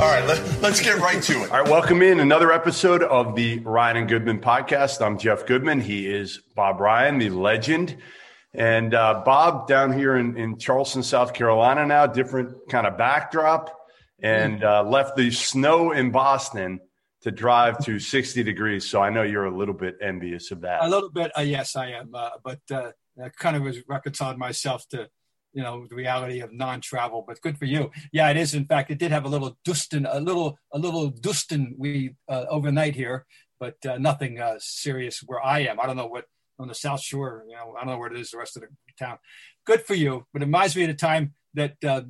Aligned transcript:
All 0.00 0.06
right, 0.06 0.26
let, 0.26 0.40
us 0.64 0.80
get 0.80 0.96
right 0.96 1.22
to 1.24 1.42
it. 1.42 1.50
All 1.50 1.60
right, 1.60 1.70
welcome 1.70 2.00
in 2.00 2.20
another 2.20 2.52
episode 2.52 3.02
of 3.02 3.36
the 3.36 3.58
Ryan 3.58 3.98
and 3.98 4.08
Goodman 4.08 4.40
podcast. 4.40 5.04
I'm 5.04 5.18
Jeff 5.18 5.44
Goodman. 5.44 5.78
He 5.78 6.06
is 6.06 6.40
Bob 6.56 6.80
Ryan, 6.80 7.18
the 7.18 7.28
legend. 7.28 7.98
And 8.54 8.94
uh, 8.94 9.20
Bob 9.26 9.68
down 9.68 9.92
here 9.92 10.16
in, 10.16 10.38
in 10.38 10.56
Charleston, 10.56 11.02
South 11.02 11.34
Carolina 11.34 11.84
now, 11.84 12.06
different 12.06 12.70
kind 12.70 12.86
of 12.86 12.96
backdrop, 12.96 13.78
and 14.22 14.64
uh, 14.64 14.84
left 14.84 15.16
the 15.16 15.30
snow 15.30 15.92
in 15.92 16.10
Boston 16.10 16.80
to 17.20 17.30
drive 17.30 17.84
to 17.84 17.98
60 17.98 18.42
degrees. 18.42 18.88
So 18.88 19.02
I 19.02 19.10
know 19.10 19.22
you're 19.22 19.44
a 19.44 19.54
little 19.54 19.74
bit 19.74 19.98
envious 20.00 20.50
of 20.50 20.62
that. 20.62 20.82
A 20.82 20.88
little 20.88 21.10
bit, 21.10 21.30
uh, 21.36 21.42
yes, 21.42 21.76
I 21.76 21.90
am. 21.90 22.14
Uh, 22.14 22.30
but 22.42 22.60
uh, 22.72 22.92
I 23.22 23.28
kind 23.28 23.54
of 23.54 23.64
was 23.64 23.76
reconciled 23.86 24.38
myself 24.38 24.88
to 24.92 25.10
you 25.52 25.62
know 25.62 25.86
the 25.88 25.94
reality 25.94 26.40
of 26.40 26.52
non-travel 26.52 27.24
but 27.26 27.40
good 27.40 27.58
for 27.58 27.64
you. 27.64 27.90
Yeah 28.12 28.30
it 28.30 28.36
is 28.36 28.54
in 28.54 28.66
fact 28.66 28.90
it 28.90 28.98
did 28.98 29.10
have 29.12 29.24
a 29.24 29.28
little 29.28 29.58
dustin 29.64 30.06
a 30.06 30.20
little 30.20 30.58
a 30.72 30.78
little 30.78 31.08
dustin 31.08 31.74
we 31.78 32.14
uh, 32.28 32.44
overnight 32.48 32.94
here 32.94 33.26
but 33.58 33.76
uh, 33.86 33.98
nothing 33.98 34.40
uh, 34.40 34.56
serious 34.58 35.20
where 35.20 35.44
i 35.44 35.60
am. 35.60 35.78
I 35.80 35.86
don't 35.86 35.96
know 35.96 36.06
what 36.06 36.26
on 36.58 36.68
the 36.68 36.74
south 36.74 37.00
shore 37.00 37.44
you 37.48 37.54
know 37.54 37.74
i 37.76 37.80
don't 37.80 37.92
know 37.92 37.98
where 37.98 38.12
it 38.12 38.18
is 38.18 38.30
the 38.30 38.38
rest 38.38 38.56
of 38.56 38.62
the 38.62 38.68
town. 38.98 39.18
Good 39.66 39.82
for 39.82 39.94
you 39.94 40.26
but 40.32 40.42
it 40.42 40.46
reminds 40.46 40.76
me 40.76 40.84
of 40.84 40.88
the 40.88 40.94
time 40.94 41.34
that 41.54 41.74
uh, 41.84 42.02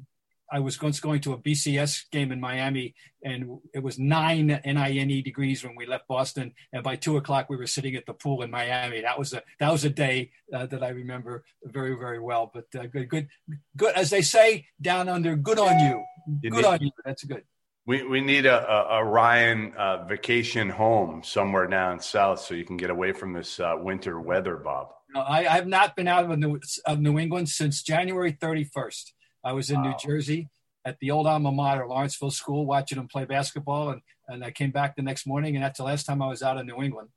I 0.53 0.59
was 0.59 0.81
once 0.81 1.01
going 1.01 1.21
to 1.23 1.33
a 1.33 1.39
BCS 1.39 2.11
game 2.11 2.33
in 2.33 2.41
Miami, 2.41 2.95
and 3.25 3.59
it 3.73 3.83
was 3.83 3.99
nine 3.99 4.61
NINE 4.65 5.23
degrees 5.23 5.63
when 5.65 5.77
we 5.77 5.87
left 5.87 6.09
Boston, 6.09 6.53
and 6.73 6.83
by 6.83 6.97
two 6.97 7.17
o'clock 7.17 7.49
we 7.49 7.57
were 7.57 7.67
sitting 7.67 7.95
at 7.95 8.07
the 8.07 8.15
pool 8.15 8.43
in 8.43 8.51
Miami. 8.51 9.01
That 9.01 9.19
was 9.19 9.33
a 9.33 9.43
that 9.61 9.71
was 9.71 9.85
a 9.85 9.91
day 9.91 10.33
uh, 10.53 10.67
that 10.67 10.83
I 10.83 10.89
remember 10.89 11.45
very 11.65 11.97
very 11.97 12.19
well. 12.19 12.51
But 12.53 12.67
uh, 12.79 12.87
good 12.87 13.09
good 13.09 13.29
good 13.77 13.95
as 13.95 14.11
they 14.11 14.23
say 14.23 14.67
down 14.81 15.09
under. 15.09 15.37
Good 15.37 15.59
on 15.59 15.79
you. 15.79 16.05
you 16.43 16.51
good 16.51 16.63
need, 16.63 16.65
on 16.65 16.83
you. 16.83 16.91
That's 17.05 17.25
good. 17.25 17.45
We, 17.87 18.03
we 18.03 18.21
need 18.21 18.47
a, 18.47 18.71
a, 18.71 19.01
a 19.01 19.05
Ryan 19.05 19.73
uh, 19.77 20.05
vacation 20.05 20.69
home 20.69 21.23
somewhere 21.25 21.67
down 21.67 22.01
south 22.01 22.41
so 22.41 22.55
you 22.55 22.65
can 22.65 22.77
get 22.77 22.91
away 22.91 23.13
from 23.13 23.33
this 23.33 23.59
uh, 23.59 23.75
winter 23.79 24.21
weather, 24.21 24.57
Bob. 24.57 24.89
No, 25.15 25.23
I, 25.23 25.39
I 25.39 25.57
have 25.57 25.67
not 25.67 25.97
been 25.97 26.07
out 26.07 26.31
of 26.31 26.39
New, 26.39 26.61
of 26.87 27.01
New 27.01 27.19
England 27.19 27.49
since 27.49 27.83
January 27.83 28.33
31st. 28.33 29.13
I 29.45 29.53
was 29.53 29.71
in 29.71 29.83
wow. 29.83 29.91
New 29.91 29.97
Jersey 29.99 30.49
at 30.85 30.99
the 31.01 31.11
old 31.11 31.27
alma 31.27 31.53
mater, 31.53 31.87
Lawrenceville 31.87 32.31
School, 32.31 32.67
watching 32.67 32.97
them 32.97 33.09
play 33.09 33.25
basketball, 33.25 33.91
and 33.91 34.03
and 34.29 34.45
I 34.45 34.51
came 34.51 34.71
back 34.71 34.95
the 34.95 35.03
next 35.03 35.27
morning, 35.27 35.57
and 35.57 35.65
that's 35.65 35.79
the 35.79 35.85
last 35.85 36.07
time 36.07 36.23
I 36.23 36.29
was 36.29 36.43
out 36.43 36.57
in 36.57 36.67
New 36.67 36.83
England, 36.83 37.09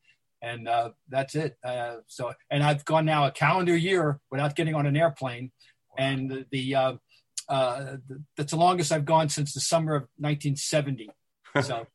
and 0.41 0.67
uh, 0.67 0.91
that's 1.09 1.35
it. 1.35 1.57
Uh, 1.63 1.97
so, 2.07 2.33
and 2.49 2.63
I've 2.63 2.83
gone 2.85 3.05
now 3.05 3.25
a 3.25 3.31
calendar 3.31 3.77
year 3.77 4.19
without 4.31 4.55
getting 4.55 4.73
on 4.73 4.87
an 4.87 4.97
airplane, 4.97 5.51
and 5.97 6.29
the, 6.29 6.45
the 6.51 6.75
uh, 6.75 6.93
uh, 7.47 7.97
that's 8.35 8.51
the 8.51 8.57
longest 8.57 8.91
I've 8.91 9.05
gone 9.05 9.29
since 9.29 9.53
the 9.53 9.59
summer 9.59 9.95
of 9.95 10.03
1970. 10.17 11.09
So, 11.61 11.85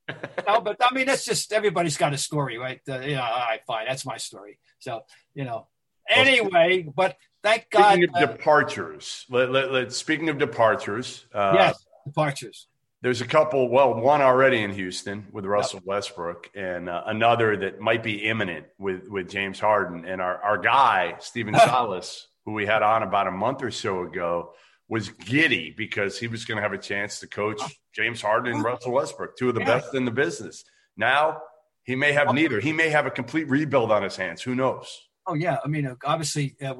no, 0.47 0.61
but 0.61 0.77
I 0.81 0.95
mean, 0.95 1.07
that's 1.07 1.25
just 1.25 1.53
everybody's 1.53 1.97
got 1.97 2.15
a 2.15 2.17
story, 2.17 2.59
right? 2.59 2.81
Uh, 2.89 2.99
know, 2.99 3.21
all 3.21 3.39
right, 3.41 3.61
fine, 3.67 3.89
that's 3.89 4.07
my 4.07 4.17
story. 4.17 4.61
So, 4.79 5.01
you 5.35 5.45
know, 5.45 5.67
anyway, 6.09 6.87
but 6.95 7.17
thank 7.49 7.71
God. 7.71 7.93
Speaking 7.95 8.09
of 8.09 8.15
uh, 8.15 8.27
departures, 8.27 9.27
let, 9.31 9.51
let, 9.51 9.73
let, 9.73 9.93
speaking 9.93 10.29
of 10.29 10.39
departures, 10.39 11.27
uh, 11.35 11.53
yes, 11.55 11.87
departures. 12.07 12.67
There's 13.01 13.21
a 13.21 13.27
couple. 13.27 13.69
Well, 13.69 13.95
one 13.95 14.21
already 14.23 14.63
in 14.63 14.73
Houston 14.73 15.27
with 15.31 15.45
Russell 15.45 15.79
yep. 15.79 15.87
Westbrook, 15.87 16.51
and 16.55 16.89
uh, 16.89 17.05
another 17.07 17.57
that 17.59 17.81
might 17.81 18.03
be 18.03 18.25
imminent 18.25 18.67
with 18.79 19.09
with 19.09 19.29
James 19.29 19.61
Harden. 19.61 20.05
And 20.05 20.21
our 20.21 20.43
our 20.43 20.59
guy 20.59 21.17
Stephen 21.21 21.55
Silas, 21.55 22.27
who 22.45 22.53
we 22.53 22.67
had 22.67 22.83
on 22.83 23.03
about 23.03 23.29
a 23.29 23.31
month 23.33 23.63
or 23.63 23.71
so 23.71 24.03
ago, 24.03 24.53
was 24.89 25.11
giddy 25.11 25.73
because 25.77 26.19
he 26.19 26.27
was 26.27 26.45
going 26.45 26.57
to 26.57 26.63
have 26.63 26.73
a 26.73 26.79
chance 26.79 27.21
to 27.21 27.29
coach 27.29 27.61
James 27.95 28.21
Harden 28.21 28.55
and 28.55 28.65
Russell 28.65 28.93
Westbrook, 28.93 29.37
two 29.37 29.49
of 29.49 29.55
the 29.55 29.61
yeah. 29.61 29.79
best 29.79 29.95
in 29.95 30.05
the 30.05 30.11
business. 30.11 30.65
Now 30.97 31.43
he 31.85 31.95
may 31.95 32.13
have 32.13 32.35
neither. 32.35 32.61
He 32.61 32.73
may 32.73 32.91
have 32.91 33.07
a 33.07 33.11
complete 33.11 33.49
rebuild 33.49 33.93
on 33.93 34.03
his 34.03 34.17
hands. 34.17 34.43
Who 34.43 34.57
knows? 34.57 35.08
Oh 35.29 35.35
yeah, 35.35 35.59
I 35.63 35.69
mean, 35.69 35.87
uh, 35.87 35.95
obviously, 36.05 36.57
uh, 36.65 36.75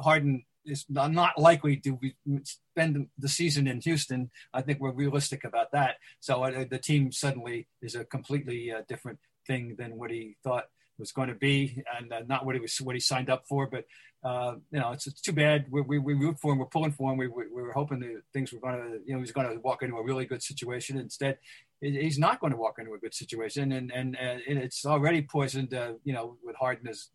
Harden 0.00 0.44
is 0.64 0.86
not 0.88 1.36
likely 1.36 1.76
to 1.78 1.98
spend 2.44 3.08
the 3.18 3.28
season 3.28 3.66
in 3.66 3.80
Houston. 3.80 4.30
I 4.54 4.62
think 4.62 4.78
we're 4.78 4.92
realistic 4.92 5.42
about 5.42 5.72
that. 5.72 5.96
So 6.20 6.44
uh, 6.44 6.64
the 6.70 6.78
team 6.78 7.10
suddenly 7.10 7.66
is 7.82 7.96
a 7.96 8.04
completely 8.04 8.70
uh, 8.70 8.82
different 8.88 9.18
thing 9.44 9.74
than 9.76 9.98
what 9.98 10.12
he 10.12 10.36
thought 10.44 10.66
was 10.98 11.10
going 11.10 11.30
to 11.30 11.34
be, 11.34 11.82
and 11.98 12.12
uh, 12.12 12.20
not 12.28 12.46
what 12.46 12.54
he 12.54 12.60
was 12.60 12.80
what 12.80 12.94
he 12.94 13.00
signed 13.00 13.28
up 13.28 13.44
for. 13.48 13.66
But 13.66 13.86
uh, 14.22 14.54
you 14.70 14.78
know, 14.78 14.92
it's, 14.92 15.08
it's 15.08 15.20
too 15.20 15.32
bad. 15.32 15.66
We, 15.68 15.80
we, 15.80 15.98
we 15.98 16.14
root 16.14 16.38
for 16.38 16.52
him. 16.52 16.58
We're 16.58 16.66
pulling 16.66 16.92
for 16.92 17.10
him. 17.10 17.18
We, 17.18 17.26
we, 17.26 17.44
we 17.52 17.62
were 17.62 17.72
hoping 17.72 18.00
that 18.00 18.22
things 18.32 18.52
were 18.52 18.60
going 18.60 18.76
to, 18.76 19.00
you 19.04 19.14
know, 19.14 19.20
he's 19.20 19.32
going 19.32 19.48
to 19.48 19.58
walk 19.60 19.82
into 19.82 19.96
a 19.96 20.04
really 20.04 20.26
good 20.26 20.42
situation. 20.44 20.96
Instead, 20.96 21.38
he's 21.80 22.18
not 22.18 22.38
going 22.38 22.52
to 22.52 22.58
walk 22.58 22.78
into 22.78 22.92
a 22.92 22.98
good 22.98 23.14
situation, 23.14 23.72
and 23.72 23.90
and, 23.90 24.16
and 24.16 24.40
it's 24.46 24.86
already 24.86 25.22
poisoned. 25.22 25.72
you 26.04 26.12
know, 26.12 26.36
with 26.44 26.54
Harden 26.54 26.86
as 26.86 27.08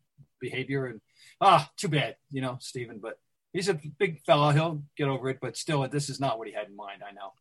behavior. 0.50 0.86
And 0.86 1.02
ah, 1.42 1.70
too 1.78 1.88
bad, 1.88 2.16
you 2.32 2.42
know, 2.42 2.58
Stephen. 2.60 3.00
But 3.02 3.20
he's 3.54 3.70
a 3.70 3.80
big 3.98 4.22
fellow; 4.22 4.52
he'll 4.52 4.84
get 4.98 5.08
over 5.08 5.30
it. 5.30 5.40
But 5.42 5.58
still, 5.58 5.88
this 5.88 6.10
is 6.10 6.20
not 6.20 6.38
what 6.38 6.48
he 6.48 6.54
had 6.54 6.68
in 6.68 6.76
mind. 6.76 7.02
I 7.08 7.14
know. 7.14 7.34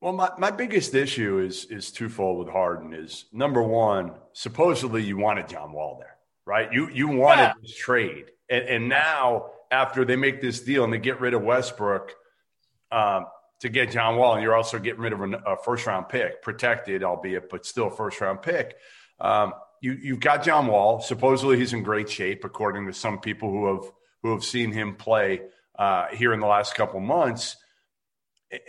Well, 0.00 0.14
my, 0.14 0.30
my 0.38 0.50
biggest 0.50 0.94
issue 0.94 1.38
is 1.38 1.64
is 1.66 1.90
twofold 1.90 2.38
with 2.38 2.48
Harden. 2.48 2.94
Is 2.94 3.26
number 3.32 3.62
one, 3.62 4.12
supposedly 4.32 5.02
you 5.02 5.16
wanted 5.16 5.48
John 5.48 5.72
Wall 5.72 5.98
there, 6.00 6.16
right? 6.46 6.72
You 6.72 6.88
you 6.90 7.08
wanted 7.08 7.42
yeah. 7.42 7.52
this 7.62 7.74
trade, 7.74 8.26
and, 8.48 8.64
and 8.64 8.88
now 8.88 9.50
after 9.70 10.04
they 10.04 10.16
make 10.16 10.40
this 10.40 10.60
deal 10.60 10.84
and 10.84 10.92
they 10.92 10.98
get 10.98 11.20
rid 11.20 11.34
of 11.34 11.42
Westbrook. 11.42 12.14
Um, 12.92 13.26
to 13.60 13.68
get 13.68 13.90
John 13.90 14.16
Wall, 14.16 14.34
and 14.34 14.42
you're 14.42 14.56
also 14.56 14.78
getting 14.78 15.02
rid 15.02 15.12
of 15.12 15.20
a, 15.20 15.30
a 15.52 15.56
first 15.62 15.86
round 15.86 16.08
pick, 16.08 16.40
protected, 16.40 17.04
albeit, 17.04 17.50
but 17.50 17.66
still 17.66 17.90
first 17.90 18.18
round 18.20 18.40
pick. 18.40 18.74
Um, 19.20 19.52
you 19.80 19.92
you've 19.92 20.20
got 20.20 20.44
John 20.44 20.66
Wall. 20.66 21.00
Supposedly 21.00 21.58
he's 21.58 21.72
in 21.72 21.82
great 21.82 22.08
shape, 22.08 22.44
according 22.44 22.86
to 22.86 22.92
some 22.92 23.18
people 23.18 23.50
who 23.50 23.74
have 23.74 23.92
who 24.22 24.32
have 24.32 24.44
seen 24.44 24.72
him 24.72 24.94
play 24.94 25.42
uh, 25.78 26.06
here 26.08 26.32
in 26.32 26.40
the 26.40 26.46
last 26.46 26.74
couple 26.74 27.00
months. 27.00 27.56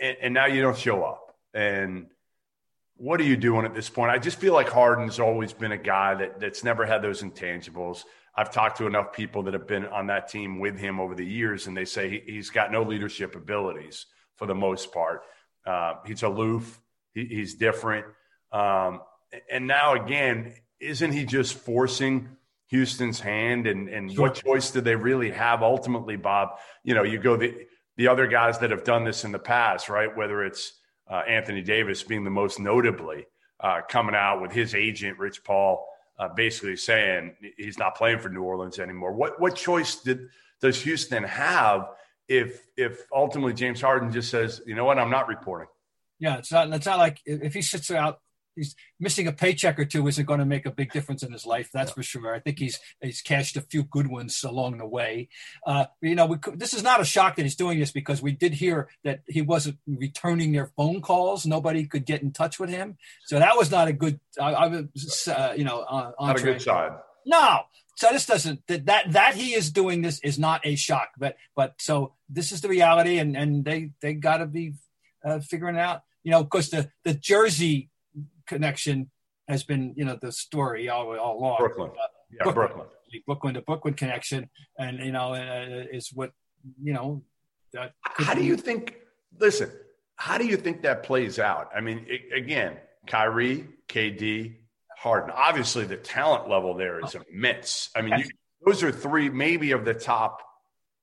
And, 0.00 0.16
and, 0.22 0.34
now 0.34 0.46
you 0.46 0.62
don't 0.62 0.78
show 0.78 1.02
up. 1.02 1.34
And 1.52 2.06
what 2.96 3.20
are 3.20 3.24
you 3.24 3.36
doing 3.36 3.66
at 3.66 3.74
this 3.74 3.90
point? 3.90 4.10
I 4.10 4.18
just 4.18 4.38
feel 4.38 4.54
like 4.54 4.68
Harden's 4.68 5.18
always 5.18 5.52
been 5.52 5.72
a 5.72 5.78
guy 5.78 6.14
that 6.14 6.40
that's 6.40 6.64
never 6.64 6.86
had 6.86 7.02
those 7.02 7.22
intangibles. 7.22 8.04
I've 8.34 8.50
talked 8.50 8.78
to 8.78 8.86
enough 8.86 9.12
people 9.12 9.42
that 9.42 9.52
have 9.52 9.66
been 9.66 9.86
on 9.86 10.06
that 10.06 10.28
team 10.28 10.58
with 10.58 10.78
him 10.78 11.00
over 11.00 11.14
the 11.14 11.26
years, 11.26 11.66
and 11.66 11.76
they 11.76 11.84
say 11.84 12.22
he, 12.26 12.36
has 12.36 12.48
got 12.48 12.72
no 12.72 12.82
leadership 12.82 13.34
abilities 13.34 14.06
for 14.36 14.46
the 14.46 14.54
most 14.54 14.92
part. 14.92 15.22
Uh, 15.66 15.94
he's 16.06 16.22
aloof. 16.22 16.80
He, 17.12 17.26
he's 17.26 17.54
different. 17.54 18.06
Um, 18.52 19.02
and 19.50 19.66
now 19.66 19.94
again, 19.94 20.54
isn't 20.82 21.12
he 21.12 21.24
just 21.24 21.54
forcing 21.54 22.28
Houston's 22.68 23.20
hand? 23.20 23.66
And 23.66 23.88
and 23.88 24.12
sure. 24.12 24.22
what 24.22 24.34
choice 24.34 24.70
do 24.70 24.80
they 24.80 24.96
really 24.96 25.30
have 25.30 25.62
ultimately, 25.62 26.16
Bob? 26.16 26.58
You 26.84 26.94
know, 26.94 27.02
you 27.02 27.18
go 27.18 27.36
the 27.36 27.66
the 27.96 28.08
other 28.08 28.26
guys 28.26 28.58
that 28.58 28.70
have 28.70 28.84
done 28.84 29.04
this 29.04 29.24
in 29.24 29.32
the 29.32 29.38
past, 29.38 29.88
right? 29.88 30.14
Whether 30.16 30.44
it's 30.44 30.72
uh, 31.10 31.22
Anthony 31.28 31.62
Davis 31.62 32.02
being 32.02 32.24
the 32.24 32.30
most 32.30 32.58
notably 32.58 33.26
uh, 33.60 33.80
coming 33.88 34.14
out 34.14 34.40
with 34.40 34.52
his 34.52 34.74
agent 34.74 35.18
Rich 35.18 35.44
Paul, 35.44 35.86
uh, 36.18 36.28
basically 36.28 36.76
saying 36.76 37.36
he's 37.56 37.78
not 37.78 37.94
playing 37.94 38.18
for 38.18 38.28
New 38.28 38.42
Orleans 38.42 38.78
anymore. 38.78 39.12
What 39.12 39.40
what 39.40 39.54
choice 39.54 39.96
did 39.96 40.28
does 40.60 40.80
Houston 40.82 41.24
have 41.24 41.88
if 42.28 42.62
if 42.76 43.06
ultimately 43.14 43.52
James 43.52 43.80
Harden 43.80 44.10
just 44.10 44.30
says, 44.30 44.62
you 44.66 44.74
know 44.74 44.84
what, 44.84 44.98
I'm 44.98 45.10
not 45.10 45.28
reporting? 45.28 45.68
Yeah, 46.18 46.38
it's 46.38 46.52
not. 46.52 46.72
It's 46.72 46.86
not 46.86 46.98
like 46.98 47.20
if 47.26 47.52
he 47.52 47.62
sits 47.62 47.90
out 47.90 48.20
he's 48.56 48.74
missing 49.00 49.26
a 49.26 49.32
paycheck 49.32 49.78
or 49.78 49.84
two 49.84 50.06
isn't 50.06 50.26
going 50.26 50.38
to 50.40 50.46
make 50.46 50.66
a 50.66 50.70
big 50.70 50.92
difference 50.92 51.22
in 51.22 51.32
his 51.32 51.46
life. 51.46 51.70
That's 51.72 51.92
for 51.92 52.02
sure. 52.02 52.34
I 52.34 52.40
think 52.40 52.58
he's 52.58 52.78
he's 53.00 53.20
cashed 53.20 53.56
a 53.56 53.60
few 53.60 53.82
good 53.84 54.06
ones 54.06 54.42
along 54.44 54.78
the 54.78 54.86
way. 54.86 55.28
Uh, 55.66 55.86
you 56.00 56.14
know, 56.14 56.26
we, 56.26 56.36
this 56.54 56.74
is 56.74 56.82
not 56.82 57.00
a 57.00 57.04
shock 57.04 57.36
that 57.36 57.42
he's 57.42 57.56
doing 57.56 57.78
this 57.78 57.92
because 57.92 58.22
we 58.22 58.32
did 58.32 58.54
hear 58.54 58.88
that 59.04 59.20
he 59.26 59.42
wasn't 59.42 59.78
returning 59.86 60.52
their 60.52 60.66
phone 60.76 61.00
calls. 61.00 61.46
Nobody 61.46 61.86
could 61.86 62.06
get 62.06 62.22
in 62.22 62.32
touch 62.32 62.58
with 62.58 62.70
him, 62.70 62.96
so 63.26 63.38
that 63.38 63.56
was 63.56 63.70
not 63.70 63.88
a 63.88 63.92
good. 63.92 64.20
I, 64.40 64.52
I 64.52 64.66
was, 64.66 65.28
uh, 65.28 65.54
you 65.56 65.64
know, 65.64 65.80
uh, 65.80 66.12
not 66.20 66.40
a 66.40 66.42
good 66.42 66.62
side. 66.62 66.92
No. 67.26 67.60
So 67.94 68.10
this 68.10 68.26
doesn't 68.26 68.66
that, 68.66 68.86
that 68.86 69.12
that 69.12 69.34
he 69.34 69.54
is 69.54 69.70
doing 69.70 70.02
this 70.02 70.18
is 70.20 70.38
not 70.38 70.62
a 70.64 70.76
shock, 70.76 71.10
but 71.18 71.36
but 71.54 71.74
so 71.78 72.14
this 72.28 72.50
is 72.50 72.60
the 72.60 72.68
reality, 72.68 73.18
and 73.18 73.36
and 73.36 73.64
they 73.64 73.90
they 74.00 74.14
got 74.14 74.38
to 74.38 74.46
be 74.46 74.74
uh, 75.24 75.40
figuring 75.40 75.78
out, 75.78 76.02
you 76.24 76.30
know, 76.30 76.42
because 76.42 76.70
the 76.70 76.90
the 77.04 77.14
Jersey 77.14 77.90
connection 78.46 79.10
has 79.48 79.64
been, 79.64 79.94
you 79.96 80.04
know, 80.04 80.18
the 80.20 80.32
story 80.32 80.88
all, 80.88 81.16
all 81.18 81.38
along. 81.38 81.58
Brooklyn. 81.58 81.90
Uh, 81.90 82.06
yeah, 82.30 82.44
Brooklyn. 82.44 82.66
Brooklyn. 82.66 82.86
Brooklyn 83.26 83.54
to 83.54 83.62
Brooklyn 83.62 83.94
connection. 83.94 84.48
And, 84.78 84.98
you 85.00 85.12
know, 85.12 85.34
uh, 85.34 85.84
is 85.92 86.10
what, 86.12 86.30
you 86.82 86.92
know, 86.92 87.22
how 88.02 88.34
do 88.34 88.44
you 88.44 88.56
think, 88.56 88.96
listen, 89.38 89.70
how 90.16 90.38
do 90.38 90.46
you 90.46 90.56
think 90.56 90.82
that 90.82 91.02
plays 91.02 91.38
out? 91.38 91.70
I 91.74 91.80
mean, 91.80 92.06
it, 92.08 92.36
again, 92.36 92.76
Kyrie, 93.06 93.66
KD, 93.88 94.56
Harden. 94.96 95.32
Obviously, 95.34 95.84
the 95.84 95.96
talent 95.96 96.48
level 96.48 96.74
there 96.74 97.04
is 97.04 97.16
immense. 97.28 97.90
I 97.96 98.02
mean, 98.02 98.20
you, 98.20 98.24
those 98.64 98.82
are 98.82 98.92
three, 98.92 99.28
maybe 99.28 99.72
of 99.72 99.84
the 99.84 99.94
top. 99.94 100.42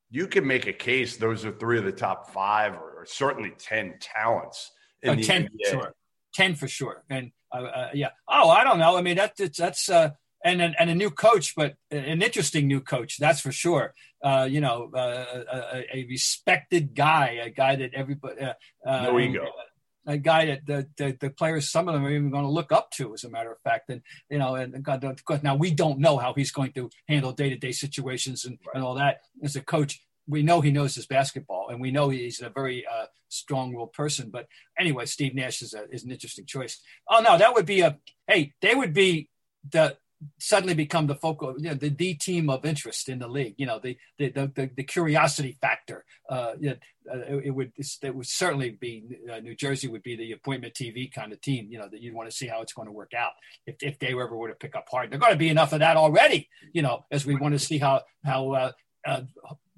You 0.10 0.28
can 0.28 0.48
make 0.48 0.68
a 0.68 0.74
case 0.74 1.18
those 1.18 1.44
are 1.46 1.52
three 1.52 1.78
of 1.78 1.84
the 1.84 1.92
top 1.92 2.32
five, 2.32 2.74
or, 2.76 3.02
or 3.02 3.06
certainly 3.06 3.52
ten 3.58 3.96
talents 4.00 4.72
in 5.04 5.10
oh, 5.10 5.16
the 5.16 5.24
10, 5.24 5.44
NBA. 5.44 5.70
Sure. 5.70 5.94
Ten 6.34 6.56
for 6.56 6.68
sure. 6.68 7.04
And 7.10 7.32
uh, 7.52 7.64
uh, 7.64 7.90
yeah. 7.94 8.10
Oh, 8.28 8.50
I 8.50 8.64
don't 8.64 8.80
know. 8.80 8.98
I 8.98 9.02
mean, 9.02 9.18
that's 9.18 9.58
that's 9.58 9.90
uh, 9.90 10.12
and 10.44 10.62
and 10.62 10.90
a 10.90 10.96
new 10.96 11.10
coach, 11.10 11.56
but 11.56 11.76
an 11.92 12.22
interesting 12.22 12.68
new 12.68 12.82
coach. 12.82 13.18
That's 13.18 13.42
for 13.42 13.52
sure. 13.52 13.94
Uh, 14.24 14.48
you 14.50 14.62
know, 14.62 14.92
uh, 14.94 15.44
a, 15.54 15.98
a, 16.00 16.06
respected 16.10 16.94
guy, 16.94 17.40
a 17.42 17.50
guy 17.50 17.78
that 17.78 17.94
everybody 17.94 18.42
uh, 18.42 18.54
no 18.86 19.20
ego. 19.20 19.46
A 20.06 20.18
guy 20.18 20.48
that 20.48 20.66
the, 20.66 20.88
the, 20.98 21.16
the, 21.20 21.30
players, 21.30 21.70
some 21.70 21.88
of 21.88 21.94
them 21.94 22.04
are 22.04 22.10
even 22.10 22.32
going 22.32 22.44
to 22.44 22.50
look 22.50 22.72
up 22.72 22.90
to, 22.92 23.14
as 23.14 23.26
a 23.26 23.30
matter 23.30 23.52
of 23.52 23.60
fact. 23.62 23.90
And 23.90 24.02
you 24.30 24.40
know, 24.40 24.56
and 24.56 24.82
God, 24.82 25.04
now 25.44 25.56
we 25.56 25.72
don't 25.72 26.00
know 26.00 26.18
how 26.18 26.34
he's 26.34 26.52
going 26.52 26.72
to 26.74 26.90
handle 27.08 27.32
day 27.32 27.50
to 27.50 27.58
day 27.58 27.72
situations 27.72 28.46
and, 28.46 28.58
right. 28.66 28.76
and 28.76 28.84
all 28.84 28.96
that 28.96 29.20
as 29.44 29.56
a 29.56 29.62
coach 29.62 30.02
we 30.30 30.44
know 30.44 30.62
he 30.62 30.72
knows 30.72 30.96
his 30.96 31.08
basketball, 31.08 31.70
and 31.70 31.82
we 31.82 31.92
know 31.92 32.10
he's 32.10 32.42
a 32.42 32.50
very 32.50 32.86
uh, 32.86 33.06
strong-willed 33.30 33.94
person. 33.94 34.30
But 34.30 34.48
anyway, 34.78 35.06
Steve 35.06 35.36
Nash 35.36 35.62
is, 35.62 35.74
a, 35.74 35.90
is 35.90 36.04
an 36.04 36.12
interesting 36.12 36.46
choice. 36.46 36.80
Oh 37.10 37.22
no, 37.22 37.38
that 37.38 37.54
would 37.54 37.66
be 37.66 37.82
a 37.82 37.98
hey, 38.28 38.54
they 38.62 38.76
would 38.76 38.94
be 38.94 39.30
the 39.70 39.98
suddenly 40.38 40.74
become 40.74 41.08
the 41.08 41.16
focal, 41.16 41.56
you 41.58 41.70
know, 41.70 41.74
the, 41.74 41.90
the 41.90 42.14
team 42.14 42.50
of 42.50 42.66
interest 42.66 43.08
in 43.08 43.20
the 43.20 43.28
league. 43.28 43.56
You 43.58 43.66
know, 43.66 43.80
the 43.80 43.98
the 44.18 44.30
the, 44.30 44.70
the 44.76 44.84
curiosity 44.84 45.58
factor. 45.60 46.06
Uh, 46.30 46.54
uh, 47.12 47.40
it, 47.44 47.50
would 47.50 47.72
it 47.78 48.16
would 48.16 48.28
certainly 48.28 48.70
be 48.70 49.04
uh, 49.32 49.40
New 49.40 49.56
Jersey 49.56 49.88
would 49.88 50.04
be 50.04 50.16
the 50.16 50.32
appointment 50.34 50.74
TV 50.74 51.12
kind 51.12 51.34
of 51.34 51.42
team. 51.42 51.68
You 51.70 51.80
know, 51.80 51.88
that 51.90 52.02
you'd 52.02 52.14
want 52.14 52.30
to 52.30 52.36
see 52.36 52.48
how 52.48 52.62
it's 52.62 52.74
going 52.74 52.88
to 52.88 52.92
work 52.92 53.14
out 53.18 53.32
if 53.66 53.78
if 53.82 54.00
they 54.00 54.08
ever 54.08 54.36
were 54.36 54.50
to 54.50 54.56
pick 54.56 54.76
up 54.76 54.86
hard. 54.92 55.10
There's 55.10 55.20
going 55.20 55.34
to 55.34 55.38
be 55.38 55.50
enough 55.50 55.74
of 55.74 55.80
that 55.80 55.98
already. 55.98 56.50
You 56.74 56.82
know, 56.82 57.06
as 57.10 57.26
we 57.26 57.36
want 57.36 57.54
to 57.54 57.60
see 57.60 57.78
how 57.78 58.04
how 58.24 58.52
uh, 58.52 58.72
uh, 59.06 59.22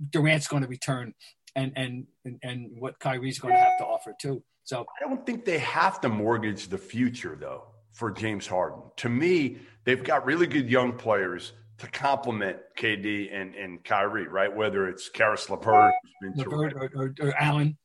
Durant's 0.10 0.48
going 0.48 0.64
to 0.64 0.70
return 0.70 1.14
and 1.56 1.74
and 1.76 2.06
and 2.44 2.70
what 2.80 3.00
Kyrie's 3.00 3.40
going 3.40 3.54
to 3.54 3.60
have 3.60 3.78
to 3.80 3.86
offer 3.86 4.16
too. 4.20 4.44
So 4.64 4.86
I 5.00 5.08
don't 5.08 5.26
think 5.26 5.46
they 5.46 5.60
have 5.60 6.00
to 6.02 6.10
mortgage 6.10 6.68
the 6.68 6.78
future 6.78 7.38
though 7.40 7.66
for 7.94 8.12
James 8.12 8.48
Harden. 8.48 8.84
To 8.98 9.10
me, 9.10 9.58
they've 9.84 10.04
got 10.04 10.26
really 10.26 10.48
good 10.48 10.70
young 10.70 10.94
players 10.94 11.54
to 11.80 11.88
complement 11.88 12.58
KD 12.78 13.34
and, 13.34 13.56
and 13.56 13.84
Kyrie, 13.84 14.28
right? 14.28 14.56
Whether 14.56 14.88
it's 14.88 15.10
Caris 15.10 15.50
LeVert, 15.50 15.94
LeVert 16.36 16.74
or, 16.74 16.92
or, 16.96 17.14
or, 17.20 17.34
Allen. 17.40 17.78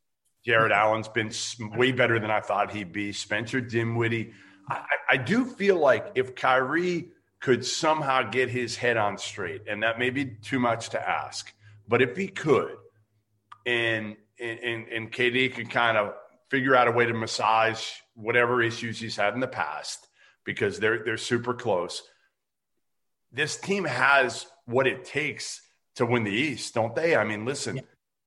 Jarrett 0.44 0.70
Allen's 0.70 1.08
been 1.08 1.32
way 1.76 1.92
better 1.92 2.20
than 2.20 2.30
I 2.30 2.40
thought 2.40 2.70
he'd 2.72 2.92
be. 2.92 3.12
Spencer 3.12 3.60
Dinwiddie. 3.60 4.32
I, 4.68 4.84
I 5.10 5.16
do 5.16 5.44
feel 5.44 5.76
like 5.78 6.12
if 6.14 6.34
Kyrie 6.34 7.08
could 7.40 7.64
somehow 7.64 8.30
get 8.30 8.48
his 8.48 8.76
head 8.76 8.96
on 8.96 9.18
straight, 9.18 9.62
and 9.66 9.82
that 9.82 9.98
may 9.98 10.10
be 10.10 10.26
too 10.26 10.60
much 10.60 10.90
to 10.90 11.08
ask, 11.08 11.52
but 11.88 12.02
if 12.02 12.16
he 12.16 12.28
could, 12.28 12.76
and 13.64 14.16
and 14.40 14.86
and 14.88 15.12
KD 15.12 15.54
could 15.54 15.70
kind 15.70 15.96
of 15.96 16.14
figure 16.50 16.76
out 16.76 16.88
a 16.88 16.92
way 16.92 17.06
to 17.06 17.14
massage 17.14 17.84
whatever 18.14 18.62
issues 18.62 18.98
he's 18.98 19.16
had 19.16 19.34
in 19.34 19.40
the 19.40 19.48
past 19.48 20.06
because 20.44 20.78
they're 20.78 21.02
they're 21.04 21.16
super 21.16 21.54
close. 21.54 22.02
This 23.32 23.56
team 23.56 23.84
has 23.84 24.46
what 24.64 24.86
it 24.86 25.04
takes 25.04 25.60
to 25.96 26.06
win 26.06 26.24
the 26.24 26.30
East, 26.30 26.74
don't 26.74 26.94
they? 26.94 27.16
I 27.16 27.24
mean, 27.24 27.44
listen. 27.44 27.80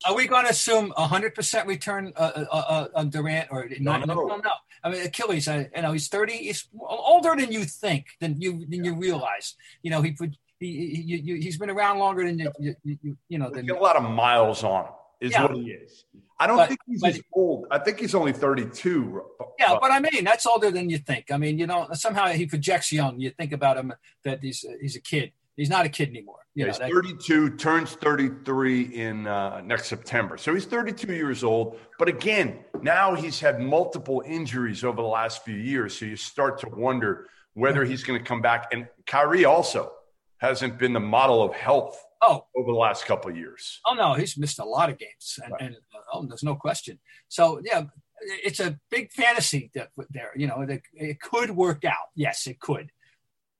Are 0.06 0.14
we 0.14 0.26
going 0.26 0.44
to 0.44 0.50
assume 0.50 0.92
a 0.96 1.06
hundred 1.06 1.34
percent 1.34 1.66
return 1.66 2.12
uh, 2.16 2.44
uh, 2.50 2.56
uh, 2.56 2.88
on 2.94 3.10
Durant 3.10 3.48
or 3.50 3.68
not? 3.80 4.06
No, 4.06 4.14
no, 4.14 4.26
no. 4.26 4.36
no. 4.36 4.50
I 4.82 4.90
mean, 4.90 5.02
Achilles. 5.02 5.46
I, 5.46 5.68
you 5.74 5.82
know, 5.82 5.92
he's 5.92 6.08
thirty. 6.08 6.36
He's 6.36 6.66
older 6.80 7.34
than 7.36 7.52
you 7.52 7.64
think, 7.64 8.06
than 8.20 8.40
you 8.40 8.64
than 8.66 8.84
you 8.84 8.94
realize. 8.94 9.54
You 9.82 9.90
know, 9.90 10.00
he 10.00 10.12
put 10.12 10.36
he, 10.60 11.04
he, 11.06 11.38
he 11.38 11.44
has 11.46 11.56
been 11.56 11.70
around 11.70 11.98
longer 11.98 12.24
than 12.24 12.38
you 12.38 12.52
you, 12.58 12.74
you, 12.84 13.16
you 13.28 13.38
know. 13.38 13.50
Than, 13.50 13.68
a 13.70 13.74
lot 13.74 13.96
of 13.96 14.02
miles 14.02 14.62
on 14.62 14.84
him. 14.84 14.92
Is 15.20 15.32
yeah. 15.32 15.42
what 15.42 15.54
he 15.54 15.70
is. 15.70 16.04
I 16.38 16.46
don't 16.46 16.56
but, 16.56 16.68
think 16.68 16.80
he's 16.86 17.00
but, 17.02 17.10
as 17.10 17.20
old. 17.34 17.66
I 17.70 17.78
think 17.78 18.00
he's 18.00 18.14
only 18.14 18.32
32. 18.32 19.20
Yeah, 19.58 19.76
but 19.78 19.90
I 19.90 20.00
mean, 20.00 20.24
that's 20.24 20.46
older 20.46 20.70
than 20.70 20.88
you 20.88 20.96
think. 20.96 21.30
I 21.30 21.36
mean, 21.36 21.58
you 21.58 21.66
know, 21.66 21.88
somehow 21.92 22.28
he 22.28 22.46
projects 22.46 22.90
young. 22.90 23.20
You 23.20 23.28
think 23.28 23.52
about 23.52 23.76
him 23.76 23.92
that 24.24 24.42
he's 24.42 24.64
he's 24.80 24.96
a 24.96 25.00
kid. 25.00 25.32
He's 25.56 25.68
not 25.68 25.84
a 25.84 25.90
kid 25.90 26.08
anymore. 26.08 26.38
You 26.54 26.64
yeah, 26.64 26.72
know, 26.72 26.86
he's 26.86 26.94
32, 26.94 27.56
turns 27.56 27.92
33 27.92 28.82
in 28.82 29.26
uh, 29.26 29.60
next 29.60 29.88
September. 29.88 30.38
So 30.38 30.54
he's 30.54 30.64
32 30.64 31.12
years 31.12 31.44
old. 31.44 31.78
But 31.98 32.08
again, 32.08 32.60
now 32.80 33.14
he's 33.14 33.38
had 33.38 33.60
multiple 33.60 34.22
injuries 34.26 34.82
over 34.84 35.02
the 35.02 35.08
last 35.08 35.44
few 35.44 35.56
years. 35.56 35.98
So 35.98 36.06
you 36.06 36.16
start 36.16 36.58
to 36.60 36.68
wonder 36.70 37.28
whether 37.52 37.84
he's 37.84 38.02
going 38.02 38.18
to 38.18 38.24
come 38.24 38.40
back. 38.40 38.68
And 38.72 38.88
Kyrie 39.06 39.44
also 39.44 39.92
hasn't 40.40 40.78
been 40.78 40.92
the 40.92 41.00
model 41.00 41.42
of 41.42 41.54
health 41.54 42.02
oh. 42.22 42.46
over 42.56 42.72
the 42.72 42.78
last 42.78 43.06
couple 43.06 43.30
of 43.30 43.36
years. 43.36 43.80
Oh, 43.86 43.94
no, 43.94 44.14
he's 44.14 44.36
missed 44.36 44.58
a 44.58 44.64
lot 44.64 44.90
of 44.90 44.98
games. 44.98 45.38
And, 45.42 45.52
right. 45.52 45.62
and 45.62 45.76
oh, 46.12 46.26
there's 46.26 46.42
no 46.42 46.54
question. 46.54 46.98
So, 47.28 47.60
yeah, 47.62 47.84
it's 48.20 48.60
a 48.60 48.78
big 48.90 49.12
fantasy 49.12 49.70
that, 49.74 49.90
there. 50.10 50.32
You 50.34 50.46
know, 50.46 50.62
it, 50.62 50.82
it 50.94 51.20
could 51.20 51.50
work 51.50 51.84
out. 51.84 52.08
Yes, 52.14 52.46
it 52.46 52.58
could. 52.58 52.90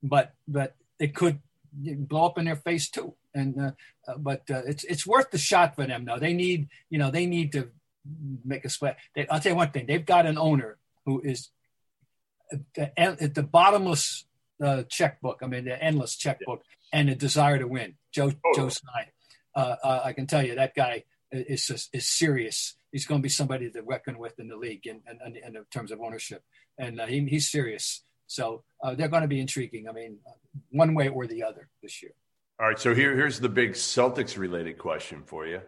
But, 0.02 0.32
but 0.48 0.74
it 0.98 1.14
could 1.14 1.40
blow 1.72 2.26
up 2.26 2.38
in 2.38 2.46
their 2.46 2.56
face 2.56 2.88
too. 2.88 3.14
And 3.34 3.60
uh, 3.60 3.70
uh, 4.08 4.18
but 4.18 4.42
uh, 4.50 4.62
it's 4.66 4.82
it's 4.84 5.06
worth 5.06 5.30
the 5.30 5.38
shot 5.38 5.76
for 5.76 5.86
them 5.86 6.04
though. 6.04 6.18
They 6.18 6.32
need 6.32 6.68
you 6.88 6.98
know 6.98 7.12
they 7.12 7.26
need 7.26 7.52
to 7.52 7.68
make 8.44 8.64
a 8.64 8.68
sweat. 8.68 8.96
They, 9.14 9.28
I'll 9.28 9.38
tell 9.38 9.52
you 9.52 9.56
one 9.56 9.70
thing: 9.70 9.86
they've 9.86 10.04
got 10.04 10.26
an 10.26 10.36
owner 10.36 10.78
who 11.06 11.20
is 11.20 11.50
the, 12.74 12.98
at 12.98 13.34
the 13.34 13.44
bottomless 13.44 14.24
uh, 14.62 14.82
checkbook. 14.84 15.40
I 15.42 15.46
mean, 15.46 15.64
the 15.64 15.82
endless 15.82 16.16
checkbook 16.16 16.62
and 16.92 17.08
a 17.08 17.14
desire 17.14 17.58
to 17.58 17.66
win. 17.66 17.94
Joe 18.12 18.32
oh. 18.44 18.52
Joe. 18.54 18.70
Uh, 19.54 19.76
uh, 19.82 20.00
I 20.04 20.12
can 20.12 20.26
tell 20.26 20.44
you 20.44 20.54
that 20.54 20.74
guy 20.74 21.04
is 21.32 21.70
is, 21.70 21.88
is 21.92 22.08
serious. 22.08 22.74
He's 22.92 23.06
going 23.06 23.20
to 23.20 23.22
be 23.22 23.28
somebody 23.28 23.70
to 23.70 23.82
reckon 23.82 24.18
with 24.18 24.38
in 24.40 24.48
the 24.48 24.56
league 24.56 24.86
in, 24.86 25.00
in, 25.24 25.36
in 25.36 25.64
terms 25.72 25.92
of 25.92 26.00
ownership, 26.00 26.42
and 26.78 27.00
he, 27.02 27.24
he's 27.26 27.50
serious. 27.50 28.02
So 28.26 28.62
uh, 28.82 28.94
they're 28.94 29.08
going 29.08 29.22
to 29.22 29.28
be 29.28 29.40
intriguing. 29.40 29.88
I 29.88 29.92
mean, 29.92 30.18
one 30.70 30.94
way 30.94 31.08
or 31.08 31.26
the 31.26 31.42
other 31.42 31.68
this 31.82 32.02
year. 32.02 32.12
All 32.60 32.66
right. 32.66 32.78
So 32.78 32.94
here, 32.94 33.16
here's 33.16 33.40
the 33.40 33.48
big 33.48 33.72
Celtics 33.72 34.36
related 34.36 34.78
question 34.78 35.22
for 35.24 35.46
you. 35.46 35.62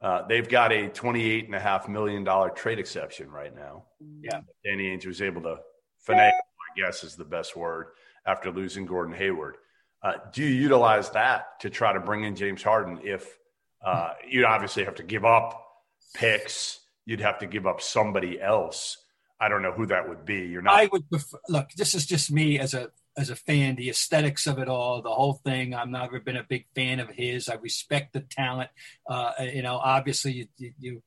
Uh, 0.00 0.26
they've 0.26 0.48
got 0.48 0.72
a 0.72 0.88
$28.5 0.88 1.88
million 1.88 2.26
trade 2.54 2.78
exception 2.78 3.30
right 3.30 3.54
now. 3.54 3.84
Yeah. 4.20 4.40
Danny 4.64 4.84
Ainge 4.84 5.06
was 5.06 5.22
able 5.22 5.42
to 5.42 5.58
finagle, 6.06 6.30
I 6.32 6.80
guess 6.80 7.04
is 7.04 7.14
the 7.14 7.24
best 7.24 7.56
word, 7.56 7.88
after 8.26 8.50
losing 8.50 8.86
Gordon 8.86 9.14
Hayward. 9.14 9.56
Uh, 10.02 10.14
do 10.32 10.42
you 10.42 10.48
utilize 10.48 11.10
that 11.10 11.60
to 11.60 11.70
try 11.70 11.92
to 11.92 12.00
bring 12.00 12.24
in 12.24 12.36
James 12.36 12.62
Harden 12.62 13.00
if 13.02 13.38
uh, 13.84 14.12
you'd 14.28 14.44
obviously 14.44 14.84
have 14.84 14.96
to 14.96 15.02
give 15.02 15.24
up 15.24 15.66
picks? 16.14 16.80
You'd 17.06 17.20
have 17.20 17.38
to 17.40 17.46
give 17.46 17.66
up 17.66 17.80
somebody 17.80 18.40
else 18.40 18.98
I 19.40 19.48
don't 19.48 19.62
know 19.62 19.72
who 19.72 19.86
that 19.86 20.08
would 20.08 20.24
be. 20.24 20.46
You're 20.46 20.62
not. 20.62 20.74
I 20.74 20.88
would 20.90 21.08
prefer, 21.10 21.38
look. 21.48 21.70
This 21.72 21.94
is 21.94 22.06
just 22.06 22.30
me 22.30 22.58
as 22.58 22.72
a 22.72 22.90
as 23.16 23.30
a 23.30 23.36
fan. 23.36 23.76
The 23.76 23.90
aesthetics 23.90 24.46
of 24.46 24.58
it 24.58 24.68
all, 24.68 25.02
the 25.02 25.10
whole 25.10 25.34
thing. 25.34 25.74
I've 25.74 25.88
never 25.88 26.20
been 26.20 26.36
a 26.36 26.44
big 26.44 26.66
fan 26.74 27.00
of 27.00 27.10
his. 27.10 27.48
I 27.48 27.54
respect 27.56 28.12
the 28.12 28.20
talent. 28.20 28.70
Uh, 29.06 29.32
you 29.40 29.62
know, 29.62 29.76
obviously, 29.76 30.32
you, 30.32 30.46
you, 30.56 30.72
you 30.78 31.02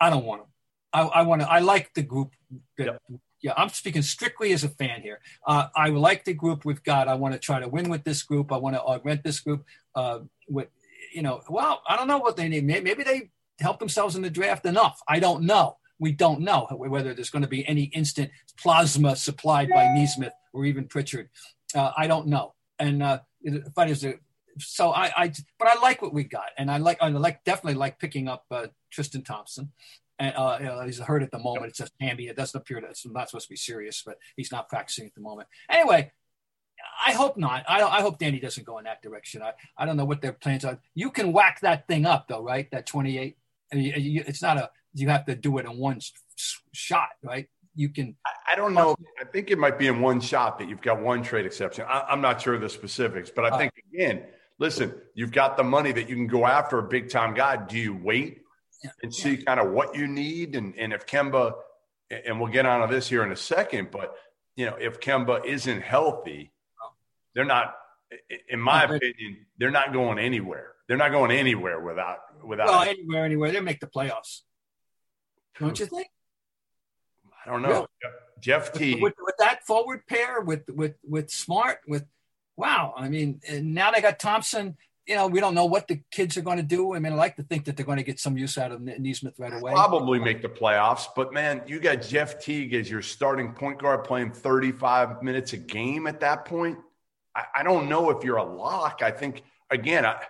I 0.00 0.10
don't 0.10 0.24
want 0.24 0.42
him. 0.42 0.48
I, 0.92 1.02
I 1.02 1.22
want 1.22 1.42
to. 1.42 1.50
I 1.50 1.58
like 1.58 1.92
the 1.94 2.02
group. 2.02 2.30
That, 2.78 2.86
yep. 2.86 3.02
Yeah, 3.44 3.52
I'm 3.58 3.68
speaking 3.68 4.00
strictly 4.00 4.54
as 4.54 4.64
a 4.64 4.70
fan 4.70 5.02
here. 5.02 5.20
Uh, 5.46 5.68
I 5.76 5.90
like 5.90 6.24
the 6.24 6.32
group 6.32 6.64
we've 6.64 6.82
got. 6.82 7.08
I 7.08 7.14
want 7.14 7.34
to 7.34 7.38
try 7.38 7.60
to 7.60 7.68
win 7.68 7.90
with 7.90 8.02
this 8.02 8.22
group. 8.22 8.50
I 8.50 8.56
want 8.56 8.74
to 8.74 8.80
augment 8.80 9.22
this 9.22 9.38
group. 9.38 9.66
Uh, 9.94 10.20
with 10.48 10.68
you 11.12 11.20
know, 11.20 11.42
well, 11.50 11.82
I 11.86 11.94
don't 11.94 12.08
know 12.08 12.16
what 12.16 12.38
they 12.38 12.48
need. 12.48 12.64
Maybe 12.64 13.02
they 13.02 13.30
help 13.60 13.80
themselves 13.80 14.16
in 14.16 14.22
the 14.22 14.30
draft 14.30 14.64
enough. 14.64 14.98
I 15.06 15.20
don't 15.20 15.42
know. 15.42 15.76
We 15.98 16.10
don't 16.10 16.40
know 16.40 16.66
whether 16.70 17.12
there's 17.12 17.28
going 17.28 17.42
to 17.42 17.48
be 17.48 17.68
any 17.68 17.84
instant 17.84 18.30
plasma 18.58 19.14
supplied 19.14 19.68
by 19.68 19.92
Nesmith 19.94 20.32
or 20.54 20.64
even 20.64 20.88
Pritchard. 20.88 21.28
Uh, 21.74 21.92
I 21.94 22.06
don't 22.06 22.28
know. 22.28 22.54
And 22.78 23.02
uh, 23.02 23.18
funny 23.74 23.92
is, 23.92 24.06
so 24.58 24.90
I, 24.90 25.12
I, 25.14 25.32
but 25.58 25.68
I 25.68 25.78
like 25.82 26.00
what 26.00 26.14
we 26.14 26.24
got, 26.24 26.48
and 26.56 26.70
I 26.70 26.78
like, 26.78 26.96
I 27.02 27.08
like 27.08 27.44
definitely 27.44 27.74
like 27.74 27.98
picking 27.98 28.26
up 28.26 28.46
uh, 28.50 28.68
Tristan 28.90 29.22
Thompson. 29.22 29.70
And 30.18 30.34
uh, 30.36 30.56
you 30.60 30.66
know, 30.66 30.80
he's 30.82 30.98
hurt 30.98 31.22
at 31.22 31.30
the 31.30 31.38
moment. 31.38 31.66
It's 31.66 31.78
just 31.78 31.92
hammy. 32.00 32.28
It 32.28 32.36
doesn't 32.36 32.58
appear 32.58 32.80
that 32.80 32.90
it's 32.90 33.06
not 33.06 33.28
supposed 33.28 33.46
to 33.46 33.52
be 33.52 33.56
serious, 33.56 34.02
but 34.04 34.18
he's 34.36 34.52
not 34.52 34.68
practicing 34.68 35.06
at 35.06 35.14
the 35.14 35.20
moment. 35.20 35.48
Anyway, 35.68 36.12
I 37.06 37.12
hope 37.12 37.36
not. 37.36 37.64
I, 37.68 37.82
I 37.82 38.00
hope 38.00 38.18
Danny 38.18 38.38
doesn't 38.38 38.64
go 38.64 38.78
in 38.78 38.84
that 38.84 39.02
direction. 39.02 39.42
I, 39.42 39.52
I 39.76 39.86
don't 39.86 39.96
know 39.96 40.04
what 40.04 40.20
their 40.20 40.32
plans 40.32 40.64
are. 40.64 40.78
You 40.94 41.10
can 41.10 41.32
whack 41.32 41.60
that 41.62 41.88
thing 41.88 42.06
up 42.06 42.28
though, 42.28 42.42
right? 42.42 42.70
That 42.70 42.86
28. 42.86 43.36
I 43.72 43.76
mean, 43.76 43.92
it's 44.26 44.42
not 44.42 44.56
a 44.56 44.70
you 44.94 45.08
have 45.08 45.26
to 45.26 45.34
do 45.34 45.58
it 45.58 45.66
in 45.66 45.76
one 45.76 46.00
shot, 46.72 47.08
right? 47.22 47.48
You 47.74 47.88
can. 47.88 48.16
I 48.48 48.54
don't 48.54 48.72
know. 48.72 48.94
I 49.20 49.24
think 49.24 49.50
it 49.50 49.58
might 49.58 49.78
be 49.78 49.88
in 49.88 50.00
one 50.00 50.20
shot 50.20 50.58
that 50.60 50.68
you've 50.68 50.80
got 50.80 51.02
one 51.02 51.22
trade 51.22 51.44
exception. 51.44 51.84
I, 51.88 52.12
am 52.12 52.20
not 52.20 52.40
sure 52.40 52.54
of 52.54 52.60
the 52.60 52.68
specifics, 52.68 53.30
but 53.30 53.52
I 53.52 53.58
think 53.58 53.72
again, 53.92 54.22
listen, 54.60 54.94
you've 55.14 55.32
got 55.32 55.56
the 55.56 55.64
money 55.64 55.90
that 55.90 56.08
you 56.08 56.14
can 56.14 56.28
go 56.28 56.46
after 56.46 56.78
a 56.78 56.84
big 56.84 57.10
time 57.10 57.34
guy. 57.34 57.56
Do 57.56 57.76
you 57.76 57.96
wait 57.96 58.43
and 59.02 59.14
see 59.14 59.34
yeah. 59.34 59.44
kind 59.44 59.60
of 59.60 59.72
what 59.72 59.96
you 59.96 60.06
need? 60.06 60.56
And, 60.56 60.74
and 60.76 60.92
if 60.92 61.06
Kemba, 61.06 61.54
and 62.10 62.40
we'll 62.40 62.52
get 62.52 62.66
onto 62.66 62.92
this 62.92 63.08
here 63.08 63.22
in 63.22 63.32
a 63.32 63.36
second, 63.36 63.90
but 63.90 64.14
you 64.56 64.66
know, 64.66 64.76
if 64.76 65.00
Kemba 65.00 65.44
isn't 65.44 65.82
healthy, 65.82 66.52
they're 67.34 67.44
not, 67.44 67.74
in 68.48 68.60
my 68.60 68.84
opinion, 68.84 69.46
they're 69.58 69.70
not 69.70 69.92
going 69.92 70.18
anywhere. 70.18 70.72
They're 70.86 70.96
not 70.96 71.10
going 71.10 71.30
anywhere 71.30 71.80
without 71.80 72.18
without. 72.44 72.66
Well, 72.66 72.82
anywhere, 72.82 73.24
anywhere. 73.24 73.52
They 73.52 73.60
make 73.60 73.80
the 73.80 73.86
playoffs. 73.86 74.40
Don't 75.58 75.78
you 75.78 75.86
think? 75.86 76.08
I 77.44 77.50
don't 77.50 77.62
know. 77.62 77.68
Really? 77.68 77.86
Jeff 78.40 78.72
T. 78.72 79.00
With, 79.00 79.14
with, 79.18 79.36
that 79.38 79.64
forward 79.66 80.06
pair, 80.06 80.40
with 80.40 80.68
with 80.68 80.96
with 81.02 81.30
Smart, 81.30 81.78
with 81.88 82.04
wow. 82.56 82.92
I 82.96 83.08
mean, 83.08 83.40
now 83.50 83.90
they 83.90 84.02
got 84.02 84.18
Thompson. 84.18 84.76
You 85.06 85.16
know, 85.16 85.26
we 85.26 85.40
don't 85.40 85.54
know 85.54 85.66
what 85.66 85.86
the 85.86 86.00
kids 86.10 86.36
are 86.36 86.42
going 86.42 86.56
to 86.56 86.62
do. 86.62 86.94
I 86.94 86.98
mean, 86.98 87.12
I 87.12 87.16
like 87.16 87.36
to 87.36 87.42
think 87.42 87.66
that 87.66 87.76
they're 87.76 87.84
going 87.84 87.98
to 87.98 88.04
get 88.04 88.18
some 88.18 88.38
use 88.38 88.56
out 88.56 88.72
of 88.72 88.80
Nesmith 88.80 89.38
right 89.38 89.52
away. 89.52 89.72
Probably 89.72 90.18
make 90.18 90.40
the 90.40 90.48
playoffs, 90.48 91.06
but 91.14 91.32
man, 91.32 91.62
you 91.66 91.78
got 91.78 92.00
Jeff 92.02 92.42
Teague 92.42 92.72
as 92.72 92.90
your 92.90 93.02
starting 93.02 93.52
point 93.52 93.78
guard 93.78 94.04
playing 94.04 94.32
35 94.32 95.22
minutes 95.22 95.52
a 95.52 95.58
game 95.58 96.06
at 96.06 96.20
that 96.20 96.46
point. 96.46 96.78
I, 97.36 97.44
I 97.56 97.62
don't 97.62 97.88
know 97.88 98.10
if 98.10 98.24
you're 98.24 98.38
a 98.38 98.44
lock. 98.44 99.00
I 99.02 99.10
think 99.10 99.42
again, 99.70 100.06
I 100.06 100.22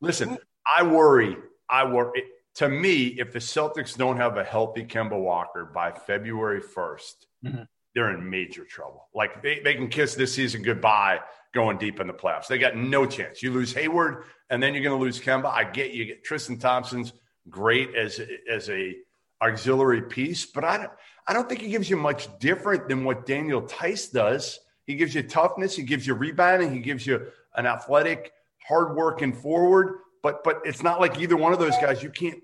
listen. 0.00 0.36
I 0.66 0.82
worry. 0.82 1.36
I 1.70 1.84
worry 1.84 2.22
to 2.58 2.68
me, 2.68 3.06
if 3.18 3.32
the 3.32 3.38
Celtics 3.38 3.96
don't 3.96 4.16
have 4.16 4.36
a 4.36 4.42
healthy 4.42 4.84
Kemba 4.84 5.16
Walker 5.16 5.64
by 5.64 5.92
February 5.92 6.60
1st, 6.60 7.14
mm-hmm. 7.44 7.62
they're 7.94 8.10
in 8.10 8.28
major 8.28 8.64
trouble. 8.64 9.06
Like 9.14 9.44
they, 9.44 9.60
they 9.60 9.74
can 9.74 9.86
kiss 9.86 10.16
this 10.16 10.34
season 10.34 10.62
goodbye 10.62 11.20
going 11.58 11.76
deep 11.76 11.98
in 11.98 12.06
the 12.06 12.12
playoffs. 12.12 12.46
They 12.46 12.56
got 12.56 12.76
no 12.76 13.04
chance. 13.04 13.42
You 13.42 13.52
lose 13.52 13.72
Hayward 13.72 14.22
and 14.48 14.62
then 14.62 14.74
you're 14.74 14.82
going 14.84 14.96
to 14.96 15.04
lose 15.04 15.20
Kemba. 15.20 15.46
I 15.46 15.64
get 15.64 15.90
you 15.90 16.04
get 16.04 16.22
Tristan 16.22 16.56
Thompson's 16.56 17.12
great 17.50 17.96
as 17.96 18.20
as 18.48 18.70
a 18.70 18.94
auxiliary 19.42 20.02
piece, 20.02 20.46
but 20.46 20.62
I 20.62 20.76
don't 20.76 20.92
I 21.26 21.32
don't 21.32 21.48
think 21.48 21.60
he 21.60 21.68
gives 21.68 21.90
you 21.90 21.96
much 21.96 22.28
different 22.38 22.88
than 22.88 23.02
what 23.02 23.26
Daniel 23.26 23.62
Theis 23.62 24.12
does. 24.12 24.60
He 24.84 24.94
gives 24.94 25.16
you 25.16 25.24
toughness, 25.24 25.74
he 25.74 25.82
gives 25.82 26.06
you 26.06 26.14
rebounding, 26.14 26.72
he 26.72 26.78
gives 26.78 27.04
you 27.04 27.26
an 27.56 27.66
athletic, 27.66 28.32
hardworking 28.64 29.32
forward. 29.32 29.98
But 30.22 30.44
but 30.44 30.60
it's 30.64 30.84
not 30.84 31.00
like 31.00 31.18
either 31.18 31.36
one 31.36 31.52
of 31.52 31.58
those 31.58 31.76
guys 31.78 32.04
you 32.04 32.10
can't 32.10 32.40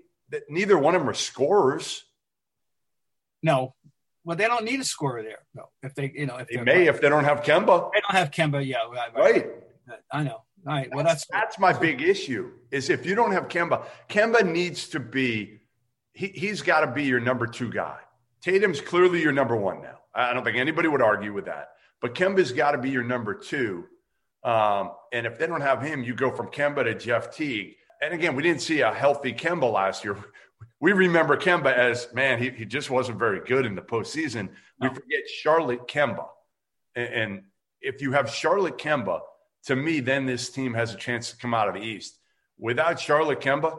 neither 0.49 0.77
one 0.77 0.93
of 0.93 0.99
them 1.01 1.09
are 1.09 1.13
scorers. 1.13 2.03
No, 3.41 3.75
well, 4.25 4.35
they 4.35 4.47
don't 4.47 4.65
need 4.65 4.79
a 4.79 4.83
scorer 4.83 5.23
there. 5.23 5.45
No, 5.53 5.69
if 5.83 5.93
they, 5.93 6.11
you 6.13 6.25
know, 6.25 6.37
if 6.37 6.47
they 6.47 6.61
may, 6.61 6.87
if 6.87 6.99
they 6.99 7.09
don't 7.09 7.23
have 7.23 7.43
Kemba, 7.43 7.91
they 7.93 8.01
don't 8.01 8.11
have 8.11 8.31
Kemba. 8.31 8.65
Yeah, 8.65 8.77
right. 8.91 9.15
right. 9.15 9.47
I 10.11 10.23
know. 10.23 10.41
All 10.67 10.73
right. 10.73 10.89
Well, 10.93 11.05
that's 11.05 11.25
that's 11.27 11.59
my 11.59 11.71
big 11.71 12.01
issue. 12.01 12.51
Is 12.71 12.89
if 12.89 13.05
you 13.05 13.13
don't 13.15 13.31
have 13.31 13.47
Kemba, 13.47 13.85
Kemba 14.09 14.45
needs 14.45 14.89
to 14.89 14.99
be. 14.99 15.61
He, 16.13 16.27
he's 16.27 16.61
got 16.61 16.79
to 16.79 16.91
be 16.91 17.03
your 17.03 17.19
number 17.19 17.45
two 17.45 17.69
guy. 17.69 17.97
Tatum's 18.41 18.81
clearly 18.81 19.21
your 19.21 19.33
number 19.33 19.55
one 19.55 19.81
now. 19.81 19.99
I 20.13 20.33
don't 20.33 20.43
think 20.45 20.57
anybody 20.57 20.87
would 20.87 21.01
argue 21.01 21.33
with 21.33 21.45
that. 21.45 21.71
But 22.01 22.15
Kemba's 22.15 22.53
got 22.53 22.71
to 22.71 22.77
be 22.77 22.89
your 22.89 23.03
number 23.03 23.33
two. 23.33 23.83
Um, 24.43 24.91
and 25.11 25.25
if 25.25 25.37
they 25.37 25.45
don't 25.45 25.61
have 25.61 25.81
him, 25.81 26.03
you 26.03 26.15
go 26.15 26.31
from 26.31 26.47
Kemba 26.47 26.85
to 26.85 26.95
Jeff 26.95 27.35
Teague 27.35 27.75
and 28.01 28.13
again, 28.13 28.35
we 28.35 28.43
didn't 28.43 28.61
see 28.61 28.81
a 28.81 28.93
healthy 28.93 29.33
Kemba 29.33 29.71
last 29.71 30.03
year. 30.03 30.17
We 30.79 30.93
remember 30.93 31.37
Kemba 31.37 31.73
as 31.73 32.07
man, 32.13 32.39
he, 32.39 32.49
he 32.49 32.65
just 32.65 32.89
wasn't 32.89 33.17
very 33.17 33.39
good 33.39 33.65
in 33.65 33.75
the 33.75 33.81
postseason. 33.81 34.49
No. 34.79 34.89
We 34.89 34.95
forget 34.95 35.27
Charlotte 35.27 35.87
Kemba. 35.87 36.27
And, 36.95 37.13
and 37.13 37.41
if 37.81 38.01
you 38.01 38.11
have 38.11 38.29
Charlotte 38.29 38.77
Kemba, 38.77 39.21
to 39.65 39.75
me, 39.75 39.99
then 39.99 40.25
this 40.25 40.49
team 40.49 40.73
has 40.73 40.93
a 40.93 40.97
chance 40.97 41.31
to 41.31 41.37
come 41.37 41.53
out 41.53 41.67
of 41.67 41.73
the 41.73 41.81
East. 41.81 42.19
Without 42.57 42.99
Charlotte 42.99 43.41
Kemba, 43.41 43.77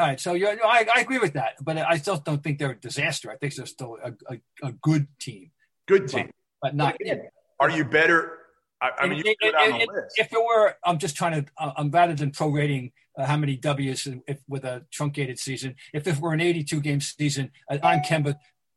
all 0.00 0.06
right, 0.06 0.18
so 0.18 0.32
you're, 0.32 0.48
I, 0.64 0.86
I, 0.96 1.00
agree 1.02 1.18
with 1.18 1.34
that, 1.34 1.56
but 1.60 1.76
I 1.76 1.98
still 1.98 2.16
don't 2.16 2.42
think 2.42 2.58
they're 2.58 2.70
a 2.70 2.74
disaster. 2.74 3.30
I 3.30 3.36
think 3.36 3.54
they're 3.54 3.66
still 3.66 3.98
a, 4.02 4.12
a, 4.32 4.68
a 4.68 4.72
good 4.80 5.06
team. 5.18 5.50
Good 5.86 6.08
team, 6.08 6.30
but, 6.62 6.70
but 6.70 6.74
not. 6.74 6.94
Again, 7.02 7.28
are 7.60 7.68
you 7.68 7.84
better? 7.84 8.38
I, 8.80 8.92
I 9.00 9.08
mean, 9.08 9.18
it, 9.18 9.36
it, 9.40 9.54
it, 9.54 9.88
if 10.16 10.32
it 10.32 10.38
were, 10.38 10.74
I'm 10.86 10.96
just 10.96 11.16
trying 11.16 11.44
to. 11.44 11.50
I'm 11.58 11.90
rather 11.90 12.14
than 12.14 12.30
prorating 12.30 12.92
uh, 13.20 13.26
how 13.26 13.36
many 13.36 13.56
W's 13.56 14.08
if, 14.26 14.38
with 14.48 14.64
a 14.64 14.84
truncated 14.90 15.38
season. 15.38 15.76
If 15.92 16.06
it 16.06 16.18
were 16.18 16.32
an 16.32 16.40
82 16.40 16.80
game 16.80 17.00
season, 17.00 17.50
uh, 17.70 17.78
on 17.82 18.00
Kemba 18.00 18.36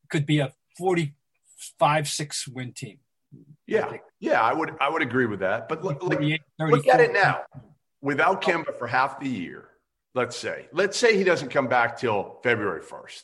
could 0.09 0.25
be 0.25 0.39
a 0.39 0.53
45 0.77 2.07
six 2.07 2.47
win 2.47 2.73
team. 2.73 3.00
Yeah, 3.65 3.97
yeah, 4.19 4.41
I 4.41 4.53
would 4.53 4.71
I 4.79 4.89
would 4.89 5.01
agree 5.01 5.25
with 5.25 5.39
that. 5.39 5.67
But 5.67 5.83
look, 5.83 6.03
look, 6.03 6.19
look 6.59 6.88
at 6.88 7.00
it 7.00 7.13
now. 7.13 7.41
Without 8.01 8.41
Kemba 8.41 8.77
for 8.77 8.85
half 8.85 9.19
the 9.19 9.29
year, 9.29 9.69
let's 10.13 10.35
say, 10.35 10.67
let's 10.73 10.97
say 10.97 11.17
he 11.17 11.23
doesn't 11.23 11.50
come 11.50 11.67
back 11.67 11.97
till 11.97 12.39
February 12.43 12.81
1st. 12.81 13.23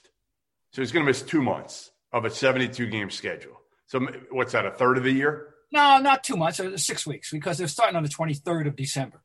So 0.72 0.82
he's 0.82 0.92
going 0.92 1.06
to 1.06 1.10
miss 1.10 1.22
two 1.22 1.42
months 1.42 1.92
of 2.14 2.26
a 2.26 2.30
72 2.30 2.88
game 2.88 3.10
schedule. 3.10 3.60
So 3.88 4.00
what's 4.32 4.54
that, 4.54 4.66
a 4.66 4.72
third 4.72 4.98
of 4.98 5.04
the 5.04 5.12
year? 5.12 5.54
No, 5.72 6.00
not 6.00 6.24
too 6.24 6.36
much. 6.36 6.60
Uh, 6.60 6.78
six 6.78 7.06
weeks 7.06 7.32
because 7.32 7.58
they're 7.58 7.68
starting 7.68 7.96
on 7.96 8.04
the 8.04 8.10
23rd 8.10 8.68
of 8.68 8.76
December. 8.76 9.22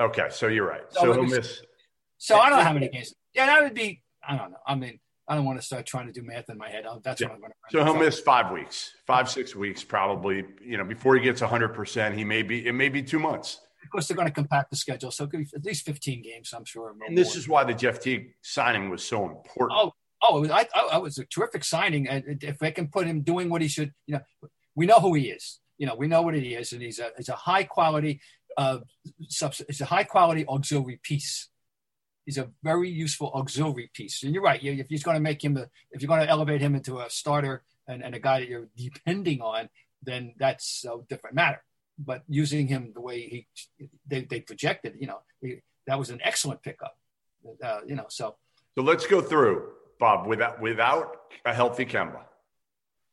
Okay, 0.00 0.26
so 0.30 0.48
you're 0.48 0.66
right. 0.66 0.82
So, 0.90 1.00
so 1.00 1.12
he'll 1.12 1.24
miss. 1.24 1.62
So 2.18 2.38
I 2.38 2.48
don't 2.48 2.58
know 2.58 2.64
how 2.64 2.72
many 2.72 2.88
games. 2.88 3.14
Yeah, 3.34 3.46
that 3.46 3.62
would 3.62 3.74
be. 3.74 4.02
I 4.26 4.36
don't 4.36 4.50
know. 4.50 4.58
I 4.66 4.74
mean, 4.74 4.98
I 5.28 5.34
don't 5.34 5.44
want 5.44 5.60
to 5.60 5.64
start 5.64 5.86
trying 5.86 6.06
to 6.06 6.12
do 6.12 6.22
math 6.22 6.50
in 6.50 6.58
my 6.58 6.68
head. 6.68 6.84
That's 7.02 7.20
yeah. 7.20 7.28
what 7.28 7.34
I'm 7.34 7.40
going 7.40 7.52
to. 7.52 7.56
So 7.70 7.84
he'll 7.84 7.96
miss 7.96 8.20
five 8.20 8.50
weeks, 8.50 8.92
five 9.06 9.30
six 9.30 9.54
weeks 9.54 9.84
probably. 9.84 10.44
You 10.62 10.78
know, 10.78 10.84
before 10.84 11.14
he 11.16 11.22
gets 11.22 11.40
100, 11.40 11.68
percent 11.68 12.16
he 12.16 12.24
may 12.24 12.42
be. 12.42 12.66
It 12.66 12.72
may 12.72 12.88
be 12.88 13.02
two 13.02 13.18
months. 13.18 13.60
Of 13.82 13.90
course, 13.90 14.08
they're 14.08 14.16
going 14.16 14.28
to 14.28 14.34
compact 14.34 14.70
the 14.70 14.76
schedule, 14.76 15.10
so 15.10 15.24
it 15.24 15.30
could 15.30 15.40
be 15.40 15.46
at 15.54 15.64
least 15.64 15.84
15 15.84 16.22
games. 16.22 16.52
I'm 16.56 16.64
sure. 16.64 16.94
And 17.06 17.16
this 17.16 17.34
more. 17.34 17.38
is 17.38 17.48
why 17.48 17.64
the 17.64 17.74
Jeff 17.74 18.00
Teague 18.00 18.34
signing 18.42 18.88
was 18.88 19.04
so 19.04 19.26
important. 19.26 19.78
Oh, 19.78 19.92
oh, 20.22 20.38
it 20.38 20.40
was, 20.40 20.50
I, 20.50 20.66
I, 20.74 20.96
it 20.96 21.02
was 21.02 21.18
a 21.18 21.26
terrific 21.26 21.64
signing. 21.64 22.08
And 22.08 22.42
if 22.42 22.58
they 22.58 22.72
can 22.72 22.88
put 22.88 23.06
him 23.06 23.20
doing 23.20 23.50
what 23.50 23.60
he 23.60 23.68
should, 23.68 23.92
you 24.06 24.14
know, 24.14 24.48
we 24.74 24.86
know 24.86 25.00
who 25.00 25.14
he 25.14 25.28
is. 25.28 25.60
You 25.76 25.86
know, 25.86 25.96
we 25.96 26.08
know 26.08 26.22
what 26.22 26.34
he 26.34 26.54
is, 26.54 26.72
and 26.72 26.80
he's 26.80 26.98
a, 26.98 27.10
he's 27.16 27.28
a 27.28 27.34
high 27.34 27.64
quality 27.64 28.20
uh, 28.56 28.78
it's 29.18 29.80
a 29.80 29.84
high 29.84 30.04
quality 30.04 30.46
auxiliary 30.46 31.00
piece. 31.02 31.48
He's 32.26 32.38
a 32.38 32.50
very 32.62 32.88
useful 32.88 33.30
auxiliary 33.34 33.90
piece. 33.92 34.22
And 34.22 34.32
you're 34.32 34.42
right. 34.42 34.60
If 34.62 34.90
you're 34.90 35.00
going 35.02 35.16
to 35.16 35.22
make 35.22 35.44
him, 35.44 35.56
a, 35.56 35.68
if 35.90 36.00
you're 36.00 36.08
going 36.08 36.22
to 36.22 36.28
elevate 36.28 36.60
him 36.60 36.74
into 36.74 36.98
a 37.00 37.10
starter 37.10 37.62
and, 37.86 38.02
and 38.02 38.14
a 38.14 38.18
guy 38.18 38.40
that 38.40 38.48
you're 38.48 38.68
depending 38.76 39.40
on, 39.42 39.68
then 40.02 40.34
that's 40.38 40.84
a 40.84 40.96
different 41.08 41.36
matter. 41.36 41.62
But 41.98 42.22
using 42.28 42.66
him 42.66 42.92
the 42.94 43.00
way 43.00 43.20
he 43.20 43.46
they, 44.06 44.22
they 44.22 44.40
projected, 44.40 44.96
you 44.98 45.06
know, 45.06 45.20
he, 45.40 45.60
that 45.86 45.98
was 45.98 46.10
an 46.10 46.20
excellent 46.22 46.62
pickup. 46.62 46.96
Uh, 47.62 47.80
you 47.86 47.94
know, 47.94 48.06
so 48.08 48.36
so 48.74 48.82
let's 48.82 49.06
go 49.06 49.20
through 49.20 49.70
Bob 50.00 50.26
without 50.26 50.60
without 50.60 51.16
a 51.44 51.54
healthy 51.54 51.84
Kemba. 51.84 52.22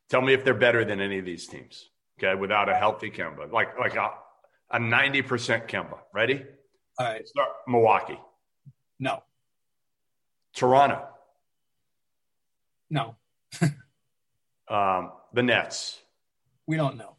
Tell 0.10 0.22
me 0.22 0.34
if 0.34 0.44
they're 0.44 0.54
better 0.54 0.84
than 0.84 1.00
any 1.00 1.20
of 1.20 1.26
these 1.26 1.48
teams. 1.48 1.90
Okay, 2.18 2.34
without 2.40 2.70
a 2.70 2.76
healthy 2.76 3.12
Kemba, 3.12 3.52
like 3.52 3.78
like 3.78 3.96
a, 3.96 4.12
a 4.72 4.80
90% 4.80 5.68
Kemba. 5.68 6.00
Ready? 6.14 6.44
All 6.98 7.06
right. 7.06 7.28
Start 7.28 7.50
Milwaukee. 7.68 8.20
No. 9.00 9.24
Toronto. 10.54 11.08
No. 12.90 13.16
Um, 14.68 15.12
the 15.34 15.44
Nets. 15.44 16.00
We 16.66 16.78
don't 16.78 16.96
know. 16.96 17.18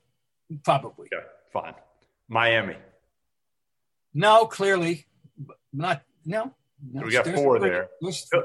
Probably. 0.65 1.09
Yeah, 1.13 1.19
fine. 1.53 1.75
Miami. 2.27 2.77
No, 4.15 4.47
clearly, 4.47 5.07
not. 5.71 6.03
No. 6.25 6.55
no 6.91 7.03
we 7.03 7.13
got 7.13 7.27
four 7.27 7.59
there. 7.59 7.91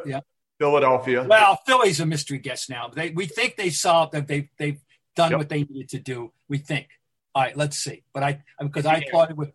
yeah. 0.05 0.19
Philadelphia. 0.59 1.23
Well, 1.23 1.57
Philly's 1.65 2.01
a 2.01 2.05
mystery 2.05 2.39
guest 2.39 2.69
now. 2.69 2.89
They 2.89 3.11
we 3.11 3.27
think 3.27 3.55
they 3.55 3.69
solved 3.69 4.11
that 4.11 4.27
they 4.27 4.49
they've 4.57 4.81
done 5.15 5.31
yep. 5.31 5.37
what 5.37 5.49
they 5.49 5.63
needed 5.63 5.89
to 5.89 5.99
do. 5.99 6.33
We 6.49 6.57
think. 6.57 6.89
All 7.37 7.43
right, 7.43 7.55
let's 7.55 7.77
see. 7.77 8.01
But 8.15 8.23
I 8.23 8.43
because 8.59 8.87
I 8.87 9.05
thought 9.11 9.29
it 9.29 9.37
would. 9.37 9.51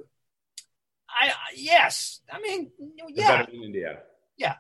I 1.11 1.33
yes, 1.57 2.21
I 2.33 2.41
mean 2.41 2.71
yeah. 3.09 3.39
Better 3.39 3.51
than 3.51 3.65
Indiana. 3.65 3.99
Yeah, 4.37 4.55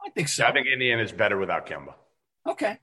I 0.00 0.10
think 0.10 0.28
so. 0.28 0.44
I 0.46 0.52
think 0.52 0.68
Indiana 0.68 1.02
is 1.02 1.10
better 1.10 1.36
without 1.36 1.66
Kemba. 1.66 1.94
Okay. 2.46 2.78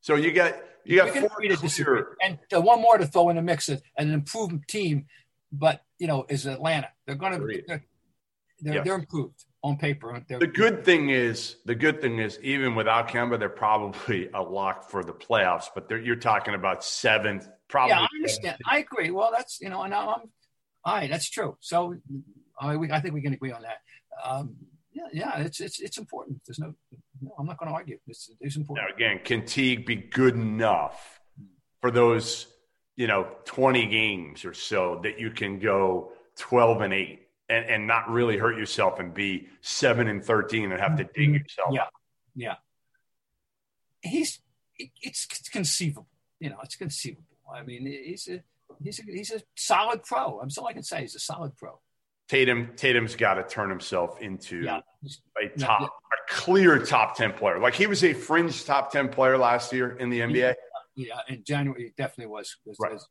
So 0.00 0.14
you 0.14 0.30
got 0.30 0.54
you 0.84 0.98
got 0.98 1.12
four 1.12 1.40
to 1.40 1.56
disagree. 1.56 2.02
And 2.22 2.38
uh, 2.54 2.60
one 2.60 2.80
more 2.80 2.96
to 2.96 3.06
throw 3.08 3.30
in 3.30 3.36
the 3.36 3.42
mix, 3.42 3.68
is 3.68 3.82
an 3.98 4.12
improved 4.12 4.68
team, 4.68 5.06
but 5.50 5.80
you 5.98 6.06
know, 6.06 6.24
is 6.28 6.46
Atlanta. 6.46 6.90
They're 7.04 7.16
going 7.16 7.32
to 7.32 7.62
they're 7.66 7.84
they're, 8.60 8.74
yes. 8.74 8.84
they're, 8.84 8.94
improved 8.94 9.44
on 9.64 9.76
paper. 9.76 10.22
They're, 10.28 10.38
the 10.38 10.46
good 10.46 10.84
thing 10.84 11.10
is 11.10 11.56
the 11.64 11.74
good 11.74 12.00
thing 12.00 12.20
is 12.20 12.38
even 12.44 12.76
without 12.76 13.08
Kemba, 13.08 13.40
they're 13.40 13.48
probably 13.48 14.30
a 14.32 14.40
lock 14.40 14.88
for 14.88 15.02
the 15.02 15.12
playoffs. 15.12 15.66
But 15.74 15.90
you're 15.90 16.14
talking 16.14 16.54
about 16.54 16.84
seventh, 16.84 17.48
probably. 17.68 17.96
Yeah, 17.96 18.00
I 18.00 18.08
understand. 18.16 18.56
I 18.66 18.78
agree. 18.78 19.10
Well, 19.10 19.30
that's 19.36 19.60
you 19.60 19.68
know, 19.68 19.82
and 19.82 19.94
I'm 19.94 20.06
all 20.06 20.28
right. 20.86 21.10
That's 21.10 21.28
true. 21.28 21.56
So 21.60 21.96
I, 22.60 22.76
we, 22.76 22.90
I 22.90 23.00
think 23.00 23.14
we 23.14 23.22
can 23.22 23.32
agree 23.32 23.52
on 23.52 23.62
that. 23.62 23.78
Um, 24.24 24.56
yeah, 24.92 25.08
yeah, 25.12 25.38
it's 25.40 25.60
it's 25.60 25.80
it's 25.80 25.98
important. 25.98 26.40
There's 26.46 26.58
no, 26.58 26.74
no 27.20 27.34
I'm 27.38 27.46
not 27.46 27.58
going 27.58 27.68
to 27.68 27.74
argue. 27.74 27.98
It's 28.06 28.30
it's 28.40 28.56
important. 28.56 28.88
Now 28.88 28.94
again, 28.94 29.20
can 29.22 29.44
Teague 29.44 29.84
be 29.84 29.96
good 29.96 30.34
enough 30.34 31.20
for 31.82 31.90
those, 31.90 32.46
you 32.96 33.06
know, 33.06 33.28
20 33.44 33.86
games 33.86 34.44
or 34.44 34.54
so 34.54 35.00
that 35.02 35.20
you 35.20 35.30
can 35.30 35.58
go 35.58 36.12
12 36.38 36.80
and 36.80 36.94
eight 36.94 37.28
and 37.48 37.64
and 37.66 37.86
not 37.86 38.10
really 38.10 38.38
hurt 38.38 38.56
yourself 38.56 38.98
and 38.98 39.12
be 39.12 39.48
seven 39.60 40.08
and 40.08 40.24
13 40.24 40.72
and 40.72 40.80
have 40.80 40.96
to 40.96 41.04
dig 41.04 41.14
mm-hmm. 41.14 41.34
yourself. 41.34 41.70
Yeah, 41.72 41.86
yeah. 42.34 42.54
He's 44.00 44.40
it's 44.78 45.26
conceivable. 45.50 46.08
You 46.40 46.50
know, 46.50 46.58
it's 46.62 46.76
conceivable. 46.76 47.35
I 47.52 47.62
mean, 47.62 47.86
he's 47.86 48.28
a 48.28 48.42
he's 48.82 48.98
a, 48.98 49.02
he's 49.02 49.32
a 49.32 49.42
solid 49.54 50.02
pro. 50.02 50.40
I'm 50.40 50.48
all 50.58 50.66
I 50.66 50.72
can 50.72 50.82
say. 50.82 51.02
He's 51.02 51.14
a 51.14 51.20
solid 51.20 51.56
pro. 51.56 51.78
Tatum 52.28 52.72
Tatum's 52.76 53.14
got 53.14 53.34
to 53.34 53.44
turn 53.44 53.70
himself 53.70 54.20
into 54.20 54.62
yeah. 54.62 54.80
a 55.40 55.48
top, 55.58 55.80
yeah, 55.80 55.86
a 55.86 56.34
clear 56.34 56.78
top 56.78 57.16
ten 57.16 57.32
player. 57.32 57.58
Like 57.60 57.74
he 57.74 57.86
was 57.86 58.02
a 58.02 58.12
fringe 58.12 58.64
top 58.64 58.90
ten 58.90 59.08
player 59.08 59.38
last 59.38 59.72
year 59.72 59.96
in 59.96 60.10
the 60.10 60.20
NBA. 60.20 60.54
Yeah, 60.96 61.20
in 61.28 61.44
January 61.44 61.84
he 61.84 61.90
definitely 61.96 62.32
was. 62.32 62.56
was, 62.64 62.76
right. 62.80 62.92
was 62.92 63.06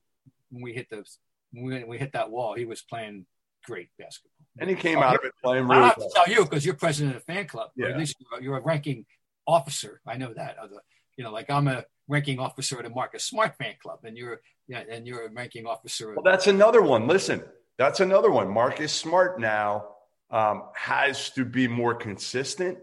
when 0.50 0.64
we 0.64 0.74
hit 0.74 0.90
the 0.90 1.06
when 1.54 1.88
we 1.88 1.98
hit 1.98 2.14
that 2.14 2.30
wall, 2.30 2.56
he 2.56 2.66
was 2.66 2.82
playing 2.82 3.26
great 3.66 3.90
basketball. 3.98 4.32
And 4.60 4.70
he 4.70 4.76
came 4.76 5.00
oh, 5.00 5.04
out 5.04 5.16
of 5.16 5.22
it 5.24 5.34
playing 5.42 5.68
really. 5.68 5.82
I 5.82 5.88
have 5.88 5.98
well. 5.98 6.10
to 6.10 6.16
tell 6.16 6.34
you 6.34 6.44
because 6.44 6.66
you're 6.66 6.76
president 6.76 7.16
of 7.16 7.26
the 7.26 7.34
fan 7.34 7.48
club. 7.48 7.70
Yeah. 7.76 7.88
at 7.88 7.98
least 7.98 8.16
you're, 8.20 8.42
you're, 8.42 8.58
a 8.58 8.62
ranking 8.62 9.06
officer. 9.48 10.02
I 10.06 10.18
know 10.18 10.34
that. 10.34 10.58
The, 10.62 10.80
you 11.18 11.24
know, 11.24 11.32
like 11.32 11.50
I'm 11.50 11.68
a 11.68 11.86
ranking 12.08 12.40
officer 12.40 12.78
at 12.78 12.84
the 12.84 12.90
Marcus 12.90 13.24
Smart 13.24 13.56
fan 13.58 13.76
club, 13.82 14.00
and 14.04 14.18
you're 14.18 14.42
yeah, 14.68 14.84
and 14.90 15.06
you're 15.06 15.26
a 15.26 15.32
ranking 15.32 15.66
officer. 15.66 16.14
Well, 16.14 16.24
that's 16.24 16.48
another 16.48 16.82
one. 16.82 17.08
Listen, 17.08 17.44
that's 17.78 18.00
another 18.00 18.32
one. 18.32 18.50
Marcus 18.50 18.92
Smart 18.92 19.40
now 19.40 19.86
um, 20.32 20.64
has 20.76 21.30
to 21.32 21.46
be 21.46 21.68
more 21.68 21.94
consistent 21.94 22.78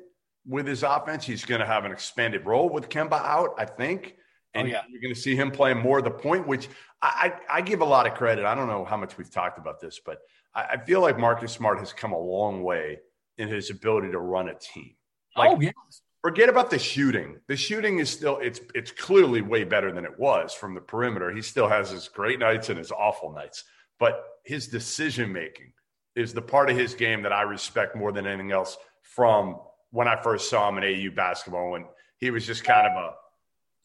with 0.47 0.67
his 0.67 0.83
offense. 0.83 1.25
He's 1.25 1.45
going 1.45 1.61
to 1.61 1.67
have 1.67 1.85
an 1.85 1.93
expanded 1.93 2.47
role 2.47 2.69
with 2.69 2.88
Kemba 2.88 3.21
out, 3.21 3.55
I 3.59 3.64
think. 3.64 4.14
Oh, 4.17 4.61
and 4.61 4.69
oh, 4.69 4.71
yeah. 4.71 4.83
you're 4.88 5.00
going 5.00 5.14
to 5.14 5.21
see 5.21 5.35
him 5.35 5.50
playing 5.50 5.79
more 5.79 5.99
of 5.99 6.05
the 6.05 6.11
point, 6.11 6.47
which 6.47 6.69
I, 7.00 7.33
I, 7.50 7.59
I, 7.59 7.61
give 7.62 7.81
a 7.81 7.87
lot 7.87 8.07
of 8.07 8.14
credit. 8.14 8.45
I 8.45 8.55
don't 8.55 8.69
know 8.69 8.85
how 8.85 8.97
much 8.97 9.17
we've 9.17 9.31
talked 9.31 9.59
about 9.59 9.81
this, 9.81 10.00
but 10.05 10.19
I, 10.55 10.62
I, 10.73 10.76
feel 10.76 11.00
like 11.00 11.19
Marcus 11.19 11.52
Smart 11.52 11.79
has 11.79 11.93
come 11.93 12.12
a 12.12 12.19
long 12.19 12.62
way 12.62 12.99
in 13.38 13.49
his 13.49 13.70
ability 13.70 14.11
to 14.11 14.18
run 14.18 14.49
a 14.49 14.55
team. 14.55 14.94
Like, 15.37 15.51
oh, 15.53 15.61
yes. 15.61 15.73
Forget 16.22 16.48
about 16.48 16.70
the 16.70 16.78
shooting. 16.78 17.40
The 17.48 17.56
shooting 17.56 17.98
is 17.98 18.08
still 18.08 18.38
it's 18.38 18.61
it's 18.74 18.92
clearly 18.92 19.42
way 19.42 19.64
better 19.64 19.90
than 19.90 20.04
it 20.04 20.18
was 20.18 20.54
from 20.54 20.74
the 20.74 20.80
perimeter. 20.80 21.32
He 21.32 21.42
still 21.42 21.68
has 21.68 21.90
his 21.90 22.08
great 22.08 22.38
nights 22.38 22.68
and 22.68 22.78
his 22.78 22.92
awful 22.92 23.32
nights. 23.32 23.64
But 23.98 24.24
his 24.44 24.68
decision 24.68 25.32
making 25.32 25.72
is 26.14 26.32
the 26.32 26.42
part 26.42 26.70
of 26.70 26.76
his 26.76 26.94
game 26.94 27.22
that 27.22 27.32
I 27.32 27.42
respect 27.42 27.96
more 27.96 28.12
than 28.12 28.26
anything 28.26 28.52
else 28.52 28.76
from 29.02 29.58
when 29.90 30.06
I 30.06 30.20
first 30.20 30.48
saw 30.48 30.68
him 30.68 30.78
in 30.78 30.85
AU 30.85 31.14
basketball 31.14 31.72
when 31.72 31.87
he 32.18 32.30
was 32.30 32.46
just 32.46 32.62
kind 32.62 32.87
of 32.87 32.92
a, 32.96 33.14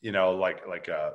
you 0.02 0.12
know, 0.12 0.36
like 0.36 0.68
like 0.68 0.90
a, 0.90 1.14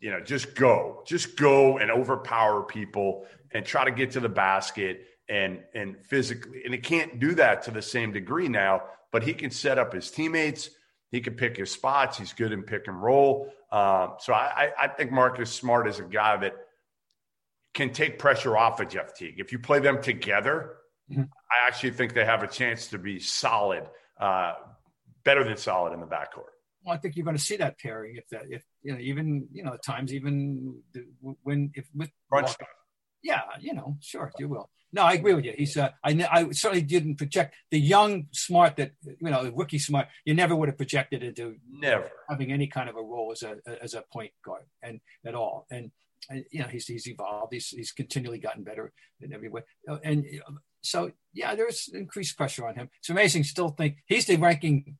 you 0.00 0.10
know, 0.10 0.20
just 0.20 0.54
go, 0.54 1.02
just 1.06 1.36
go 1.36 1.78
and 1.78 1.90
overpower 1.90 2.62
people 2.62 3.26
and 3.52 3.64
try 3.64 3.84
to 3.84 3.90
get 3.90 4.10
to 4.12 4.20
the 4.20 4.28
basket 4.28 5.06
and 5.28 5.60
and 5.74 5.96
physically, 6.04 6.62
and 6.64 6.74
he 6.74 6.80
can't 6.80 7.18
do 7.20 7.34
that 7.36 7.62
to 7.62 7.70
the 7.70 7.80
same 7.80 8.12
degree 8.12 8.48
now. 8.48 8.82
But 9.12 9.22
he 9.22 9.34
can 9.34 9.50
set 9.50 9.78
up 9.78 9.92
his 9.92 10.10
teammates. 10.10 10.70
He 11.10 11.20
can 11.20 11.34
pick 11.34 11.56
his 11.56 11.70
spots. 11.70 12.18
He's 12.18 12.32
good 12.32 12.52
in 12.52 12.62
pick 12.62 12.88
and 12.88 13.00
roll. 13.00 13.52
Um, 13.70 14.14
so 14.18 14.32
I, 14.32 14.70
I 14.78 14.88
think 14.88 15.12
Marcus 15.12 15.52
Smart 15.52 15.86
is 15.86 15.98
a 15.98 16.04
guy 16.04 16.36
that 16.38 16.54
can 17.74 17.92
take 17.92 18.18
pressure 18.18 18.56
off 18.56 18.80
of 18.80 18.88
Jeff 18.88 19.14
Teague. 19.14 19.38
If 19.38 19.52
you 19.52 19.58
play 19.58 19.78
them 19.78 20.02
together, 20.02 20.76
mm-hmm. 21.10 21.22
I 21.22 21.68
actually 21.68 21.92
think 21.92 22.14
they 22.14 22.24
have 22.24 22.42
a 22.42 22.46
chance 22.46 22.88
to 22.88 22.98
be 22.98 23.18
solid, 23.18 23.84
uh, 24.18 24.54
better 25.24 25.44
than 25.44 25.56
solid 25.56 25.92
in 25.92 26.00
the 26.00 26.06
backcourt. 26.06 26.52
Well, 26.84 26.94
I 26.94 26.98
think 26.98 27.16
you're 27.16 27.24
going 27.24 27.36
to 27.36 27.42
see 27.42 27.56
that 27.56 27.78
pairing 27.78 28.16
if 28.16 28.28
that, 28.30 28.42
if 28.50 28.64
you 28.82 28.92
know, 28.92 28.98
even 28.98 29.46
you 29.52 29.62
know, 29.62 29.74
at 29.74 29.84
times 29.84 30.12
even 30.12 30.82
when 31.42 31.70
if 31.74 31.86
with 31.94 32.10
yeah, 33.22 33.42
you 33.60 33.72
know, 33.72 33.96
sure, 34.00 34.32
you 34.38 34.48
will. 34.48 34.68
No, 34.92 35.02
I 35.02 35.14
agree 35.14 35.32
with 35.32 35.44
you. 35.44 35.54
He's 35.56 35.76
uh, 35.76 35.90
I 36.04 36.10
I 36.30 36.50
certainly 36.50 36.82
didn't 36.82 37.16
project 37.16 37.54
the 37.70 37.80
young 37.80 38.26
smart 38.32 38.76
that 38.76 38.92
you 39.04 39.30
know 39.30 39.50
rookie 39.54 39.78
smart. 39.78 40.08
You 40.24 40.34
never 40.34 40.54
would 40.54 40.68
have 40.68 40.76
projected 40.76 41.22
into 41.22 41.56
never 41.70 42.10
having 42.28 42.52
any 42.52 42.66
kind 42.66 42.88
of 42.90 42.96
a 42.96 43.02
role 43.02 43.32
as 43.32 43.42
a 43.42 43.56
as 43.82 43.94
a 43.94 44.04
point 44.12 44.32
guard 44.44 44.64
and 44.82 45.00
at 45.24 45.34
all. 45.34 45.66
And 45.70 45.90
you 46.50 46.60
know 46.60 46.68
he's 46.68 46.86
he's 46.86 47.08
evolved. 47.08 47.54
He's 47.54 47.68
he's 47.68 47.92
continually 47.92 48.38
gotten 48.38 48.64
better 48.64 48.92
in 49.20 49.32
every 49.32 49.48
way. 49.48 49.62
Uh, 49.88 49.98
and 50.04 50.26
so 50.82 51.10
yeah, 51.32 51.54
there's 51.54 51.88
increased 51.92 52.36
pressure 52.36 52.66
on 52.66 52.74
him. 52.74 52.90
It's 52.98 53.08
amazing. 53.08 53.44
Still 53.44 53.70
think 53.70 53.96
he's 54.06 54.26
the 54.26 54.36
ranking 54.36 54.98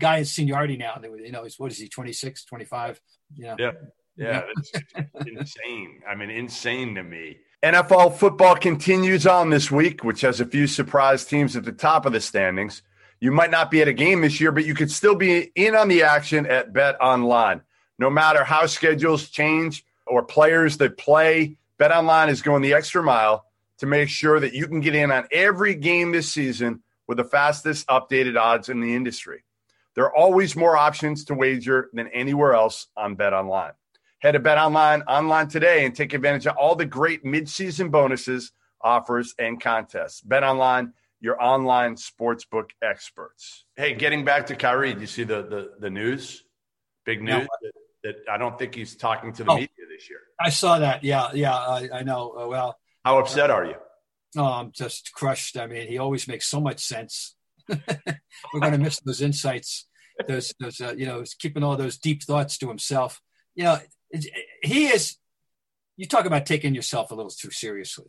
guy 0.00 0.18
in 0.18 0.24
seniority 0.24 0.76
now. 0.76 1.00
You 1.02 1.30
know, 1.30 1.44
he's 1.44 1.58
what 1.58 1.70
is 1.70 1.78
he 1.78 1.88
26, 1.88 2.44
25? 2.46 3.00
You 3.36 3.44
know? 3.44 3.56
Yeah. 3.58 3.72
Yeah, 4.16 4.42
it's, 4.56 4.72
insane. 5.26 6.00
I 6.08 6.14
mean, 6.14 6.30
insane 6.30 6.94
to 6.94 7.02
me. 7.02 7.38
NFL 7.64 8.16
football 8.16 8.56
continues 8.56 9.26
on 9.26 9.48
this 9.48 9.70
week, 9.70 10.04
which 10.04 10.20
has 10.20 10.38
a 10.38 10.44
few 10.44 10.66
surprise 10.66 11.24
teams 11.24 11.56
at 11.56 11.64
the 11.64 11.72
top 11.72 12.04
of 12.04 12.12
the 12.12 12.20
standings. 12.20 12.82
You 13.20 13.32
might 13.32 13.50
not 13.50 13.70
be 13.70 13.80
at 13.80 13.88
a 13.88 13.92
game 13.94 14.20
this 14.20 14.38
year, 14.38 14.52
but 14.52 14.66
you 14.66 14.74
could 14.74 14.90
still 14.90 15.14
be 15.14 15.50
in 15.54 15.74
on 15.74 15.88
the 15.88 16.02
action 16.02 16.44
at 16.44 16.74
Bet 16.74 17.00
Online. 17.00 17.62
No 17.98 18.10
matter 18.10 18.44
how 18.44 18.66
schedules 18.66 19.30
change, 19.30 19.82
or 20.06 20.22
players 20.22 20.76
that 20.76 20.98
play, 20.98 21.56
Bet 21.78 21.90
Online 21.90 22.28
is 22.28 22.42
going 22.42 22.60
the 22.60 22.74
extra 22.74 23.02
mile 23.02 23.46
to 23.78 23.86
make 23.86 24.10
sure 24.10 24.38
that 24.40 24.52
you 24.52 24.68
can 24.68 24.80
get 24.80 24.94
in 24.94 25.10
on 25.10 25.26
every 25.32 25.74
game 25.74 26.12
this 26.12 26.30
season 26.30 26.82
with 27.08 27.16
the 27.16 27.24
fastest 27.24 27.86
updated 27.86 28.38
odds 28.38 28.68
in 28.68 28.80
the 28.80 28.94
industry. 28.94 29.42
There 29.94 30.04
are 30.04 30.14
always 30.14 30.54
more 30.54 30.76
options 30.76 31.24
to 31.24 31.34
wager 31.34 31.88
than 31.94 32.08
anywhere 32.08 32.52
else 32.52 32.88
on 32.94 33.16
BetOnline. 33.16 33.72
Head 34.24 34.32
to 34.32 34.40
Bet 34.40 34.56
online 34.56 35.02
online 35.02 35.48
today 35.48 35.84
and 35.84 35.94
take 35.94 36.14
advantage 36.14 36.46
of 36.46 36.56
all 36.56 36.74
the 36.76 36.86
great 36.86 37.24
midseason 37.24 37.90
bonuses, 37.90 38.52
offers, 38.80 39.34
and 39.38 39.60
contests. 39.60 40.22
Bet 40.22 40.42
Online, 40.42 40.94
your 41.20 41.40
online 41.42 41.96
sportsbook 41.96 42.70
experts. 42.82 43.66
Hey, 43.76 43.92
getting 43.92 44.24
back 44.24 44.46
to 44.46 44.56
Kyrie, 44.56 44.94
do 44.94 45.02
you 45.02 45.06
see 45.06 45.24
the 45.24 45.42
the, 45.42 45.72
the 45.78 45.90
news? 45.90 46.42
Big 47.04 47.22
news 47.22 47.46
that, 47.60 47.72
that, 48.02 48.14
I 48.32 48.38
don't 48.38 48.58
think 48.58 48.74
he's 48.74 48.96
talking 48.96 49.34
to 49.34 49.44
the 49.44 49.50
oh. 49.50 49.56
media 49.56 49.68
this 49.94 50.08
year. 50.08 50.20
I 50.40 50.48
saw 50.48 50.78
that. 50.78 51.04
Yeah, 51.04 51.28
yeah, 51.34 51.54
I, 51.54 51.90
I 51.92 52.02
know. 52.02 52.34
Uh, 52.34 52.48
well, 52.48 52.78
how 53.04 53.18
upset 53.18 53.50
are 53.50 53.66
you? 53.66 53.74
Oh, 54.38 54.44
I'm 54.46 54.72
just 54.72 55.12
crushed. 55.12 55.58
I 55.58 55.66
mean, 55.66 55.86
he 55.86 55.98
always 55.98 56.26
makes 56.26 56.46
so 56.46 56.62
much 56.62 56.82
sense. 56.82 57.36
We're 57.68 58.60
going 58.60 58.72
to 58.72 58.78
miss 58.78 59.00
those 59.00 59.20
insights. 59.20 59.86
Those, 60.26 60.54
those, 60.58 60.80
uh, 60.80 60.94
you 60.96 61.04
know, 61.04 61.18
he's 61.18 61.34
keeping 61.34 61.62
all 61.62 61.76
those 61.76 61.98
deep 61.98 62.22
thoughts 62.22 62.56
to 62.58 62.68
himself. 62.68 63.20
You 63.54 63.64
know, 63.64 63.78
he 64.62 64.86
is. 64.86 65.16
You 65.96 66.06
talk 66.06 66.24
about 66.24 66.44
taking 66.44 66.74
yourself 66.74 67.12
a 67.12 67.14
little 67.14 67.30
too 67.30 67.52
seriously. 67.52 68.06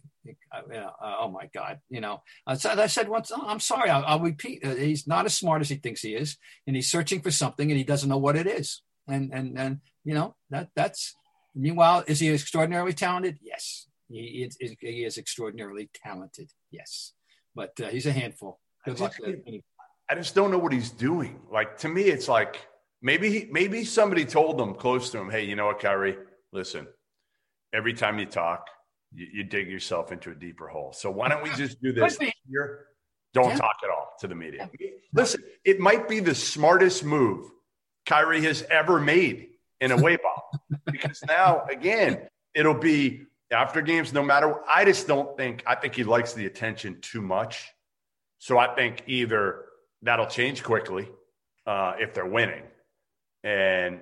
Uh, 0.51 0.75
uh, 0.75 0.89
oh 1.19 1.29
my 1.29 1.47
God! 1.53 1.79
You 1.89 2.01
know, 2.01 2.23
as 2.47 2.65
I 2.65 2.87
said 2.87 3.07
once, 3.09 3.31
oh, 3.31 3.45
I'm 3.45 3.59
sorry. 3.59 3.91
I'll, 3.91 4.03
I'll 4.05 4.19
repeat. 4.19 4.65
Uh, 4.65 4.73
he's 4.73 5.05
not 5.05 5.25
as 5.25 5.35
smart 5.35 5.61
as 5.61 5.69
he 5.69 5.75
thinks 5.75 6.01
he 6.01 6.15
is, 6.15 6.37
and 6.65 6.75
he's 6.75 6.89
searching 6.89 7.21
for 7.21 7.29
something, 7.29 7.69
and 7.69 7.77
he 7.77 7.83
doesn't 7.83 8.09
know 8.09 8.17
what 8.17 8.35
it 8.35 8.47
is. 8.47 8.81
And 9.07 9.31
and 9.31 9.57
and 9.59 9.81
you 10.03 10.15
know 10.15 10.35
that 10.49 10.69
that's 10.75 11.15
Meanwhile, 11.55 12.03
is 12.07 12.19
he 12.19 12.31
extraordinarily 12.31 12.93
talented? 12.93 13.39
Yes. 13.41 13.87
He 14.09 14.45
is, 14.45 14.57
he 14.59 15.05
is 15.05 15.17
extraordinarily 15.17 15.89
talented. 15.93 16.51
Yes. 16.69 17.13
But 17.55 17.79
uh, 17.81 17.87
he's 17.87 18.05
a 18.05 18.11
handful. 18.11 18.59
I. 18.85 18.91
Just, 18.91 19.21
I 20.09 20.15
just 20.15 20.35
don't 20.35 20.51
know 20.51 20.59
what 20.59 20.73
he's 20.73 20.91
doing. 20.91 21.39
Like, 21.49 21.77
to 21.79 21.87
me, 21.87 22.03
it's 22.03 22.27
like 22.27 22.67
Maybe 23.05 23.47
maybe 23.51 23.85
somebody 23.85 24.25
told 24.25 24.59
him 24.59 24.73
close 24.73 25.11
to 25.11 25.19
him, 25.19 25.29
"Hey, 25.29 25.43
you 25.43 25.55
know 25.55 25.67
what, 25.67 25.79
Kyrie? 25.79 26.17
Listen, 26.51 26.87
every 27.71 27.93
time 27.93 28.17
you 28.17 28.25
talk, 28.25 28.67
you, 29.13 29.27
you 29.31 29.43
dig 29.43 29.69
yourself 29.69 30.11
into 30.11 30.31
a 30.31 30.33
deeper 30.33 30.67
hole. 30.67 30.91
So 30.91 31.11
why 31.11 31.29
don't 31.29 31.43
we 31.43 31.49
just 31.55 31.79
do 31.83 31.93
this 31.93 32.17
here? 32.17 32.87
Don't 33.31 33.49
yeah. 33.49 33.57
talk 33.57 33.75
at 33.83 33.91
all 33.91 34.13
to 34.21 34.27
the 34.27 34.33
media. 34.33 34.67
Listen, 35.13 35.43
it 35.63 35.79
might 35.79 36.09
be 36.09 36.19
the 36.19 36.33
smartest 36.33 37.03
move 37.03 37.51
Kyrie 38.07 38.41
has 38.41 38.63
ever 38.71 38.99
made 38.99 39.49
in 39.81 39.91
a 39.91 40.01
way 40.01 40.15
ball 40.15 40.49
because 40.91 41.21
now 41.27 41.63
again 41.69 42.27
it'll 42.55 42.73
be 42.73 43.27
after 43.51 43.83
games. 43.83 44.13
No 44.13 44.23
matter, 44.23 44.55
I 44.67 44.83
just 44.83 45.07
don't 45.07 45.37
think. 45.37 45.61
I 45.67 45.75
think 45.75 45.93
he 45.93 46.03
likes 46.03 46.33
the 46.33 46.47
attention 46.47 47.01
too 47.01 47.21
much. 47.21 47.67
So 48.39 48.57
I 48.57 48.73
think 48.73 49.03
either 49.05 49.65
that'll 50.01 50.25
change 50.25 50.63
quickly 50.63 51.07
uh, 51.67 51.93
if 51.99 52.15
they're 52.15 52.25
winning, 52.25 52.63
and 53.45 53.99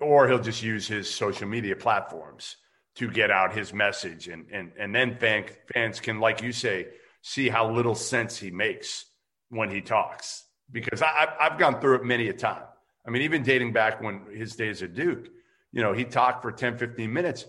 or 0.00 0.28
he'll 0.28 0.40
just 0.40 0.62
use 0.62 0.88
his 0.88 1.08
social 1.08 1.46
media 1.46 1.76
platforms 1.76 2.56
to 2.96 3.08
get 3.08 3.30
out 3.30 3.54
his 3.54 3.72
message, 3.72 4.26
and 4.26 4.46
and 4.52 4.72
and 4.78 4.94
then 4.94 5.16
fan, 5.16 5.44
fans 5.72 6.00
can, 6.00 6.18
like 6.18 6.42
you 6.42 6.50
say, 6.52 6.88
see 7.22 7.48
how 7.48 7.70
little 7.70 7.94
sense 7.94 8.36
he 8.36 8.50
makes 8.50 9.06
when 9.50 9.70
he 9.70 9.80
talks. 9.80 10.44
Because 10.70 11.00
I, 11.00 11.28
I've 11.40 11.58
gone 11.58 11.80
through 11.80 11.94
it 11.96 12.04
many 12.04 12.28
a 12.28 12.32
time. 12.34 12.64
I 13.06 13.10
mean, 13.10 13.22
even 13.22 13.42
dating 13.42 13.72
back 13.72 14.02
when 14.02 14.26
his 14.34 14.56
days 14.56 14.82
at 14.82 14.92
Duke, 14.92 15.28
you 15.72 15.80
know, 15.80 15.94
he 15.94 16.04
talked 16.04 16.42
for 16.42 16.52
10, 16.52 16.76
15 16.76 17.10
minutes. 17.10 17.46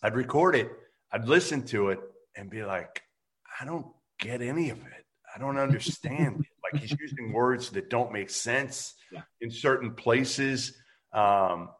I'd 0.00 0.14
record 0.14 0.54
it, 0.54 0.70
I'd 1.10 1.26
listen 1.26 1.64
to 1.68 1.88
it, 1.88 1.98
and 2.36 2.50
be 2.50 2.64
like, 2.64 3.02
I 3.60 3.64
don't 3.64 3.86
get 4.20 4.42
any 4.42 4.70
of 4.70 4.78
it. 4.78 5.04
I 5.34 5.40
don't 5.40 5.58
understand. 5.58 6.44
Like 6.62 6.80
he's 6.80 6.96
using 7.00 7.32
words 7.32 7.70
that 7.70 7.90
don't 7.90 8.12
make 8.12 8.30
sense 8.30 8.94
yeah. 9.14 9.22
in 9.40 9.50
certain 9.50 9.94
places. 9.94 10.76
Um, 11.12 11.70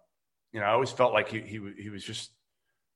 you 0.52 0.60
know, 0.60 0.66
I 0.66 0.70
always 0.70 0.90
felt 0.90 1.12
like 1.12 1.28
he 1.28 1.40
he, 1.40 1.60
he 1.78 1.90
was 1.90 2.04
just 2.04 2.30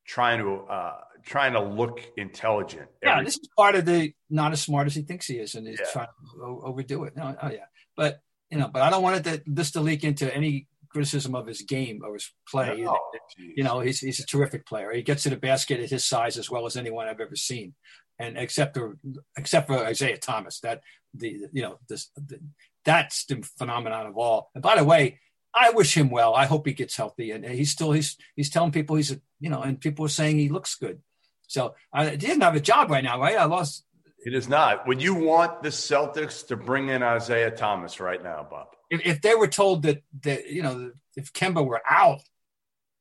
trying 0.06 0.38
to 0.38 0.62
uh, 0.70 1.00
trying 1.24 1.52
to 1.52 1.60
look 1.60 2.00
intelligent. 2.16 2.88
Yeah, 3.02 3.22
this 3.22 3.34
is 3.34 3.48
part 3.56 3.74
of 3.74 3.84
the 3.84 4.12
not 4.30 4.52
as 4.52 4.62
smart 4.62 4.86
as 4.86 4.94
he 4.94 5.02
thinks 5.02 5.26
he 5.26 5.34
is, 5.34 5.54
and 5.54 5.66
he's 5.66 5.80
yeah. 5.80 5.86
trying 5.92 6.06
to 6.06 6.62
overdo 6.64 7.04
it. 7.04 7.16
No, 7.16 7.36
oh 7.40 7.50
yeah, 7.50 7.66
but 7.96 8.20
you 8.50 8.58
know, 8.58 8.68
but 8.68 8.82
I 8.82 8.90
don't 8.90 9.02
want 9.02 9.26
it 9.26 9.30
to, 9.30 9.42
this 9.46 9.72
to 9.72 9.80
leak 9.80 10.04
into 10.04 10.34
any 10.34 10.66
criticism 10.88 11.34
of 11.34 11.46
his 11.46 11.62
game 11.62 12.00
or 12.02 12.14
his 12.14 12.32
play. 12.48 12.80
No, 12.80 12.98
you 13.38 13.62
know, 13.62 13.80
he's 13.80 14.00
he's 14.00 14.20
a 14.20 14.26
terrific 14.26 14.66
player. 14.66 14.92
He 14.92 15.02
gets 15.02 15.24
to 15.24 15.30
the 15.30 15.36
basket 15.36 15.80
at 15.80 15.90
his 15.90 16.04
size 16.04 16.38
as 16.38 16.50
well 16.50 16.66
as 16.66 16.76
anyone 16.76 17.08
I've 17.08 17.20
ever 17.20 17.36
seen, 17.36 17.74
and 18.18 18.38
except 18.38 18.76
for 18.76 18.96
except 19.36 19.66
for 19.66 19.78
Isaiah 19.78 20.18
Thomas, 20.18 20.60
that 20.60 20.80
the 21.14 21.46
you 21.52 21.62
know 21.62 21.78
this 21.88 22.10
the, 22.16 22.40
that's 22.84 23.24
the 23.26 23.42
phenomenon 23.58 24.06
of 24.06 24.16
all. 24.16 24.50
And 24.54 24.62
by 24.62 24.76
the 24.76 24.84
way, 24.84 25.20
I 25.54 25.70
wish 25.70 25.96
him 25.96 26.10
well. 26.10 26.34
I 26.34 26.46
hope 26.46 26.66
he 26.66 26.72
gets 26.72 26.96
healthy, 26.96 27.30
and 27.30 27.44
he's 27.44 27.70
still 27.70 27.92
he's 27.92 28.16
he's 28.36 28.50
telling 28.50 28.72
people 28.72 28.96
he's 28.96 29.12
a 29.12 29.20
you 29.40 29.50
know, 29.50 29.62
and 29.62 29.80
people 29.80 30.04
are 30.04 30.10
saying 30.10 30.38
he 30.38 30.48
looks 30.48 30.74
good. 30.74 31.00
So 31.46 31.74
I 31.92 32.16
doesn't 32.16 32.40
have 32.40 32.54
a 32.54 32.60
job 32.60 32.90
right 32.90 33.04
now, 33.04 33.20
right? 33.20 33.36
I 33.36 33.44
lost. 33.44 33.84
It 34.24 34.34
is 34.34 34.48
not. 34.48 34.86
Would 34.86 35.00
you 35.00 35.14
want 35.14 35.62
the 35.62 35.68
Celtics 35.68 36.46
to 36.48 36.56
bring 36.56 36.88
in 36.88 37.02
Isaiah 37.02 37.50
Thomas 37.50 38.00
right 38.00 38.22
now, 38.22 38.46
Bob? 38.48 38.68
If, 38.90 39.06
if 39.06 39.22
they 39.22 39.34
were 39.34 39.46
told 39.46 39.82
that 39.84 40.02
that 40.22 40.50
you 40.50 40.62
know 40.62 40.92
if 41.16 41.32
Kemba 41.32 41.64
were 41.64 41.82
out, 41.88 42.20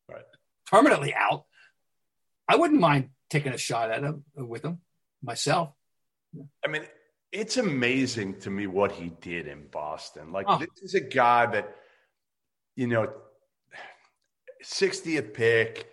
right, 0.09 0.23
permanently 0.65 1.13
out, 1.13 1.45
I 2.47 2.55
wouldn't 2.55 2.79
mind 2.79 3.09
taking 3.29 3.51
a 3.51 3.57
shot 3.57 3.91
at 3.91 4.03
him 4.03 4.23
with 4.35 4.63
him 4.63 4.79
myself. 5.21 5.69
I 6.63 6.67
mean, 6.67 6.83
it's 7.31 7.57
amazing 7.57 8.39
to 8.41 8.49
me 8.49 8.67
what 8.67 8.91
he 8.91 9.11
did 9.21 9.47
in 9.47 9.67
Boston. 9.67 10.31
Like 10.31 10.45
oh. 10.47 10.57
this 10.59 10.69
is 10.81 10.93
a 10.95 11.01
guy 11.01 11.45
that, 11.47 11.75
you 12.75 12.87
know, 12.87 13.11
60th 14.63 15.33
pick 15.33 15.87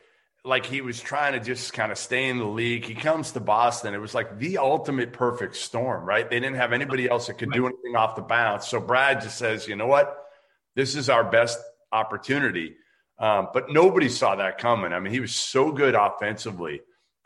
like 0.45 0.67
he 0.67 0.83
was 0.83 1.01
trying 1.01 1.33
to 1.33 1.41
just 1.41 1.73
kind 1.73 1.91
of 1.91 1.97
stay 1.97 2.29
in 2.29 2.39
the 2.39 2.45
league. 2.45 2.85
He 2.85 2.95
comes 2.95 3.33
to 3.33 3.41
Boston. 3.41 3.95
It 3.95 3.99
was 3.99 4.15
like 4.15 4.39
the 4.39 4.59
ultimate 4.59 5.13
perfect 5.13 5.57
storm, 5.57 6.05
right? 6.05 6.29
They 6.29 6.39
didn't 6.39 6.57
have 6.57 6.73
anybody 6.73 7.09
else 7.09 7.29
that 7.29 7.39
could 7.39 7.51
do 7.51 7.67
anything 7.67 7.97
off 7.97 8.15
the 8.15 8.23
bounce. 8.23 8.69
So 8.69 8.79
Brad 8.79 9.23
just 9.23 9.39
says, 9.39 9.67
you 9.67 9.75
know 9.75 9.87
what? 9.87 10.15
This 10.77 10.97
is 10.97 11.09
our 11.09 11.25
best 11.25 11.59
opportunity. 11.91 12.77
Um, 13.19 13.49
but 13.55 13.71
nobody 13.71 14.11
saw 14.11 14.37
that 14.37 14.59
coming. 14.59 14.93
I 14.93 15.01
mean, 15.01 15.15
he 15.15 15.21
was 15.21 15.35
so 15.35 15.73
good 15.73 15.95
offensively 15.95 16.83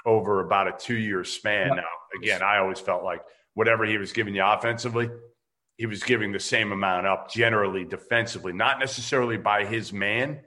over 0.07 0.41
about 0.41 0.69
a 0.69 0.73
two 0.79 0.97
year 0.97 1.25
span. 1.25 1.69
Now, 1.69 1.89
again, 2.17 2.43
I 2.43 2.59
always 2.59 2.79
felt 2.79 3.03
like 3.03 3.23
whatever 3.59 3.85
he 3.85 3.99
was 3.99 4.13
giving 4.13 4.37
you 4.37 4.45
offensively, 4.45 5.11
he 5.79 5.87
was 5.87 6.05
giving 6.05 6.31
the 6.31 6.39
same 6.39 6.71
amount 6.71 7.09
up 7.09 7.29
generally 7.29 7.85
defensively, 7.85 8.53
not 8.53 8.79
necessarily 8.79 9.37
by 9.37 9.65
his 9.65 9.93
man, 9.93 10.39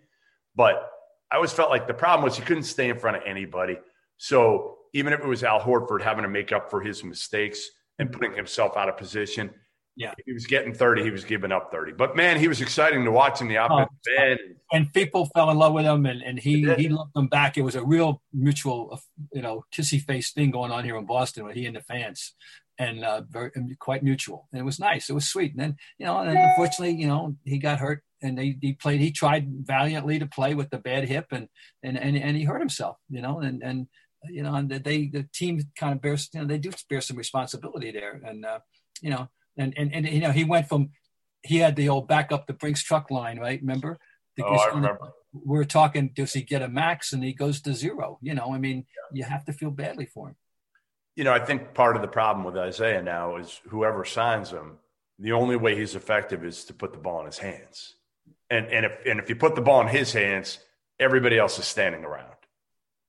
but 0.55 0.89
I 1.29 1.35
always 1.35 1.51
felt 1.51 1.69
like 1.69 1.87
the 1.87 1.93
problem 1.93 2.23
was 2.23 2.37
he 2.37 2.41
couldn't 2.41 2.63
stay 2.63 2.87
in 2.87 2.97
front 2.97 3.17
of 3.17 3.23
anybody. 3.25 3.77
So 4.15 4.77
even 4.93 5.11
if 5.11 5.19
it 5.19 5.27
was 5.27 5.43
Al 5.43 5.59
Horford 5.59 6.01
having 6.01 6.23
to 6.23 6.29
make 6.29 6.53
up 6.53 6.69
for 6.69 6.79
his 6.79 7.03
mistakes 7.03 7.67
and 7.99 8.13
putting 8.13 8.33
himself 8.33 8.77
out 8.77 8.87
of 8.87 8.95
position, 8.95 9.51
yeah, 9.97 10.13
he 10.25 10.31
was 10.31 10.47
getting 10.47 10.73
30, 10.73 11.03
he 11.03 11.11
was 11.11 11.25
giving 11.25 11.51
up 11.51 11.69
30. 11.69 11.91
But 11.91 12.15
man, 12.15 12.39
he 12.39 12.47
was 12.47 12.61
exciting 12.61 13.03
to 13.03 13.11
watch 13.11 13.41
in 13.41 13.49
the 13.49 13.57
oh, 13.57 13.65
offensive 13.65 13.89
oh, 14.17 14.23
end. 14.23 14.39
And 14.71 14.93
people 14.93 15.29
fell 15.35 15.49
in 15.51 15.57
love 15.57 15.73
with 15.73 15.85
him 15.85 16.05
and, 16.05 16.21
and 16.21 16.39
he 16.39 16.73
he 16.75 16.87
loved 16.87 17.13
them 17.13 17.27
back. 17.27 17.57
It 17.57 17.61
was 17.61 17.75
a 17.75 17.83
real 17.83 18.21
mutual, 18.33 18.89
uh, 18.93 18.97
you 19.33 19.41
know, 19.41 19.65
kissy 19.73 20.01
face 20.01 20.31
thing 20.31 20.49
going 20.49 20.71
on 20.71 20.85
here 20.85 20.95
in 20.95 21.05
Boston 21.05 21.43
with 21.43 21.55
he 21.55 21.65
and 21.65 21.75
the 21.75 21.81
fans. 21.81 22.33
And 22.81 23.03
uh, 23.03 23.21
very 23.29 23.51
quite 23.79 24.01
mutual. 24.01 24.47
And 24.51 24.59
it 24.59 24.63
was 24.63 24.79
nice. 24.79 25.09
It 25.09 25.13
was 25.13 25.27
sweet. 25.27 25.51
And 25.51 25.61
then, 25.61 25.75
you 25.99 26.05
know, 26.05 26.19
and 26.19 26.35
unfortunately, 26.35 26.95
you 26.95 27.07
know, 27.07 27.35
he 27.43 27.59
got 27.59 27.79
hurt 27.79 28.03
and 28.21 28.39
he, 28.39 28.57
he 28.61 28.73
played 28.73 29.01
he 29.01 29.11
tried 29.11 29.47
valiantly 29.65 30.19
to 30.19 30.25
play 30.25 30.53
with 30.53 30.69
the 30.69 30.77
bad 30.77 31.07
hip 31.07 31.27
and 31.31 31.47
and 31.83 31.97
and, 31.97 32.17
and 32.17 32.37
he 32.37 32.43
hurt 32.43 32.59
himself 32.59 32.97
you 33.09 33.21
know 33.21 33.39
and 33.39 33.61
and 33.63 33.87
you 34.29 34.43
know 34.43 34.53
and 34.53 34.69
they 34.69 35.07
the 35.07 35.27
team 35.33 35.59
kind 35.75 35.93
of 35.93 36.01
bears 36.01 36.29
you 36.33 36.39
know 36.39 36.45
they 36.45 36.57
do 36.57 36.71
bear 36.89 37.01
some 37.01 37.17
responsibility 37.17 37.91
there 37.91 38.21
and 38.23 38.45
uh, 38.45 38.59
you 39.01 39.09
know 39.09 39.27
and, 39.57 39.73
and 39.77 39.93
and 39.93 40.07
you 40.07 40.19
know 40.19 40.31
he 40.31 40.43
went 40.43 40.67
from 40.67 40.89
he 41.43 41.57
had 41.57 41.75
the 41.75 41.89
old 41.89 42.07
back 42.07 42.31
up 42.31 42.45
the 42.45 42.53
Brinks 42.53 42.83
truck 42.83 43.09
line 43.09 43.39
right 43.39 43.59
remember 43.61 43.97
oh, 44.41 44.55
I 44.55 44.67
remember. 44.67 45.11
we're 45.33 45.63
talking 45.63 46.11
does 46.13 46.33
he 46.33 46.41
get 46.41 46.61
a 46.61 46.69
max 46.69 47.13
and 47.13 47.23
he 47.23 47.33
goes 47.33 47.61
to 47.61 47.73
zero 47.73 48.19
you 48.21 48.33
know 48.33 48.53
I 48.53 48.59
mean 48.59 48.85
yeah. 49.11 49.17
you 49.17 49.23
have 49.23 49.45
to 49.45 49.53
feel 49.53 49.71
badly 49.71 50.05
for 50.05 50.29
him 50.29 50.35
you 51.15 51.23
know 51.23 51.33
I 51.33 51.39
think 51.39 51.73
part 51.73 51.95
of 51.95 52.01
the 52.01 52.07
problem 52.07 52.45
with 52.45 52.57
Isaiah 52.57 53.01
now 53.01 53.37
is 53.37 53.61
whoever 53.69 54.05
signs 54.05 54.51
him 54.51 54.77
the 55.19 55.33
only 55.33 55.55
way 55.55 55.75
he's 55.75 55.95
effective 55.95 56.43
is 56.43 56.65
to 56.65 56.73
put 56.73 56.93
the 56.93 56.99
ball 56.99 57.19
in 57.19 57.25
his 57.27 57.37
hands 57.37 57.95
and 58.51 58.67
and 58.67 58.85
if 58.85 59.05
and 59.05 59.19
if 59.19 59.29
you 59.29 59.35
put 59.35 59.55
the 59.55 59.61
ball 59.61 59.81
in 59.81 59.87
his 59.87 60.13
hands, 60.13 60.59
everybody 60.99 61.39
else 61.39 61.57
is 61.57 61.65
standing 61.65 62.03
around. 62.03 62.35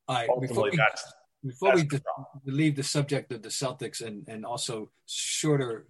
All 0.09 0.17
right, 0.17 0.29
before 0.41 0.71
we, 0.71 0.77
that's, 0.77 1.13
before 1.45 1.77
that's 1.77 2.01
we 2.47 2.53
leave 2.53 2.77
the 2.77 2.83
subject 2.83 3.33
of 3.33 3.43
the 3.43 3.49
Celtics 3.49 4.01
and 4.01 4.27
and 4.29 4.47
also 4.47 4.91
shorter 5.07 5.87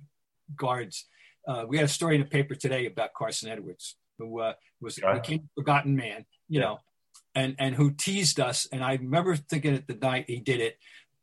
guards, 0.57 1.07
uh, 1.47 1.65
we 1.69 1.77
had 1.77 1.85
a 1.85 1.89
story 1.89 2.17
in 2.17 2.23
the 2.23 2.29
paper 2.29 2.55
today 2.55 2.87
about 2.87 3.13
Carsen 3.15 3.51
Edwards, 3.51 3.97
who 4.19 4.41
uh, 4.41 4.55
was 4.81 4.99
a 4.99 5.23
forgotten 5.55 5.95
man, 5.95 6.25
you 6.49 6.59
yeah. 6.59 6.67
know, 6.67 6.79
and 7.35 7.55
and 7.59 7.75
who 7.75 7.93
teased 7.93 8.41
us. 8.41 8.67
And 8.73 8.83
I 8.83 8.95
remember 8.95 9.37
thinking 9.37 9.75
at 9.75 9.87
the 9.87 9.95
night 9.95 10.25
he 10.29 10.41
did 10.41 10.61
it. 10.61 10.79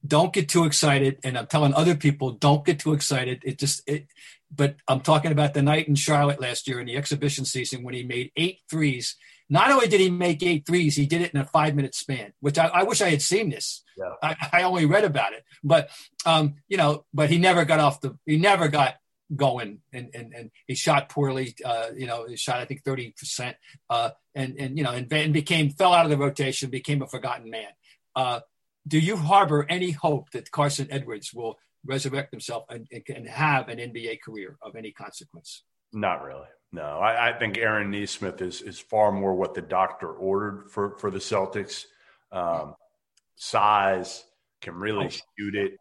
Don't 0.05 0.33
get 0.33 0.47
too 0.47 0.65
excited, 0.65 1.19
and 1.23 1.37
I'm 1.37 1.47
telling 1.47 1.73
other 1.73 1.95
people, 1.95 2.31
don't 2.31 2.65
get 2.65 2.79
too 2.79 2.93
excited. 2.93 3.41
It 3.43 3.59
just 3.59 3.87
it 3.87 4.07
but 4.51 4.75
I'm 4.87 5.01
talking 5.01 5.31
about 5.31 5.53
the 5.53 5.61
night 5.61 5.87
in 5.87 5.95
Charlotte 5.95 6.41
last 6.41 6.67
year 6.67 6.79
in 6.79 6.87
the 6.87 6.97
exhibition 6.97 7.45
season 7.45 7.83
when 7.83 7.93
he 7.93 8.03
made 8.03 8.31
eight 8.35 8.59
threes. 8.69 9.15
Not 9.49 9.71
only 9.71 9.87
did 9.87 9.99
he 9.99 10.09
make 10.09 10.43
eight 10.43 10.65
threes, 10.65 10.95
he 10.95 11.05
did 11.05 11.21
it 11.21 11.33
in 11.33 11.39
a 11.39 11.45
five 11.45 11.75
minute 11.75 11.95
span, 11.95 12.33
which 12.39 12.57
I, 12.57 12.67
I 12.67 12.83
wish 12.83 13.01
I 13.01 13.09
had 13.09 13.21
seen 13.21 13.49
this. 13.49 13.83
Yeah. 13.97 14.13
I, 14.21 14.35
I, 14.53 14.63
only 14.63 14.85
read 14.85 15.03
about 15.03 15.33
it, 15.33 15.43
but 15.63 15.89
um, 16.25 16.55
you 16.67 16.77
know, 16.77 17.05
but 17.13 17.29
he 17.29 17.37
never 17.37 17.65
got 17.65 17.79
off 17.79 17.99
the, 18.01 18.17
he 18.25 18.37
never 18.37 18.67
got 18.69 18.95
going 19.35 19.79
and, 19.91 20.09
and, 20.13 20.33
and 20.33 20.51
he 20.67 20.75
shot 20.75 21.09
poorly. 21.09 21.55
Uh, 21.63 21.87
you 21.95 22.07
know, 22.07 22.25
he 22.27 22.35
shot, 22.35 22.59
I 22.59 22.65
think 22.65 22.83
30%, 22.83 23.55
uh, 23.89 24.11
and, 24.35 24.55
and, 24.59 24.77
you 24.77 24.83
know, 24.83 24.91
and, 24.91 25.11
and 25.11 25.33
became, 25.33 25.69
fell 25.71 25.93
out 25.93 26.05
of 26.05 26.11
the 26.11 26.17
rotation, 26.17 26.69
became 26.69 27.01
a 27.01 27.07
forgotten 27.07 27.49
man. 27.49 27.69
Uh, 28.15 28.39
do 28.89 28.99
you 28.99 29.15
harbor 29.15 29.65
any 29.69 29.91
hope 29.91 30.31
that 30.31 30.51
Carsen 30.51 30.87
Edwards 30.89 31.33
will 31.33 31.57
resurrect 31.85 32.31
himself 32.31 32.65
and, 32.69 32.87
and 33.07 33.27
have 33.27 33.69
an 33.69 33.77
NBA 33.77 34.21
career 34.21 34.57
of 34.61 34.75
any 34.75 34.91
consequence? 34.91 35.63
Not 35.93 36.23
really. 36.23 36.47
No, 36.71 36.83
I, 36.83 37.29
I, 37.29 37.39
think 37.39 37.57
Aaron 37.57 37.89
Nesmith 37.89 38.41
is 38.41 38.61
is 38.61 38.79
far 38.79 39.11
more 39.11 39.33
what 39.33 39.55
the 39.55 39.61
doctor 39.61 40.11
ordered 40.11 40.69
for 40.69 40.97
for 40.99 41.09
the 41.09 41.17
Celtics. 41.17 41.85
Um, 42.31 42.75
size 43.35 44.23
can 44.61 44.75
really 44.75 45.07
oh. 45.07 45.09
shoot 45.09 45.55
it, 45.55 45.77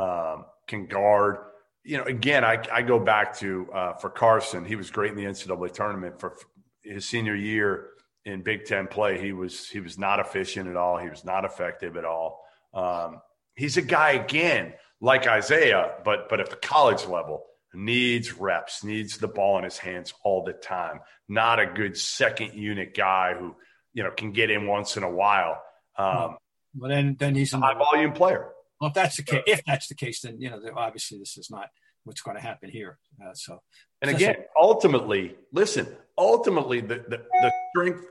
um, 0.00 0.46
can 0.66 0.86
guard. 0.86 1.38
You 1.84 1.98
know, 1.98 2.04
again, 2.04 2.42
I, 2.42 2.62
I 2.72 2.80
go 2.80 2.98
back 2.98 3.36
to 3.40 3.68
uh, 3.72 3.92
for 3.94 4.08
Carson. 4.08 4.64
He 4.64 4.76
was 4.76 4.90
great 4.90 5.10
in 5.10 5.16
the 5.16 5.24
NCAA 5.24 5.72
tournament 5.72 6.18
for 6.18 6.36
his 6.82 7.06
senior 7.06 7.36
year 7.36 7.90
in 8.24 8.42
Big 8.42 8.64
Ten 8.64 8.86
play. 8.86 9.20
He 9.20 9.32
was 9.32 9.68
he 9.68 9.80
was 9.80 9.98
not 9.98 10.20
efficient 10.20 10.70
at 10.70 10.76
all. 10.76 10.96
He 10.96 11.10
was 11.10 11.24
not 11.24 11.44
effective 11.44 11.98
at 11.98 12.06
all. 12.06 12.40
Um, 12.74 13.20
he's 13.54 13.76
a 13.76 13.82
guy 13.82 14.12
again 14.12 14.74
like 15.00 15.26
Isaiah, 15.26 15.92
but 16.04 16.28
but 16.28 16.40
at 16.40 16.50
the 16.50 16.56
college 16.56 17.06
level, 17.06 17.44
needs 17.74 18.32
reps, 18.32 18.84
needs 18.84 19.18
the 19.18 19.28
ball 19.28 19.58
in 19.58 19.64
his 19.64 19.78
hands 19.78 20.12
all 20.24 20.44
the 20.44 20.52
time. 20.52 21.00
Not 21.28 21.60
a 21.60 21.66
good 21.66 21.96
second 21.96 22.54
unit 22.54 22.94
guy 22.94 23.34
who 23.38 23.54
you 23.92 24.02
know 24.02 24.10
can 24.10 24.32
get 24.32 24.50
in 24.50 24.66
once 24.66 24.96
in 24.96 25.02
a 25.02 25.10
while. 25.10 25.62
Um, 25.96 26.36
well, 26.76 26.90
then 26.90 27.16
then 27.18 27.34
he's 27.34 27.52
a 27.52 27.58
high 27.58 27.74
volume 27.74 28.12
player. 28.12 28.48
Well, 28.80 28.88
if 28.88 28.94
that's 28.94 29.16
the 29.16 29.22
case, 29.22 29.42
if 29.46 29.64
that's 29.64 29.88
the 29.88 29.94
case, 29.94 30.20
then 30.20 30.40
you 30.40 30.50
know 30.50 30.60
obviously 30.76 31.18
this 31.18 31.36
is 31.36 31.50
not 31.50 31.68
what's 32.04 32.22
going 32.22 32.36
to 32.36 32.42
happen 32.42 32.70
here. 32.70 32.98
Uh, 33.22 33.34
so, 33.34 33.60
and 34.00 34.10
again, 34.10 34.36
ultimately, 34.58 35.36
listen, 35.52 35.86
ultimately, 36.16 36.80
the, 36.80 37.04
the 37.08 37.22
the 37.40 37.52
strength 37.70 38.04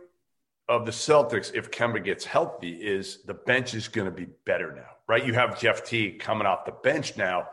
of 0.69 0.85
the 0.85 0.91
Celtics, 0.91 1.51
if 1.53 1.71
Kemba 1.71 2.03
gets 2.03 2.23
healthy, 2.23 2.73
is 2.73 3.23
the 3.23 3.33
bench 3.33 3.73
is 3.73 3.87
going 3.87 4.05
to 4.05 4.11
be 4.11 4.27
better 4.45 4.71
now, 4.71 4.89
right? 5.07 5.25
You 5.25 5.33
have 5.33 5.59
Jeff 5.59 5.83
T 5.83 6.11
coming 6.11 6.45
off 6.45 6.65
the 6.65 6.71
bench 6.71 7.17
now, 7.17 7.47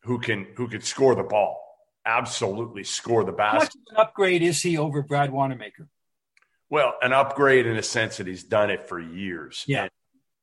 who 0.00 0.18
can 0.18 0.48
who 0.56 0.68
can 0.68 0.80
score 0.80 1.14
the 1.14 1.22
ball, 1.22 1.62
absolutely 2.04 2.82
score 2.84 3.24
the 3.24 3.32
basket. 3.32 3.52
How 3.52 3.58
much 3.60 3.74
an 3.90 3.96
upgrade 3.96 4.42
is 4.42 4.60
he 4.60 4.76
over 4.76 5.02
Brad 5.02 5.30
Wanamaker? 5.30 5.88
Well, 6.68 6.94
an 7.00 7.12
upgrade 7.12 7.66
in 7.66 7.76
a 7.76 7.82
sense 7.82 8.16
that 8.16 8.26
he's 8.26 8.42
done 8.42 8.70
it 8.70 8.88
for 8.88 8.98
years. 8.98 9.64
Yeah. 9.68 9.82
And 9.82 9.90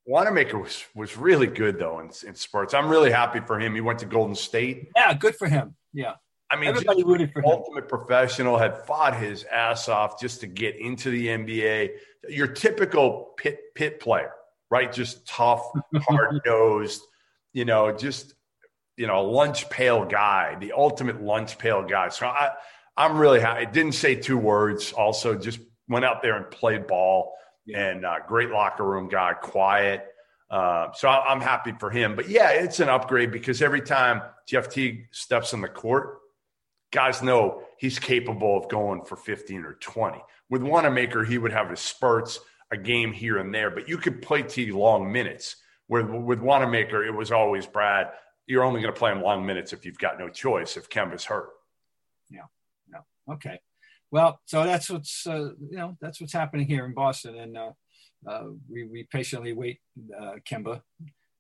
Wanamaker 0.06 0.58
was 0.58 0.84
was 0.96 1.18
really 1.18 1.48
good 1.48 1.78
though 1.78 2.00
in, 2.00 2.10
in 2.26 2.36
sports. 2.36 2.74
I'm 2.74 2.88
really 2.88 3.12
happy 3.12 3.42
for 3.42 3.60
him. 3.60 3.76
He 3.76 3.82
went 3.82 4.00
to 4.00 4.06
Golden 4.06 4.36
State. 4.36 4.90
Yeah, 4.96 5.14
good 5.14 5.36
for 5.36 5.48
him. 5.50 5.76
Yeah. 5.94 6.16
I 6.54 6.56
mean, 6.56 6.70
everybody 6.70 7.04
rooted 7.04 7.34
for 7.34 7.40
him. 7.40 7.46
Ultimate 7.46 7.90
professional 7.90 8.60
had 8.60 8.86
fought 8.86 9.18
his 9.18 9.44
ass 9.46 9.90
off 9.90 10.20
just 10.20 10.42
to 10.42 10.48
get 10.48 10.76
into 10.76 11.10
the 11.10 11.28
NBA. 11.28 11.90
Your 12.30 12.46
typical 12.46 13.34
Pitt 13.38 13.60
Pitt 13.74 14.00
player, 14.00 14.32
right? 14.70 14.94
Just 14.94 15.28
tough, 15.28 15.66
hard 15.96 16.42
nosed. 16.46 17.02
You 17.54 17.66
know, 17.66 17.92
just 17.92 18.36
you 18.98 19.08
know, 19.08 19.24
lunch 19.24 19.68
pail 19.72 20.06
guy, 20.06 20.56
the 20.60 20.74
ultimate 20.74 21.24
lunch 21.24 21.58
pail 21.58 21.82
guy. 21.82 22.10
So 22.10 22.28
I, 22.28 22.52
I'm 22.96 23.18
really 23.18 23.40
happy. 23.40 23.66
I 23.66 23.66
didn't 23.66 23.94
say 23.94 24.14
two 24.14 24.38
words. 24.38 24.92
Also, 24.94 25.36
just 25.36 25.60
went 25.90 26.06
out 26.06 26.22
there 26.22 26.36
and 26.36 26.50
played 26.52 26.86
ball 26.86 27.34
yeah. 27.66 27.90
and 27.90 28.06
uh, 28.06 28.18
great 28.28 28.52
locker 28.52 28.84
room 28.84 29.10
guy, 29.10 29.34
quiet. 29.34 30.06
Uh, 30.52 30.92
so 30.94 31.10
I'm 31.10 31.42
happy 31.42 31.74
for 31.80 31.90
him. 31.90 32.16
But 32.16 32.30
yeah, 32.30 32.50
it's 32.52 32.80
an 32.80 32.90
upgrade 32.90 33.32
because 33.32 33.64
every 33.64 33.82
time 33.82 34.22
Jeff 34.46 34.70
Teague 34.70 35.08
steps 35.12 35.56
on 35.56 35.62
the 35.62 35.68
court, 35.68 36.20
guys 36.94 37.22
know 37.22 37.64
he's 37.78 38.00
capable 38.00 38.58
of 38.58 38.70
going 38.70 39.04
for 39.04 39.18
15 39.18 39.66
or 39.66 39.74
20. 39.74 40.20
With 40.50 40.62
Wanamaker, 40.62 41.26
he 41.26 41.38
would 41.38 41.52
have 41.52 41.70
his 41.70 41.82
spurts, 41.82 42.40
a 42.72 42.78
game 42.78 43.12
here 43.12 43.40
and 43.40 43.54
there, 43.54 43.70
but 43.70 43.90
you 43.90 43.98
could 43.98 44.22
play 44.22 44.44
Teague 44.44 44.74
long 44.74 45.12
minutes. 45.12 45.58
With, 45.90 46.10
with 46.10 46.40
Wanamaker, 46.40 47.04
it 47.04 47.14
was 47.14 47.32
always 47.32 47.66
Brad. 47.66 48.12
You're 48.48 48.64
only 48.64 48.82
going 48.82 48.94
to 48.94 48.98
play 48.98 49.12
him 49.12 49.22
long 49.22 49.46
minutes 49.46 49.74
if 49.74 49.86
you've 49.86 49.98
got 49.98 50.18
no 50.18 50.30
choice 50.30 50.78
if 50.78 50.90
Kemba's 50.90 51.26
hurt. 51.26 51.50
Yeah. 52.30 52.46
No. 52.88 53.00
Okay. 53.34 53.60
Well, 54.12 54.40
so 54.46 54.64
that's 54.64 54.90
what's 54.90 55.26
uh, 55.26 55.50
you 55.60 55.78
know 55.78 55.98
that's 56.00 56.22
what's 56.22 56.34
happening 56.34 56.68
here 56.68 56.86
in 56.86 56.94
Boston, 56.94 57.36
and 57.36 57.58
uh, 57.58 57.72
uh, 58.28 58.44
we 58.70 58.86
we 58.86 59.08
patiently 59.12 59.54
wait, 59.54 59.80
uh, 60.16 60.34
Kemba, 60.48 60.82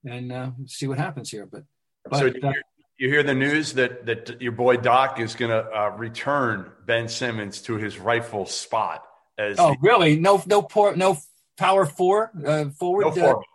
and 0.03 0.31
uh, 0.31 0.51
see 0.65 0.87
what 0.87 0.97
happens 0.97 1.29
here. 1.29 1.45
But, 1.45 1.65
but 2.09 2.17
so 2.17 2.25
you 2.25 2.33
hear, 2.41 2.63
you 3.03 3.09
hear, 3.09 3.21
the 3.21 3.33
news 3.33 3.73
that 3.73 4.05
that 4.05 4.41
your 4.41 4.53
boy 4.53 4.77
Doc 4.77 5.19
is 5.19 5.35
going 5.35 5.51
to 5.51 5.69
uh, 5.69 5.89
return 5.97 6.71
Ben 6.85 7.09
Simmons 7.09 7.61
to 7.63 7.75
his 7.75 7.99
rightful 7.99 8.45
spot. 8.45 9.03
As 9.37 9.59
oh, 9.59 9.71
the, 9.71 9.77
really? 9.81 10.17
No, 10.17 10.41
no 10.45 10.61
poor, 10.61 10.95
no 10.95 11.17
power 11.57 11.85
four 11.85 12.31
forward. 12.79 13.07
No 13.07 13.11
forward. 13.11 13.45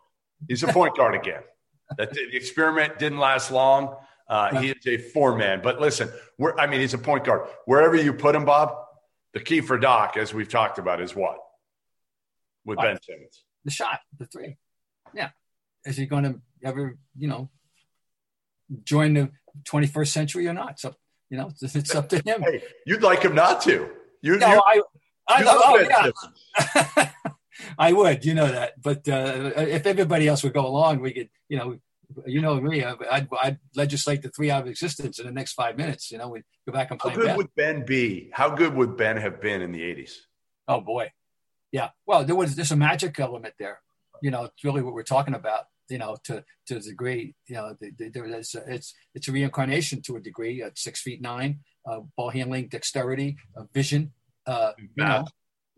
He's 0.47 0.63
a 0.65 0.67
point 0.69 0.97
guard 0.97 1.15
again. 1.15 1.41
That 1.97 2.13
the 2.13 2.37
experiment 2.37 2.99
didn't 2.99 3.21
last 3.21 3.51
long. 3.51 3.97
Uh, 4.29 4.61
he 4.61 4.69
is 4.69 4.87
a 4.87 4.99
four 4.99 5.35
man. 5.35 5.63
But 5.63 5.81
listen, 5.81 6.11
I 6.59 6.67
mean, 6.67 6.81
he's 6.81 6.93
a 6.93 6.99
point 6.99 7.25
guard. 7.25 7.49
Wherever 7.65 7.97
you 7.97 8.13
put 8.13 8.35
him, 8.35 8.45
Bob, 8.45 8.77
the 9.33 9.41
key 9.41 9.63
for 9.63 9.79
Doc, 9.79 10.19
as 10.19 10.35
we've 10.35 10.51
talked 10.51 10.79
about, 10.79 11.01
is 11.01 11.17
what 11.17 11.39
with 12.67 12.77
Ben 12.77 12.99
Simmons? 13.03 13.45
The 13.65 13.71
shot, 13.71 14.01
the 14.19 14.27
three. 14.27 14.59
Yeah. 15.15 15.31
Is 15.87 15.97
he 15.97 16.05
going 16.05 16.25
to 16.25 16.41
ever, 16.63 16.99
you 17.17 17.29
know, 17.29 17.49
join 18.85 19.15
the 19.15 19.31
21st 19.65 20.09
century 20.09 20.49
or 20.49 20.53
not? 20.53 20.81
So, 20.81 20.95
you 21.31 21.37
know, 21.37 21.51
it's, 21.61 21.75
it's 21.77 21.95
up 21.95 22.09
to 22.11 22.17
him. 22.17 22.43
Hey, 22.43 22.63
you'd 22.87 23.03
like 23.03 23.23
him 23.23 23.35
not 23.35 23.61
to. 23.63 23.91
You, 24.23 24.37
no, 24.39 24.53
you, 24.53 24.63
I, 24.67 24.81
I, 25.29 25.45
oh, 25.47 26.13
yeah. 26.97 27.11
I 27.79 27.93
would, 27.93 28.25
you 28.25 28.35
know 28.35 28.51
that. 28.51 28.81
But 28.83 29.09
uh, 29.09 29.53
if 29.57 29.87
everybody 29.87 30.29
else 30.29 30.43
would 30.43 30.53
go 30.55 30.67
along, 30.67 31.01
we 31.01 31.13
could, 31.13 31.29
you 31.49 31.59
know, 31.59 31.79
you 32.27 32.41
know 32.41 32.61
me, 32.61 32.83
I'd, 32.85 33.29
I'd, 33.41 33.59
legislate 33.75 34.23
the 34.23 34.31
three 34.31 34.51
out 34.51 34.63
of 34.63 34.69
existence 34.69 35.19
in 35.19 35.27
the 35.27 35.33
next 35.33 35.53
five 35.53 35.77
minutes. 35.77 36.11
You 36.11 36.19
know, 36.19 36.29
we 36.29 36.43
go 36.67 36.73
back 36.73 36.91
and 36.91 36.99
play. 36.99 37.13
How 37.13 37.17
good 37.17 37.37
would 37.37 37.55
Ben 37.55 37.85
be? 37.85 38.31
How 38.33 38.51
good 38.51 38.75
would 38.75 38.97
Ben 38.97 39.17
have 39.17 39.41
been 39.41 39.61
in 39.61 39.73
the 39.73 39.81
'80s? 39.81 40.13
Oh 40.67 40.81
boy, 40.81 41.11
yeah. 41.71 41.91
Well, 42.07 42.25
there 42.25 42.35
was 42.35 42.57
there's 42.57 42.73
a 42.73 42.77
magic 42.77 43.19
element 43.21 43.55
there. 43.59 43.81
You 44.23 44.31
know, 44.31 44.45
it's 44.45 44.65
really 44.65 44.83
what 44.83 44.95
we're 44.95 45.03
talking 45.03 45.35
about. 45.35 45.65
You 45.89 45.99
know, 45.99 46.17
to 46.25 46.45
to 46.67 46.77
a 46.77 46.81
degree, 46.81 47.35
you 47.47 47.55
know, 47.57 47.77
there 47.81 48.27
is 48.27 48.55
it's 48.67 48.95
it's 49.15 49.29
a 49.29 49.33
reincarnation 49.33 50.03
to 50.03 50.17
a 50.17 50.21
degree 50.21 50.63
at 50.63 50.79
six 50.79 51.01
feet 51.01 51.23
nine, 51.23 51.61
uh, 51.87 52.01
ball 52.17 52.31
handling, 52.31 52.69
dexterity, 52.69 53.37
uh, 53.57 53.65
vision. 53.73 54.13
Uh, 54.47 54.73
you 54.79 54.89
know, 54.97 55.25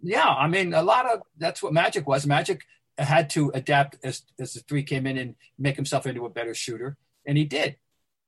yeah. 0.02 0.28
I 0.28 0.48
mean, 0.48 0.74
a 0.74 0.82
lot 0.82 1.10
of 1.10 1.22
that's 1.38 1.62
what 1.62 1.72
magic 1.72 2.06
was. 2.06 2.26
Magic 2.26 2.62
had 2.98 3.30
to 3.30 3.50
adapt 3.54 3.96
as 4.04 4.22
as 4.38 4.54
the 4.54 4.60
three 4.60 4.82
came 4.82 5.06
in 5.06 5.16
and 5.16 5.34
make 5.58 5.76
himself 5.76 6.06
into 6.06 6.24
a 6.26 6.30
better 6.30 6.54
shooter, 6.54 6.96
and 7.26 7.36
he 7.38 7.44
did. 7.44 7.76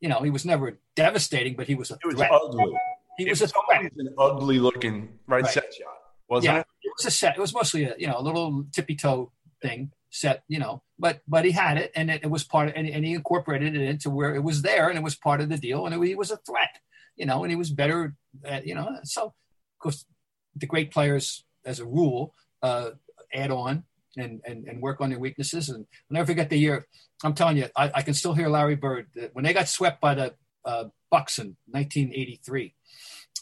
You 0.01 0.09
know, 0.09 0.21
he 0.23 0.31
was 0.31 0.45
never 0.45 0.81
devastating, 0.97 1.55
but 1.55 1.67
he 1.67 1.75
was 1.75 1.91
a 1.91 1.95
it 1.95 2.07
was 2.07 2.21
ugly. 2.21 2.75
He 3.19 3.27
it 3.27 3.31
was, 3.31 3.41
was 3.41 3.53
a 3.53 3.55
threat. 3.67 3.93
An 3.97 4.15
ugly 4.19 4.59
looking 4.59 5.19
right, 5.27 5.45
right, 5.45 5.53
set 5.53 5.73
shot, 5.75 5.95
wasn't 6.29 6.55
yeah, 6.55 6.61
it? 6.61 6.67
It 6.83 6.93
was 6.99 7.07
a 7.07 7.11
set. 7.11 7.37
It 7.37 7.41
was 7.41 7.55
mostly 7.55 7.85
a 7.85 7.95
you 7.99 8.07
know 8.07 8.19
a 8.19 8.23
little 8.23 8.65
tippy 8.73 8.97
toe 8.97 9.31
thing 9.61 9.93
set. 10.11 10.43
You 10.49 10.59
know, 10.59 10.83
but 11.03 11.21
but 11.27 11.45
he 11.45 11.51
had 11.51 11.77
it, 11.79 11.91
and 11.97 12.11
it, 12.11 12.23
it 12.23 12.31
was 12.31 12.45
part 12.45 12.69
of, 12.69 12.75
and, 12.77 12.89
and, 12.89 13.05
he 13.05 13.13
incorporated 13.15 13.75
it 13.75 13.83
into 13.83 14.09
where 14.09 14.35
it 14.37 14.45
was 14.45 14.63
there, 14.63 14.89
and 14.89 14.97
it 14.97 15.03
was 15.03 15.17
part 15.17 15.41
of 15.41 15.49
the 15.49 15.59
deal, 15.59 15.85
and 15.85 15.95
it, 15.95 16.07
he 16.07 16.15
was 16.15 16.31
a 16.31 16.37
threat. 16.37 16.79
You 17.17 17.27
know, 17.27 17.43
and 17.43 17.51
he 17.51 17.57
was 17.57 17.71
better. 17.71 18.15
At, 18.45 18.67
you 18.67 18.77
know, 18.77 18.89
so 19.03 19.27
of 19.27 19.79
course 19.81 20.07
the 20.55 20.67
great 20.67 20.93
players, 20.93 21.45
as 21.65 21.81
a 21.81 21.85
rule, 21.85 22.35
uh, 22.63 22.91
add 23.35 23.51
on 23.51 23.85
and, 24.17 24.41
and, 24.47 24.65
and 24.69 24.81
work 24.81 25.01
on 25.01 25.11
their 25.11 25.19
weaknesses. 25.19 25.69
And 25.69 25.87
I'll 26.11 26.15
never 26.15 26.27
forget 26.27 26.51
the 26.51 26.59
year. 26.59 26.87
I'm 27.25 27.35
telling 27.35 27.57
you, 27.57 27.67
I, 27.77 27.91
I 27.97 28.03
can 28.03 28.15
still 28.15 28.35
hear 28.35 28.49
Larry 28.49 28.77
Bird 28.77 29.09
when 29.33 29.45
they 29.45 29.53
got 29.53 29.69
swept 29.69 30.01
by 30.01 30.15
the 30.15 30.35
uh, 30.65 30.85
Bucks 31.11 31.39
in 31.39 31.57
1983. 31.67 32.75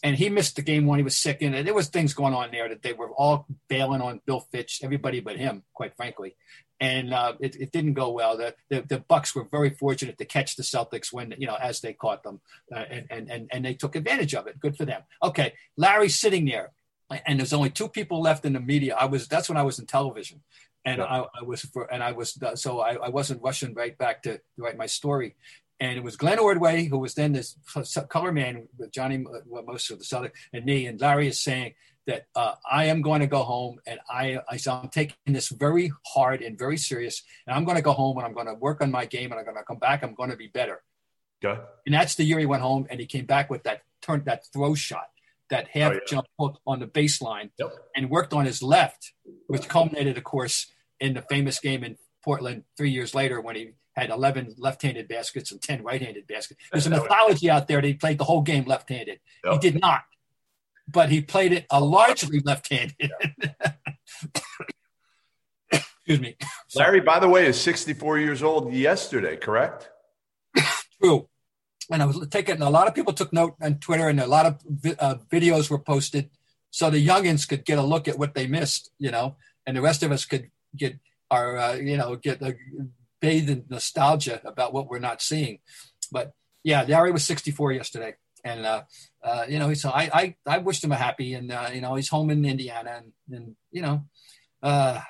And 0.03 0.17
he 0.17 0.31
missed 0.31 0.57
the 0.57 0.63
game 0.63 0.87
when 0.87 0.99
he 0.99 1.03
was 1.03 1.17
sick, 1.17 1.43
and 1.43 1.67
there 1.67 1.75
was 1.75 1.89
things 1.89 2.15
going 2.15 2.33
on 2.33 2.51
there 2.53 2.71
that 2.71 2.81
they 2.83 2.95
were 2.95 3.11
all 3.11 3.47
bailing 3.69 4.01
on 4.01 4.23
Bill 4.25 4.41
Fitch, 4.41 4.81
everybody 4.83 5.21
but 5.21 5.37
him, 5.37 5.63
quite 5.75 5.95
frankly. 5.95 6.37
And 6.83 7.13
uh, 7.13 7.35
it, 7.41 7.57
it, 7.57 7.73
didn't 7.73 7.93
go 7.93 8.11
well. 8.11 8.39
The, 8.39 8.55
the, 8.71 8.81
the 8.81 8.99
Bucks 9.01 9.35
were 9.35 9.45
very 9.45 9.69
fortunate 9.69 10.17
to 10.17 10.25
catch 10.25 10.57
the 10.57 10.63
Celtics 10.63 11.13
when 11.13 11.35
you 11.37 11.47
know 11.47 11.57
as 11.61 11.81
they 11.83 11.93
caught 11.93 12.23
them, 12.23 12.41
uh, 12.75 12.85
and, 12.91 13.07
and 13.11 13.31
and 13.31 13.49
and 13.53 13.65
they 13.67 13.75
took 13.75 13.97
advantage 13.97 14.35
of 14.35 14.47
it. 14.47 14.59
Good 14.59 14.79
for 14.79 14.87
them. 14.87 15.03
Okay, 15.23 15.53
Larry's 15.77 16.19
sitting 16.19 16.47
there 16.47 16.73
and 17.27 17.39
there's 17.39 17.53
only 17.53 17.71
two 17.71 17.89
people 17.89 18.21
left 18.21 18.45
in 18.45 18.53
the 18.53 18.61
media. 18.61 18.97
I 18.99 19.07
was 19.07 19.27
that's 19.27 19.49
when 19.49 19.59
I 19.59 19.63
was 19.63 19.79
in 19.79 19.87
television, 19.87 20.43
and 20.85 20.99
yeah. 20.99 21.05
I, 21.05 21.41
I, 21.41 21.43
was 21.43 21.63
for 21.63 21.93
and 21.93 22.03
I 22.03 22.13
was 22.13 22.39
so 22.55 22.81
I, 22.81 22.95
I, 22.95 23.09
wasn't 23.09 23.43
rushing 23.43 23.75
right 23.75 23.97
back 23.97 24.23
to, 24.25 24.41
write 24.57 24.77
my 24.77 24.87
story. 24.87 25.37
And 25.83 25.97
it 25.97 26.05
was 26.05 26.17
Glenn 26.17 26.39
Ordway, 26.39 26.85
who 26.85 26.99
was 26.99 27.15
then 27.15 27.33
this 27.33 27.57
color 28.11 28.33
man 28.33 28.69
with 28.77 28.93
Johnny, 28.93 29.25
well, 29.47 29.63
most 29.63 29.91
of 29.91 29.99
the 29.99 30.05
Southern, 30.05 30.31
and 30.53 30.67
me. 30.67 30.85
And 30.85 31.01
Larry 31.01 31.29
is 31.29 31.41
saying 31.41 31.73
that 32.11 32.27
uh, 32.35 32.55
I 32.71 32.87
am 32.87 33.03
going 33.03 33.21
to 33.21 33.27
go 33.27 33.43
home, 33.43 33.79
and 33.87 33.99
I, 34.09 34.39
I 34.49 34.57
so 34.57 34.73
I'm 34.73 34.89
taking 34.89 35.17
this 35.27 35.49
very 35.49 35.93
hard 36.07 36.43
and 36.43 36.59
very 36.59 36.77
serious. 36.77 37.23
And 37.47 37.57
I'm 37.57 37.65
going 37.65 37.77
to 37.77 37.83
go 37.83 37.93
home, 37.93 38.19
and 38.19 38.27
I'm 38.27 38.35
going 38.35 38.47
to 38.47 38.55
work 38.55 38.83
on 38.83 38.91
my 38.91 39.07
game, 39.07 39.33
and 39.33 39.39
I'm 39.39 39.45
going 39.45 39.57
to 39.57 39.65
come 39.65 39.79
back. 39.79 40.03
I'm 40.03 40.15
going 40.15 40.31
to 40.31 40.37
be 40.37 40.49
better. 40.49 40.83
And 41.87 41.95
that's 41.95 42.17
the 42.17 42.25
year 42.25 42.39
he 42.39 42.47
went 42.47 42.63
home, 42.63 42.87
and 42.91 43.01
he 43.01 43.07
came 43.07 43.25
back 43.25 43.49
with 43.49 43.63
that 43.63 43.83
turn 44.03 44.23
that 44.25 44.45
throw 44.53 44.75
shot 44.75 45.09
that 45.51 45.69
half 45.69 45.93
oh, 45.93 45.95
yeah. 45.95 46.01
jump 46.07 46.27
hook 46.39 46.61
on 46.67 46.79
the 46.81 46.87
baseline 46.87 47.51
yep. 47.59 47.73
and 47.95 48.09
worked 48.09 48.33
on 48.33 48.47
his 48.47 48.63
left, 48.63 49.13
which 49.49 49.69
culminated, 49.69 50.17
of 50.17 50.25
course, 50.25 50.67
in 50.99 51.15
the 51.15 51.23
famous 51.23 51.59
game 51.59 51.85
in 51.85 51.97
Portland 52.25 52.65
three 52.77 52.91
years 52.91 53.15
later 53.15 53.41
when 53.41 53.57
he 53.57 53.73
had 53.95 54.11
11 54.11 54.55
left-handed 54.59 55.09
baskets 55.09 55.51
and 55.51 55.61
10 55.61 55.83
right-handed 55.83 56.27
baskets. 56.27 56.61
There's 56.73 56.87
a 56.87 56.91
mythology 56.99 57.51
out 57.51 57.69
there 57.69 57.81
that 57.81 57.87
he 57.87 57.95
played 57.95 58.19
the 58.19 58.25
whole 58.25 58.43
game 58.43 58.65
left-handed. 58.65 59.19
Yep. 59.45 59.53
He 59.55 59.59
did 59.59 59.81
not, 59.81 60.03
but 60.93 61.11
he 61.11 61.21
played 61.21 61.53
it 61.53 61.67
a 61.71 61.81
largely 61.81 62.41
left-handed. 62.41 62.95
Excuse 65.73 66.21
me. 66.21 66.37
Larry, 66.75 67.01
by 67.01 67.19
the 67.19 67.29
way, 67.29 67.47
is 67.47 67.61
64 67.61 68.19
years 68.19 68.43
old 68.43 68.73
yesterday, 68.73 69.37
correct? 69.37 69.91
True 71.03 71.29
and 71.91 72.03
I 72.03 72.07
was 72.07 72.27
taking 72.29 72.63
a 72.63 72.71
lot 72.71 72.87
of 72.87 72.95
people 72.95 73.13
took 73.13 73.33
note 73.33 73.57
on 73.61 73.79
Twitter, 73.79 74.09
and 74.09 74.21
a 74.21 74.27
lot 74.27 74.47
of 74.47 74.55
uh, 74.99 75.17
videos 75.31 75.69
were 75.69 75.79
posted, 75.79 76.31
so 76.71 76.89
the 76.89 77.05
youngins 77.05 77.49
could 77.49 77.65
get 77.65 77.79
a 77.79 77.83
look 77.83 78.07
at 78.07 78.19
what 78.19 78.35
they 78.35 78.47
missed, 78.47 78.91
you 78.99 79.11
know, 79.11 79.37
and 79.67 79.77
the 79.77 79.83
rest 79.83 80.03
of 80.03 80.13
us 80.13 80.25
could 80.25 80.51
get 80.77 80.99
our, 81.31 81.57
uh, 81.57 81.75
you 81.75 81.97
know, 81.97 82.17
get 82.17 82.41
uh, 82.43 82.53
bathed 83.21 83.51
in 83.51 83.65
nostalgia 83.69 84.41
about 84.45 84.73
what 84.73 84.89
we're 84.89 85.01
not 85.01 85.21
seeing. 85.21 85.59
But 86.13 86.33
yeah, 86.63 86.85
Larry 86.87 87.11
was 87.11 87.25
64 87.25 87.73
yesterday, 87.73 88.15
and 88.45 88.67
uh, 88.67 88.83
uh, 89.23 89.45
you 89.49 89.59
know, 89.59 89.73
so 89.75 89.91
I, 89.91 90.11
I 90.13 90.37
I 90.47 90.59
wished 90.59 90.85
him 90.85 90.93
a 90.93 90.97
happy, 90.97 91.35
and 91.35 91.51
uh, 91.53 91.69
you 91.73 91.81
know, 91.81 91.95
he's 91.95 92.09
home 92.09 92.31
in 92.31 92.45
Indiana, 92.45 93.03
and, 93.03 93.13
and 93.37 93.57
you 93.71 93.83
know, 93.83 94.05
uh, 94.63 95.01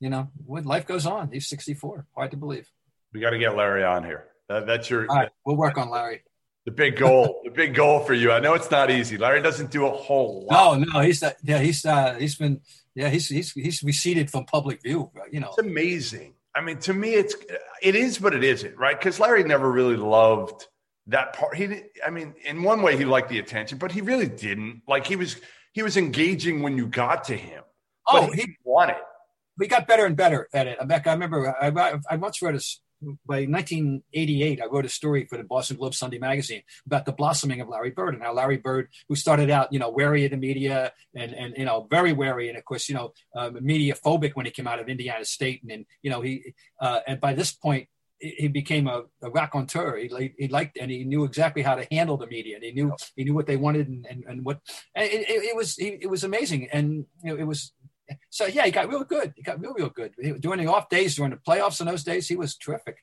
you 0.00 0.10
know, 0.10 0.28
what 0.44 0.66
life 0.66 0.86
goes 0.86 1.06
on. 1.06 1.30
He's 1.32 1.48
64. 1.48 2.06
Hard 2.14 2.30
to 2.32 2.36
believe. 2.36 2.68
We 3.12 3.20
got 3.20 3.30
to 3.30 3.38
get 3.38 3.56
Larry 3.56 3.84
on 3.84 4.04
here. 4.04 4.28
That, 4.48 4.66
that's 4.66 4.88
your. 4.90 5.06
All 5.10 5.16
right, 5.16 5.28
we'll 5.44 5.56
work 5.56 5.78
on 5.78 5.90
Larry. 5.90 6.22
The 6.66 6.72
big 6.72 6.96
goal, 6.96 7.40
the 7.44 7.50
big 7.50 7.74
goal 7.74 8.00
for 8.00 8.14
you. 8.14 8.32
I 8.32 8.40
know 8.40 8.54
it's 8.54 8.70
not 8.70 8.90
easy. 8.90 9.16
Larry 9.16 9.42
doesn't 9.42 9.70
do 9.70 9.86
a 9.86 9.90
whole 9.90 10.46
lot. 10.50 10.78
No, 10.78 10.84
no, 10.92 11.00
he's 11.00 11.22
yeah, 11.42 11.58
he's 11.58 11.84
uh, 11.84 12.14
he's 12.14 12.36
been 12.36 12.60
yeah, 12.94 13.08
he's 13.08 13.28
he's 13.28 13.52
he's 13.52 13.82
receded 13.82 14.30
from 14.30 14.44
public 14.44 14.82
view. 14.82 15.10
You 15.30 15.40
know, 15.40 15.48
it's 15.48 15.58
amazing. 15.58 16.34
I 16.54 16.60
mean, 16.60 16.78
to 16.80 16.92
me, 16.92 17.14
it's 17.14 17.34
it 17.82 17.94
is, 17.94 18.18
but 18.18 18.34
it 18.34 18.42
isn't, 18.42 18.76
right? 18.76 18.98
Because 18.98 19.20
Larry 19.20 19.44
never 19.44 19.70
really 19.70 19.96
loved 19.96 20.66
that 21.10 21.34
part. 21.34 21.56
He, 21.56 21.82
I 22.04 22.10
mean, 22.10 22.34
in 22.44 22.62
one 22.62 22.82
way, 22.82 22.96
he 22.96 23.04
liked 23.04 23.28
the 23.28 23.38
attention, 23.38 23.78
but 23.78 23.92
he 23.92 24.00
really 24.00 24.28
didn't. 24.28 24.82
Like 24.88 25.06
he 25.06 25.16
was 25.16 25.36
he 25.72 25.82
was 25.82 25.96
engaging 25.96 26.62
when 26.62 26.76
you 26.76 26.86
got 26.86 27.24
to 27.24 27.36
him. 27.36 27.62
Oh, 28.08 28.30
he, 28.32 28.42
he 28.42 28.56
wanted. 28.64 28.96
We 29.58 29.68
got 29.68 29.86
better 29.86 30.06
and 30.06 30.16
better 30.16 30.48
at 30.52 30.66
it. 30.66 30.78
I 30.80 31.12
remember 31.12 31.54
I, 31.60 31.98
I 32.10 32.16
once 32.16 32.40
read 32.42 32.54
a 32.54 32.60
by 33.26 33.46
1988, 33.46 34.60
I 34.60 34.66
wrote 34.66 34.84
a 34.84 34.88
story 34.88 35.24
for 35.24 35.38
the 35.38 35.44
Boston 35.44 35.78
Globe 35.78 35.94
Sunday 35.94 36.18
magazine 36.18 36.62
about 36.86 37.06
the 37.06 37.12
blossoming 37.12 37.60
of 37.60 37.68
Larry 37.68 37.90
Bird 37.90 38.14
and 38.14 38.22
how 38.22 38.34
Larry 38.34 38.58
Bird, 38.58 38.88
who 39.08 39.16
started 39.16 39.50
out, 39.50 39.72
you 39.72 39.78
know, 39.78 39.88
wary 39.88 40.24
of 40.24 40.32
the 40.32 40.36
media 40.36 40.92
and, 41.14 41.32
and 41.32 41.54
you 41.56 41.64
know, 41.64 41.86
very 41.90 42.12
wary 42.12 42.48
and 42.48 42.58
of 42.58 42.64
course, 42.64 42.88
you 42.88 42.94
know, 42.94 43.12
um, 43.34 43.56
media 43.60 43.94
phobic 43.94 44.32
when 44.34 44.46
he 44.46 44.52
came 44.52 44.66
out 44.66 44.80
of 44.80 44.88
Indiana 44.88 45.24
State. 45.24 45.62
And, 45.62 45.72
and 45.72 45.86
you 46.02 46.10
know, 46.10 46.20
he, 46.20 46.54
uh, 46.80 47.00
and 47.06 47.20
by 47.20 47.32
this 47.32 47.52
point, 47.52 47.88
he 48.20 48.48
became 48.48 48.86
a, 48.86 49.04
a 49.22 49.30
raconteur. 49.30 49.96
He, 49.96 50.34
he 50.38 50.48
liked 50.48 50.76
and 50.78 50.90
he 50.90 51.04
knew 51.04 51.24
exactly 51.24 51.62
how 51.62 51.74
to 51.74 51.86
handle 51.90 52.16
the 52.16 52.26
media. 52.26 52.56
And 52.56 52.64
he 52.64 52.72
knew 52.72 52.94
he 53.16 53.24
knew 53.24 53.34
what 53.34 53.46
they 53.46 53.56
wanted 53.56 53.88
and, 53.88 54.06
and, 54.08 54.24
and 54.28 54.44
what 54.44 54.60
and 54.94 55.06
it, 55.06 55.28
it, 55.28 55.42
it 55.50 55.56
was 55.56 55.76
he, 55.76 55.98
it 56.00 56.10
was 56.10 56.24
amazing. 56.24 56.68
And 56.70 57.06
you 57.24 57.34
know, 57.34 57.36
it 57.36 57.46
was 57.46 57.72
so 58.28 58.46
yeah, 58.46 58.64
he 58.64 58.70
got 58.70 58.88
real 58.88 59.04
good. 59.04 59.32
He 59.36 59.42
got 59.42 59.60
real, 59.60 59.74
real 59.74 59.88
good. 59.88 60.14
During 60.40 60.64
the 60.64 60.72
off 60.72 60.88
days, 60.88 61.14
during 61.16 61.30
the 61.30 61.38
playoffs 61.38 61.80
in 61.80 61.86
those 61.86 62.04
days, 62.04 62.28
he 62.28 62.36
was 62.36 62.56
terrific. 62.56 62.98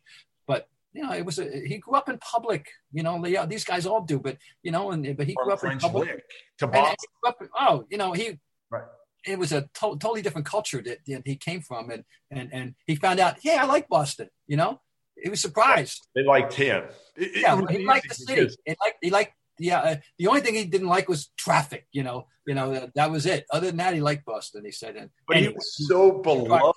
But 0.46 0.68
you 0.94 1.04
know, 1.04 1.14
it 1.14 1.26
was 1.26 1.40
a, 1.40 1.66
he 1.66 1.78
grew 1.78 1.96
up 1.96 2.10
in 2.10 2.18
public. 2.20 2.68
You 2.92 3.04
know, 3.04 3.22
they, 3.22 3.44
these 3.46 3.64
guys 3.64 3.86
all 3.86 4.02
do, 4.02 4.20
but 4.20 4.38
you 4.64 4.72
know, 4.72 4.92
and 4.92 5.18
but 5.18 5.28
he 5.28 5.34
grew 5.34 5.52
up 5.52 5.60
French 5.60 5.84
in 5.84 5.90
public. 5.90 6.24
To 6.60 6.68
Boston. 6.68 6.96
Up, 7.26 7.38
oh, 7.60 7.86
you 7.90 7.98
know, 7.98 8.14
he 8.14 8.40
right. 8.70 8.84
It 9.26 9.38
was 9.38 9.52
a 9.52 9.62
to- 9.62 9.98
totally 9.98 10.22
different 10.22 10.48
culture 10.48 10.82
that, 10.82 11.00
that, 11.08 11.24
he 11.26 11.36
came 11.36 11.62
from, 11.62 11.90
and 11.90 12.04
and 12.32 12.50
and 12.54 12.76
he 12.86 12.96
found 12.96 13.20
out, 13.20 13.38
yeah, 13.44 13.64
I 13.64 13.66
like 13.66 13.90
Boston. 13.90 14.30
You 14.48 14.58
know, 14.58 14.82
he 15.22 15.30
was 15.30 15.42
surprised. 15.42 16.08
They 16.16 16.24
liked 16.24 16.54
him. 16.54 16.84
It, 17.16 17.42
yeah, 17.42 17.60
it 17.60 17.72
he 17.72 17.86
liked 17.86 18.10
the 18.10 18.16
city. 18.16 18.50
He 18.66 18.76
liked 18.82 18.98
he 19.02 19.10
liked 19.10 19.34
yeah, 19.60 19.80
uh, 19.80 19.96
the 20.18 20.28
only 20.28 20.42
thing 20.42 20.56
he 20.56 20.66
didn't 20.66 20.88
like 20.88 21.10
was 21.10 21.30
traffic. 21.38 21.88
You 21.92 22.04
know, 22.04 22.28
you 22.46 22.54
know 22.54 22.74
uh, 22.74 22.88
that 22.96 23.12
was 23.12 23.26
it. 23.26 23.46
Other 23.52 23.68
than 23.68 23.78
that, 23.78 23.94
he 23.94 24.02
liked 24.02 24.26
Boston. 24.26 24.64
He 24.66 24.72
said, 24.72 24.96
and 24.96 25.10
but 25.28 25.38
he 25.38 25.48
was 25.50 25.88
so 25.88 26.22
beloved. 26.22 26.76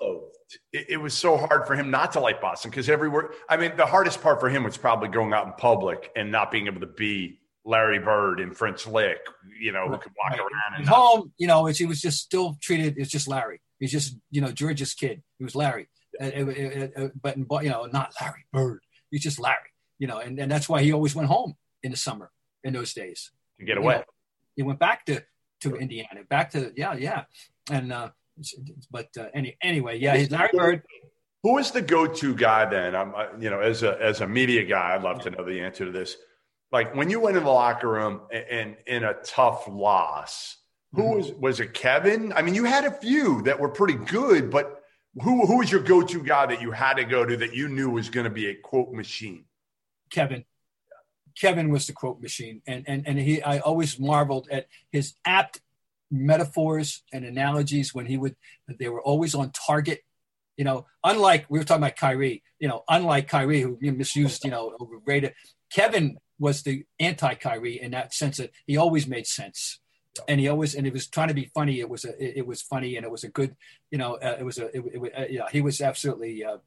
It, 0.73 0.87
it, 0.89 0.97
was 0.97 1.13
so 1.13 1.37
hard 1.37 1.65
for 1.65 1.75
him 1.75 1.91
not 1.91 2.11
to 2.13 2.19
like 2.19 2.41
Boston 2.41 2.71
because 2.71 2.89
everywhere. 2.89 3.31
I 3.47 3.57
mean, 3.57 3.73
the 3.77 3.85
hardest 3.85 4.21
part 4.21 4.39
for 4.39 4.49
him 4.49 4.63
was 4.63 4.77
probably 4.77 5.09
going 5.09 5.33
out 5.33 5.45
in 5.45 5.53
public 5.53 6.11
and 6.15 6.31
not 6.31 6.51
being 6.51 6.67
able 6.67 6.81
to 6.81 6.87
be 6.87 7.39
Larry 7.63 7.99
Bird 7.99 8.39
and 8.39 8.55
French 8.55 8.87
Lick. 8.87 9.19
You 9.59 9.71
know, 9.71 9.87
who 9.87 9.97
could 9.97 10.11
walk 10.17 10.31
right. 10.31 10.39
around 10.39 10.79
and 10.79 10.87
home. 10.87 11.33
You 11.37 11.47
know, 11.47 11.65
he 11.65 11.85
was 11.85 12.01
just 12.01 12.19
still 12.19 12.57
treated. 12.61 12.95
It's 12.97 13.11
just 13.11 13.27
Larry. 13.27 13.61
He's 13.79 13.91
just 13.91 14.15
you 14.31 14.41
know 14.41 14.51
George's 14.51 14.93
kid. 14.93 15.21
He 15.37 15.43
was 15.43 15.55
Larry, 15.55 15.87
but 17.23 17.63
you 17.63 17.69
know 17.69 17.85
not 17.85 18.13
Larry 18.21 18.45
Bird. 18.53 18.81
He's 19.09 19.21
just 19.21 19.39
Larry. 19.39 19.57
You 19.99 20.07
know, 20.07 20.17
and, 20.17 20.39
and 20.39 20.51
that's 20.51 20.67
why 20.67 20.81
he 20.81 20.93
always 20.93 21.15
went 21.15 21.27
home 21.27 21.55
in 21.83 21.91
the 21.91 21.97
summer 21.97 22.31
in 22.63 22.73
those 22.73 22.93
days 22.93 23.31
to 23.59 23.65
get 23.65 23.77
away. 23.77 23.93
You 23.93 23.99
know, 23.99 24.05
he 24.55 24.63
went 24.63 24.79
back 24.79 25.05
to 25.05 25.23
to 25.61 25.75
Indiana, 25.75 26.21
back 26.27 26.51
to 26.51 26.73
yeah, 26.75 26.95
yeah, 26.95 27.23
and 27.69 27.93
uh, 27.93 28.09
but 28.89 29.09
uh, 29.19 29.27
any 29.33 29.57
anyway, 29.61 29.99
yeah, 29.99 30.17
he's 30.17 30.31
Larry 30.31 30.49
Bird. 30.53 30.83
Who 31.43 31.57
is 31.57 31.71
the 31.71 31.81
go-to 31.81 32.35
guy 32.35 32.69
then? 32.69 32.95
I'm, 32.95 33.15
uh, 33.15 33.25
you 33.39 33.49
know, 33.49 33.61
as 33.61 33.83
a 33.83 33.99
as 34.01 34.21
a 34.21 34.27
media 34.27 34.63
guy, 34.63 34.95
I'd 34.95 35.03
love 35.03 35.17
yeah. 35.17 35.23
to 35.23 35.29
know 35.31 35.45
the 35.45 35.61
answer 35.61 35.85
to 35.85 35.91
this. 35.91 36.17
Like 36.71 36.95
when 36.95 37.09
you 37.09 37.19
went 37.19 37.37
in 37.37 37.43
the 37.43 37.49
locker 37.49 37.89
room 37.89 38.21
and, 38.31 38.45
and 38.49 38.77
in 38.85 39.03
a 39.03 39.15
tough 39.23 39.67
loss, 39.67 40.57
who 40.93 41.03
mm-hmm. 41.03 41.17
was 41.17 41.31
was 41.33 41.59
it? 41.59 41.73
Kevin? 41.73 42.33
I 42.33 42.41
mean, 42.41 42.55
you 42.55 42.63
had 42.63 42.85
a 42.85 42.91
few 42.91 43.41
that 43.43 43.59
were 43.59 43.69
pretty 43.69 43.95
good, 43.95 44.49
but 44.49 44.80
who 45.15 45.45
who 45.45 45.57
was 45.57 45.71
your 45.71 45.81
go-to 45.81 46.23
guy 46.23 46.45
that 46.45 46.61
you 46.61 46.71
had 46.71 46.95
to 46.95 47.03
go 47.03 47.25
to 47.25 47.37
that 47.37 47.53
you 47.53 47.67
knew 47.67 47.89
was 47.89 48.09
going 48.09 48.23
to 48.23 48.29
be 48.29 48.47
a 48.47 48.55
quote 48.55 48.91
machine? 48.91 49.45
Kevin. 50.09 50.45
Kevin 51.39 51.69
was 51.69 51.87
the 51.87 51.93
quote 51.93 52.21
machine, 52.21 52.61
and 52.67 52.83
and 52.87 53.07
and 53.07 53.19
he 53.19 53.41
I 53.41 53.59
always 53.59 53.99
marveled 53.99 54.47
at 54.51 54.67
his 54.91 55.13
apt 55.25 55.61
metaphors 56.09 57.03
and 57.13 57.23
analogies 57.23 57.95
when 57.95 58.05
he 58.05 58.17
would 58.17 58.35
they 58.79 58.89
were 58.89 59.01
always 59.01 59.33
on 59.33 59.51
target. 59.51 60.01
You 60.57 60.65
know, 60.65 60.85
unlike 61.03 61.45
we 61.49 61.57
were 61.57 61.65
talking 61.65 61.83
about 61.83 61.95
Kyrie, 61.95 62.43
you 62.59 62.67
know, 62.67 62.83
unlike 62.87 63.27
Kyrie 63.27 63.61
who 63.61 63.77
misused, 63.81 64.43
you 64.45 64.51
know, 64.51 64.75
overrated. 64.79 65.33
Kevin 65.73 66.17
was 66.37 66.63
the 66.63 66.85
anti 66.99 67.33
Kyrie 67.35 67.81
in 67.81 67.91
that 67.91 68.13
sense 68.13 68.37
that 68.37 68.51
he 68.67 68.77
always 68.77 69.07
made 69.07 69.27
sense. 69.27 69.79
And 70.27 70.39
he 70.39 70.49
always, 70.49 70.75
and 70.75 70.85
it 70.85 70.93
was 70.93 71.07
trying 71.07 71.29
to 71.29 71.33
be 71.33 71.49
funny. 71.53 71.79
It 71.79 71.89
was 71.89 72.03
a, 72.03 72.39
it, 72.39 72.45
was 72.45 72.61
funny, 72.61 72.97
and 72.97 73.05
it 73.05 73.11
was 73.11 73.23
a 73.23 73.29
good, 73.29 73.55
you 73.91 73.97
know, 73.97 74.15
uh, 74.15 74.35
it 74.39 74.43
was 74.43 74.57
a, 74.57 74.65
it, 74.75 74.83
it, 74.93 75.13
uh, 75.17 75.25
yeah, 75.29 75.45
he 75.51 75.61
was 75.61 75.79
absolutely 75.79 76.43
uh, 76.43 76.57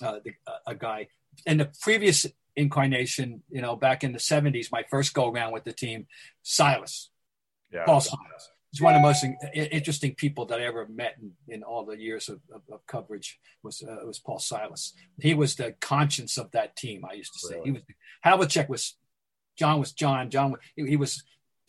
uh, 0.00 0.20
the, 0.24 0.32
uh, 0.46 0.58
a 0.68 0.74
guy. 0.74 1.08
And 1.46 1.58
the 1.58 1.70
previous 1.80 2.26
incarnation, 2.54 3.42
you 3.50 3.60
know, 3.60 3.74
back 3.74 4.04
in 4.04 4.12
the 4.12 4.18
70s, 4.18 4.70
my 4.70 4.84
first 4.88 5.14
go 5.14 5.28
around 5.28 5.52
with 5.52 5.64
the 5.64 5.72
team, 5.72 6.06
Silas. 6.42 7.10
Yeah. 7.72 7.84
Paul 7.86 8.00
Silas. 8.00 8.50
He's 8.70 8.80
one 8.80 8.94
of 8.94 9.02
the 9.02 9.06
most 9.06 9.24
interesting 9.54 10.14
people 10.14 10.46
that 10.46 10.58
I 10.58 10.64
ever 10.64 10.86
met 10.86 11.16
in, 11.20 11.32
in 11.46 11.62
all 11.62 11.84
the 11.84 11.98
years 11.98 12.30
of, 12.30 12.40
of, 12.54 12.62
of 12.72 12.86
coverage 12.86 13.38
was 13.62 13.82
uh, 13.82 14.06
was 14.06 14.18
Paul 14.18 14.38
Silas. 14.38 14.94
He 15.20 15.34
was 15.34 15.56
the 15.56 15.72
conscience 15.72 16.38
of 16.38 16.50
that 16.52 16.74
team. 16.74 17.04
I 17.04 17.14
used 17.14 17.34
to 17.34 17.38
say 17.38 17.56
really? 17.56 17.64
he 17.66 17.72
was 17.72 17.82
Havlicek 18.24 18.70
was 18.70 18.96
John 19.58 19.78
was 19.78 19.92
John. 19.92 20.30
John 20.30 20.54
he, 20.74 20.86
he 20.86 20.96
was 20.96 21.22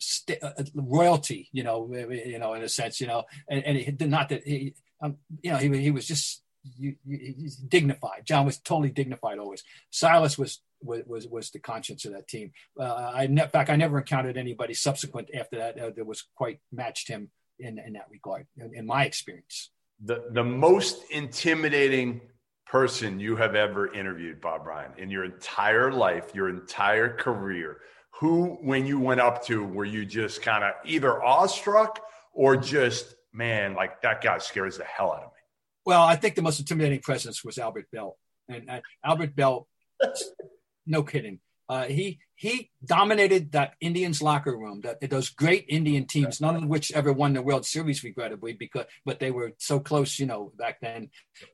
st- 0.04 0.42
uh, 0.42 0.52
uh 0.58 0.64
royalty, 0.74 1.48
you 1.52 1.62
know, 1.62 1.88
you 1.92 2.38
know, 2.38 2.54
in 2.54 2.62
a 2.62 2.68
sense, 2.68 3.00
you 3.00 3.06
know, 3.06 3.24
and, 3.48 3.64
and 3.64 3.76
he, 3.78 4.06
not 4.06 4.28
that 4.28 4.42
he, 4.44 4.74
um, 5.00 5.16
you 5.42 5.50
know, 5.50 5.58
he 5.58 5.68
he 5.80 5.90
was 5.90 6.06
just 6.06 6.42
you, 6.78 6.96
you, 7.04 7.50
dignified. 7.68 8.24
John 8.24 8.46
was 8.46 8.58
totally 8.58 8.90
dignified 8.90 9.38
always. 9.38 9.62
Silas 9.90 10.38
was 10.38 10.60
was 10.82 11.26
was 11.28 11.50
the 11.50 11.58
conscience 11.58 12.04
of 12.04 12.12
that 12.12 12.28
team. 12.28 12.52
Uh, 12.78 13.12
I 13.14 13.24
in 13.24 13.36
fact 13.36 13.70
I 13.70 13.76
never 13.76 13.98
encountered 13.98 14.36
anybody 14.36 14.74
subsequent 14.74 15.30
after 15.34 15.58
that 15.58 15.78
uh, 15.78 15.90
that 15.96 16.06
was 16.06 16.24
quite 16.34 16.60
matched 16.72 17.08
him 17.08 17.30
in 17.58 17.78
in 17.78 17.94
that 17.94 18.06
regard. 18.10 18.46
In, 18.56 18.72
in 18.74 18.86
my 18.86 19.04
experience, 19.04 19.70
the 20.02 20.24
the 20.30 20.44
most 20.44 21.04
intimidating 21.10 22.20
person 22.66 23.20
you 23.20 23.36
have 23.36 23.54
ever 23.54 23.92
interviewed, 23.94 24.40
Bob 24.40 24.66
Ryan, 24.66 24.92
in 24.98 25.10
your 25.10 25.24
entire 25.24 25.92
life, 25.92 26.34
your 26.34 26.48
entire 26.48 27.14
career. 27.14 27.78
Who, 28.20 28.58
when 28.60 28.86
you 28.86 29.00
went 29.00 29.20
up 29.20 29.44
to, 29.46 29.64
were 29.64 29.84
you 29.84 30.04
just 30.04 30.42
kind 30.42 30.64
of 30.64 30.72
either 30.84 31.22
awestruck 31.22 32.00
or 32.32 32.56
just, 32.56 33.14
man, 33.32 33.74
like 33.74 34.02
that 34.02 34.22
guy 34.22 34.38
scares 34.38 34.78
the 34.78 34.84
hell 34.84 35.12
out 35.12 35.24
of 35.24 35.32
me? 35.32 35.40
Well, 35.86 36.02
I 36.02 36.16
think 36.16 36.34
the 36.34 36.42
most 36.42 36.60
intimidating 36.60 37.00
presence 37.00 37.44
was 37.44 37.58
Albert 37.58 37.86
Belle 37.92 38.16
and 38.48 38.70
uh, 38.70 38.80
Albert 39.04 39.34
Belle 39.34 39.66
no 40.86 41.02
kidding. 41.02 41.40
Uh, 41.68 41.84
he 41.84 42.18
he 42.34 42.70
dominated 42.84 43.52
that 43.52 43.74
Indians 43.80 44.20
locker 44.20 44.56
room. 44.56 44.82
That 44.82 45.00
those 45.08 45.30
great 45.30 45.64
Indian 45.68 46.06
teams, 46.06 46.40
none 46.40 46.56
of 46.56 46.66
which 46.66 46.92
ever 46.92 47.12
won 47.12 47.32
the 47.32 47.42
World 47.42 47.64
Series, 47.64 48.04
regrettably, 48.04 48.52
because 48.52 48.84
but 49.04 49.18
they 49.18 49.30
were 49.30 49.52
so 49.58 49.80
close, 49.80 50.18
you 50.18 50.26
know, 50.26 50.52
back 50.56 50.80
then. 50.80 51.10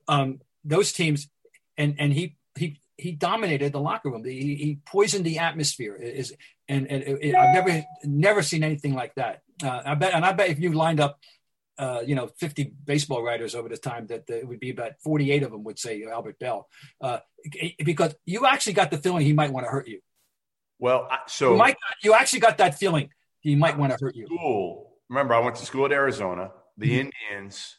Um, 0.09 0.41
those 0.65 0.91
teams, 0.91 1.29
and 1.77 1.95
and 1.97 2.11
he 2.11 2.35
he 2.57 2.81
he 3.01 3.11
dominated 3.11 3.73
the 3.73 3.79
locker 3.79 4.09
room. 4.09 4.23
He, 4.23 4.55
he 4.55 4.79
poisoned 4.85 5.25
the 5.25 5.39
atmosphere. 5.39 5.95
Is 5.95 6.33
and, 6.67 6.87
and 6.89 7.03
it, 7.03 7.19
it, 7.21 7.35
I've 7.35 7.53
never 7.53 7.83
never 8.03 8.41
seen 8.43 8.63
anything 8.63 8.93
like 8.93 9.15
that. 9.15 9.41
Uh, 9.63 9.81
I 9.85 9.95
bet, 9.95 10.13
and 10.13 10.23
I 10.23 10.31
bet 10.33 10.49
if 10.49 10.59
you 10.59 10.73
lined 10.73 10.99
up 10.99 11.19
uh, 11.81 12.01
you 12.05 12.13
know, 12.13 12.27
50 12.37 12.73
baseball 12.85 13.23
writers 13.23 13.55
over 13.55 13.67
the 13.67 13.77
time 13.77 14.05
that 14.07 14.29
it 14.29 14.47
would 14.47 14.59
be 14.59 14.69
about 14.69 14.91
48 15.03 15.41
of 15.41 15.51
them 15.51 15.63
would 15.63 15.79
say 15.79 16.03
Albert 16.03 16.37
Belle, 16.37 16.67
uh, 17.01 17.19
because 17.83 18.13
you 18.23 18.45
actually 18.45 18.73
got 18.73 18.91
the 18.91 18.99
feeling 18.99 19.25
he 19.25 19.33
might 19.33 19.51
want 19.51 19.65
to 19.65 19.71
hurt 19.71 19.87
you. 19.87 19.99
Well, 20.77 21.09
so 21.25 21.53
you, 21.53 21.57
might, 21.57 21.77
you 22.03 22.13
actually 22.13 22.41
got 22.41 22.59
that 22.59 22.77
feeling 22.77 23.09
he 23.39 23.55
might 23.55 23.79
want 23.79 23.93
to 23.93 23.97
hurt 23.99 24.15
you. 24.15 24.27
School. 24.27 24.91
Remember, 25.09 25.33
I 25.33 25.39
went 25.39 25.55
to 25.55 25.65
school 25.65 25.85
at 25.85 25.91
Arizona. 25.91 26.51
The 26.77 26.99
mm-hmm. 26.99 27.09
Indians 27.31 27.77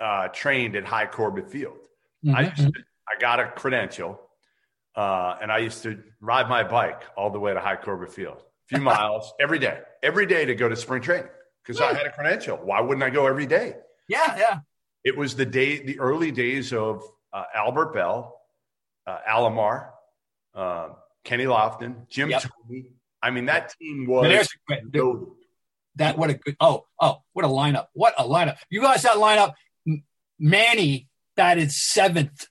uh, 0.00 0.28
trained 0.28 0.74
at 0.74 0.86
Hi 0.86 1.04
Corbett 1.06 1.50
Field. 1.50 1.76
Mm-hmm. 2.24 2.36
I, 2.36 2.44
to, 2.44 2.72
I 3.08 3.20
got 3.20 3.40
a 3.40 3.48
credential, 3.48 4.20
uh, 4.96 5.36
and 5.42 5.50
I 5.52 5.58
used 5.58 5.82
to 5.82 6.02
ride 6.20 6.48
my 6.48 6.62
bike 6.64 7.02
all 7.16 7.30
the 7.30 7.40
way 7.40 7.52
to 7.54 7.60
Hi 7.60 7.76
Corbett 7.76 8.12
Field, 8.12 8.38
a 8.38 8.74
few 8.76 8.80
miles 8.92 9.32
every 9.40 9.58
day, 9.58 9.80
every 10.02 10.26
day 10.26 10.44
to 10.46 10.54
go 10.54 10.68
to 10.68 10.76
spring 10.76 11.02
training 11.02 11.28
because 11.62 11.80
I 11.80 11.94
had 11.94 12.06
a 12.06 12.10
credential. 12.12 12.56
Why 12.56 12.80
wouldn't 12.80 13.02
I 13.02 13.10
go 13.10 13.26
every 13.26 13.46
day? 13.46 13.74
Yeah, 14.08 14.36
yeah. 14.36 14.58
It 15.04 15.16
was 15.16 15.36
the 15.36 15.46
day, 15.46 15.82
the 15.84 15.98
early 16.00 16.30
days 16.30 16.72
of 16.72 17.02
uh, 17.32 17.44
Albert 17.54 17.92
Belle, 17.94 18.38
uh, 19.06 19.18
Alomar, 19.28 19.88
uh, 20.54 20.88
Kenny 21.24 21.44
Lofton, 21.44 22.08
Jim 22.08 22.30
yep. 22.30 22.44
I 23.22 23.30
mean, 23.30 23.46
that 23.46 23.74
team 23.78 24.06
was 24.06 24.28
There's 24.28 24.46
a 24.48 24.58
great- 24.66 24.94
loaded. 24.94 25.28
that 25.96 26.18
what 26.18 26.28
a 26.30 26.34
good 26.34 26.56
oh 26.60 26.84
oh 27.00 27.22
what 27.32 27.44
a 27.44 27.48
lineup 27.48 27.86
what 27.94 28.12
a 28.18 28.24
lineup 28.24 28.56
you 28.68 28.80
guys 28.82 29.02
that 29.02 29.16
lineup 29.16 29.54
manny 30.38 31.08
batted 31.36 31.70
seventh 31.72 32.46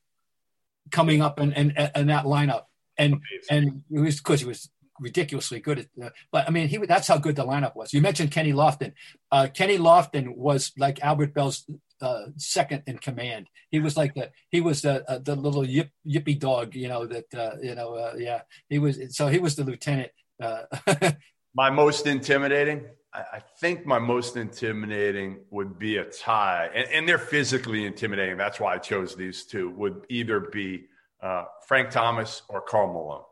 coming 0.94 1.22
up 1.22 1.40
and 1.40 1.52
in, 1.54 1.72
in 1.96 2.08
that 2.08 2.26
lineup. 2.26 2.64
And 2.98 3.16
and 3.50 3.84
it 3.92 4.00
was 4.00 4.18
because 4.18 4.40
he 4.40 4.46
was 4.46 4.70
ridiculously 5.00 5.60
good 5.60 5.80
at 5.80 5.88
uh, 6.02 6.10
but 6.32 6.48
i 6.48 6.52
mean 6.52 6.68
he 6.68 6.78
that's 6.78 7.08
how 7.08 7.18
good 7.18 7.36
the 7.36 7.46
lineup 7.46 7.76
was. 7.76 7.92
You 7.94 8.02
mentioned 8.02 8.32
kenny 8.32 8.54
lofton. 8.54 8.94
Uh, 9.32 9.48
kenny 9.52 9.80
lofton 9.80 10.38
was 10.38 10.72
like 10.78 11.04
albert 11.04 11.34
belle's 11.34 11.66
uh, 12.00 12.26
second 12.38 12.84
in 12.86 13.00
command. 13.00 13.48
He 13.72 13.80
was 13.80 13.98
like 13.98 14.14
the 14.14 14.30
he 14.52 14.62
was 14.62 14.84
the 14.84 15.10
uh, 15.10 15.18
the 15.18 15.36
little 15.36 15.66
yip, 15.66 15.90
yippy 16.08 16.40
dog 16.40 16.76
you 16.76 16.88
know 16.88 17.08
that 17.08 17.34
uh, 17.34 17.56
you 17.62 17.74
know 17.74 17.96
uh, 17.96 18.14
yeah. 18.18 18.42
He 18.70 18.78
was 18.78 19.00
so 19.18 19.28
he 19.28 19.40
was 19.40 19.56
the 19.56 19.64
lieutenant 19.64 20.12
uh, 20.42 20.64
My 21.56 21.70
most 21.70 22.08
intimidating, 22.08 22.86
I, 23.14 23.40
think 23.60 23.86
my 23.86 24.00
most 24.00 24.38
intimidating 24.38 25.42
would 25.52 25.78
be 25.78 25.98
a 25.98 26.06
tie, 26.06 26.70
and, 26.74 26.90
and 26.90 27.08
they're 27.08 27.20
physically 27.20 27.86
intimidating. 27.86 28.38
That's 28.38 28.60
why 28.60 28.74
I 28.74 28.78
chose 28.80 29.16
these 29.16 29.46
two. 29.46 29.70
Would 29.72 30.06
either 30.10 30.40
be 30.40 30.86
uh, 31.22 31.46
Frank 31.68 31.92
Thomas 31.92 32.42
or 32.50 32.62
Karl 32.62 32.92
Malone. 32.92 33.24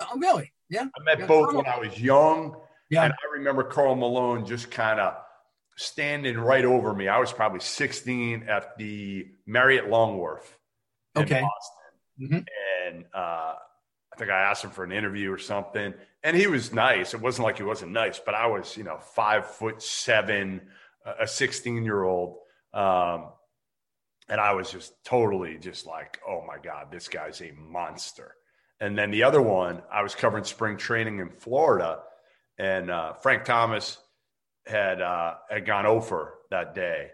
oh 0.00 0.18
really 0.18 0.52
yeah 0.68 0.82
I 0.98 1.02
met 1.04 1.20
Yeah, 1.20 1.26
both 1.26 1.54
when 1.54 1.66
I 1.66 1.78
was 1.78 2.00
young, 2.00 2.56
yeah 2.90 3.04
and 3.04 3.12
I 3.12 3.32
remember 3.38 3.62
Karl 3.62 3.94
Malone 3.94 4.44
just 4.44 4.70
kind 4.70 4.98
of 5.00 5.14
standing 5.76 6.36
right 6.38 6.64
over 6.64 6.92
me. 6.92 7.08
I 7.08 7.18
was 7.18 7.32
probably 7.32 7.60
16 7.60 8.42
at 8.48 8.76
the 8.76 9.28
Marriott 9.46 9.88
Long 9.88 10.18
Wharf 10.18 10.58
in 11.16 11.22
Okay. 11.22 11.40
Boston, 11.40 12.44
and 12.86 13.04
uh, 13.14 13.54
I 14.12 14.16
think 14.16 14.30
I 14.30 14.40
asked 14.40 14.64
him 14.64 14.70
for 14.70 14.84
an 14.84 14.92
interview 14.92 15.32
or 15.32 15.38
something, 15.38 15.94
and 16.22 16.36
he 16.36 16.46
was 16.46 16.72
nice. 16.72 17.14
It 17.14 17.20
wasn't 17.20 17.46
like 17.46 17.58
he 17.58 17.62
wasn't 17.62 17.92
nice, 17.92 18.18
but 18.18 18.34
I 18.34 18.46
was, 18.46 18.76
you 18.76 18.84
know, 18.84 18.98
five 18.98 19.46
foot 19.46 19.82
seven, 19.82 20.62
a 21.18 21.26
16 21.26 21.84
year 21.84 22.02
old. 22.02 22.38
Um, 22.74 23.28
and 24.28 24.40
I 24.40 24.52
was 24.52 24.70
just 24.70 24.92
totally 25.04 25.58
just 25.58 25.86
like, 25.86 26.20
oh 26.26 26.42
my 26.46 26.58
God, 26.62 26.90
this 26.90 27.08
guy's 27.08 27.40
a 27.40 27.52
monster. 27.52 28.34
And 28.80 28.96
then 28.96 29.10
the 29.10 29.24
other 29.24 29.42
one, 29.42 29.82
I 29.92 30.02
was 30.02 30.14
covering 30.14 30.44
spring 30.44 30.76
training 30.76 31.18
in 31.18 31.30
Florida, 31.30 32.00
and 32.58 32.90
uh, 32.90 33.12
Frank 33.14 33.44
Thomas 33.44 33.98
had 34.66 35.02
uh, 35.02 35.34
had 35.50 35.66
gone 35.66 35.86
over 35.86 36.34
that 36.50 36.74
day, 36.74 37.10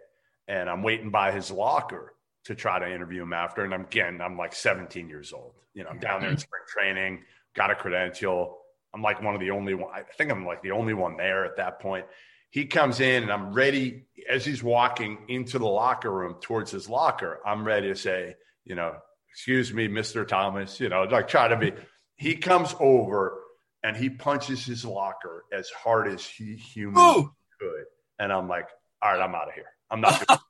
and 0.46 0.68
I'm 0.68 0.82
waiting 0.82 1.10
by 1.10 1.32
his 1.32 1.50
locker 1.50 2.14
to 2.46 2.54
try 2.54 2.78
to 2.78 2.92
interview 2.92 3.22
him 3.22 3.32
after. 3.32 3.64
And 3.64 3.74
I'm 3.74 3.82
again, 3.82 4.20
I'm 4.20 4.36
like 4.36 4.54
17 4.54 5.08
years 5.08 5.32
old. 5.32 5.54
You 5.74 5.84
know, 5.84 5.90
I'm 5.90 5.98
down 5.98 6.20
there 6.20 6.30
in 6.30 6.36
mm-hmm. 6.36 6.40
spring 6.40 6.62
training, 6.68 7.24
got 7.54 7.70
a 7.70 7.74
credential. 7.74 8.58
I'm 8.94 9.02
like 9.02 9.22
one 9.22 9.34
of 9.34 9.40
the 9.40 9.50
only 9.50 9.74
one. 9.74 9.90
I 9.94 10.02
think 10.16 10.30
I'm 10.30 10.46
like 10.46 10.62
the 10.62 10.70
only 10.70 10.94
one 10.94 11.16
there 11.16 11.44
at 11.44 11.56
that 11.56 11.80
point. 11.80 12.06
He 12.50 12.66
comes 12.66 13.00
in, 13.00 13.24
and 13.24 13.32
I'm 13.32 13.52
ready 13.52 14.06
as 14.30 14.44
he's 14.44 14.62
walking 14.62 15.18
into 15.28 15.58
the 15.58 15.66
locker 15.66 16.10
room 16.10 16.36
towards 16.40 16.70
his 16.70 16.88
locker. 16.88 17.40
I'm 17.44 17.66
ready 17.66 17.88
to 17.88 17.96
say, 17.96 18.36
you 18.64 18.74
know, 18.74 18.94
excuse 19.30 19.74
me, 19.74 19.88
Mr. 19.88 20.26
Thomas. 20.26 20.80
You 20.80 20.88
know, 20.88 21.02
like 21.02 21.28
try 21.28 21.48
to 21.48 21.56
be. 21.56 21.72
He 22.14 22.36
comes 22.36 22.74
over 22.80 23.38
and 23.82 23.96
he 23.96 24.08
punches 24.08 24.64
his 24.64 24.84
locker 24.84 25.44
as 25.52 25.68
hard 25.70 26.08
as 26.08 26.24
he 26.24 26.54
humanly 26.56 27.02
Ooh. 27.02 27.32
could. 27.60 27.84
And 28.18 28.32
I'm 28.32 28.48
like, 28.48 28.68
all 29.02 29.12
right, 29.12 29.20
I'm 29.20 29.34
out 29.34 29.48
of 29.48 29.54
here. 29.54 29.66
I'm 29.90 30.00
not. 30.00 30.24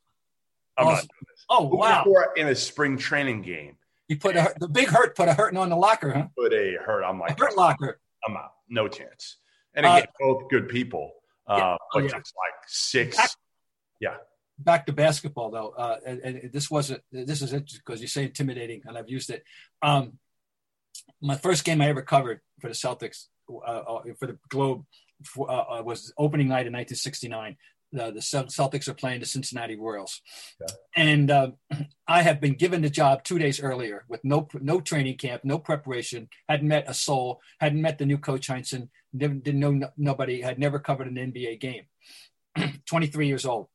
I'm 0.79 0.87
not 0.87 0.95
doing 1.01 1.09
this. 1.29 1.45
oh 1.49 1.65
wow 1.65 2.05
Before 2.05 2.33
in 2.37 2.49
a 2.49 2.55
spring 2.55 2.97
training 2.99 3.43
game, 3.43 3.77
You 4.09 4.19
put 4.19 4.37
a, 4.37 4.53
the 4.59 4.69
big 4.69 4.89
hurt 4.89 5.17
put 5.17 5.29
a 5.29 5.35
hurting 5.35 5.59
on 5.59 5.69
the 5.71 5.77
locker, 5.77 6.13
huh? 6.13 6.27
put 6.37 6.53
a 6.53 6.77
hurt. 6.85 7.03
I'm 7.05 7.19
A 7.19 7.23
like, 7.23 7.39
hurt 7.39 7.57
locker. 7.57 8.01
I'm 8.27 8.37
out. 8.37 8.53
No 8.69 8.89
chance. 8.89 9.37
And 9.75 9.87
Uh, 9.87 9.91
again, 9.99 10.07
both 10.19 10.49
good 10.51 10.69
people, 10.69 11.13
uh, 11.47 11.57
Yeah. 11.59 11.75
Oh, 11.75 11.79
but 11.95 12.05
yeah. 12.05 12.09
just 12.19 12.35
like 12.37 12.55
six. 12.67 13.17
Back- 13.17 13.31
Yeah. 14.01 14.17
Back 14.59 14.87
to 14.87 14.93
basketball 14.93 15.51
though, 15.51 15.69
uh, 15.77 15.99
and, 16.07 16.19
and 16.21 16.51
this 16.53 16.71
wasn't. 16.71 17.03
This 17.13 17.43
is 17.43 17.53
interesting 17.53 17.83
because 17.85 18.01
you 18.01 18.09
say 18.09 18.25
intimidating, 18.25 18.81
and 18.87 18.97
I've 18.97 19.11
used 19.11 19.29
it. 19.29 19.45
Um, 19.83 20.19
my 21.21 21.37
first 21.37 21.63
game 21.65 21.83
I 21.83 21.89
ever 21.91 22.01
covered 22.01 22.41
for 22.61 22.69
the 22.69 22.75
Celtics 22.75 23.27
uh, 23.51 23.55
uh, 23.69 24.03
for 24.19 24.27
the 24.29 24.39
Globe 24.49 24.87
uh, 25.39 25.43
uh, 25.43 25.83
was 25.85 26.11
opening 26.17 26.49
night 26.49 26.67
in 26.67 26.73
1969. 26.73 27.57
Uh, 27.95 28.11
the 28.11 28.21
Celtics 28.21 28.89
are 28.89 28.95
playing 28.95 29.21
the 29.21 29.27
Cincinnati 29.27 29.77
Royals, 29.77 30.21
and 30.97 31.31
uh, 31.31 31.53
I 32.09 32.23
had 32.23 32.41
been 32.41 32.55
given 32.55 32.83
the 32.83 32.91
job 32.91 33.23
two 33.23 33.39
days 33.39 33.61
earlier 33.61 34.05
with 34.09 34.25
no 34.25 34.49
no 34.61 34.81
training 34.81 35.19
camp, 35.19 35.45
no 35.45 35.59
preparation. 35.59 36.29
Hadn't 36.49 36.69
met 36.69 36.91
a 36.91 36.95
soul. 36.95 37.41
Hadn't 37.61 37.81
met 37.81 37.99
the 37.99 38.07
new 38.07 38.19
coach 38.19 38.49
Heinsohn. 38.49 38.89
Never, 39.13 39.35
didn't 39.35 39.61
know 39.61 39.71
no, 39.71 39.89
nobody. 39.97 40.41
Had 40.41 40.59
never 40.59 40.81
covered 40.81 41.07
an 41.07 41.15
NBA 41.15 41.61
game. 41.61 41.85
23 42.87 43.29
years 43.29 43.47
old, 43.47 43.69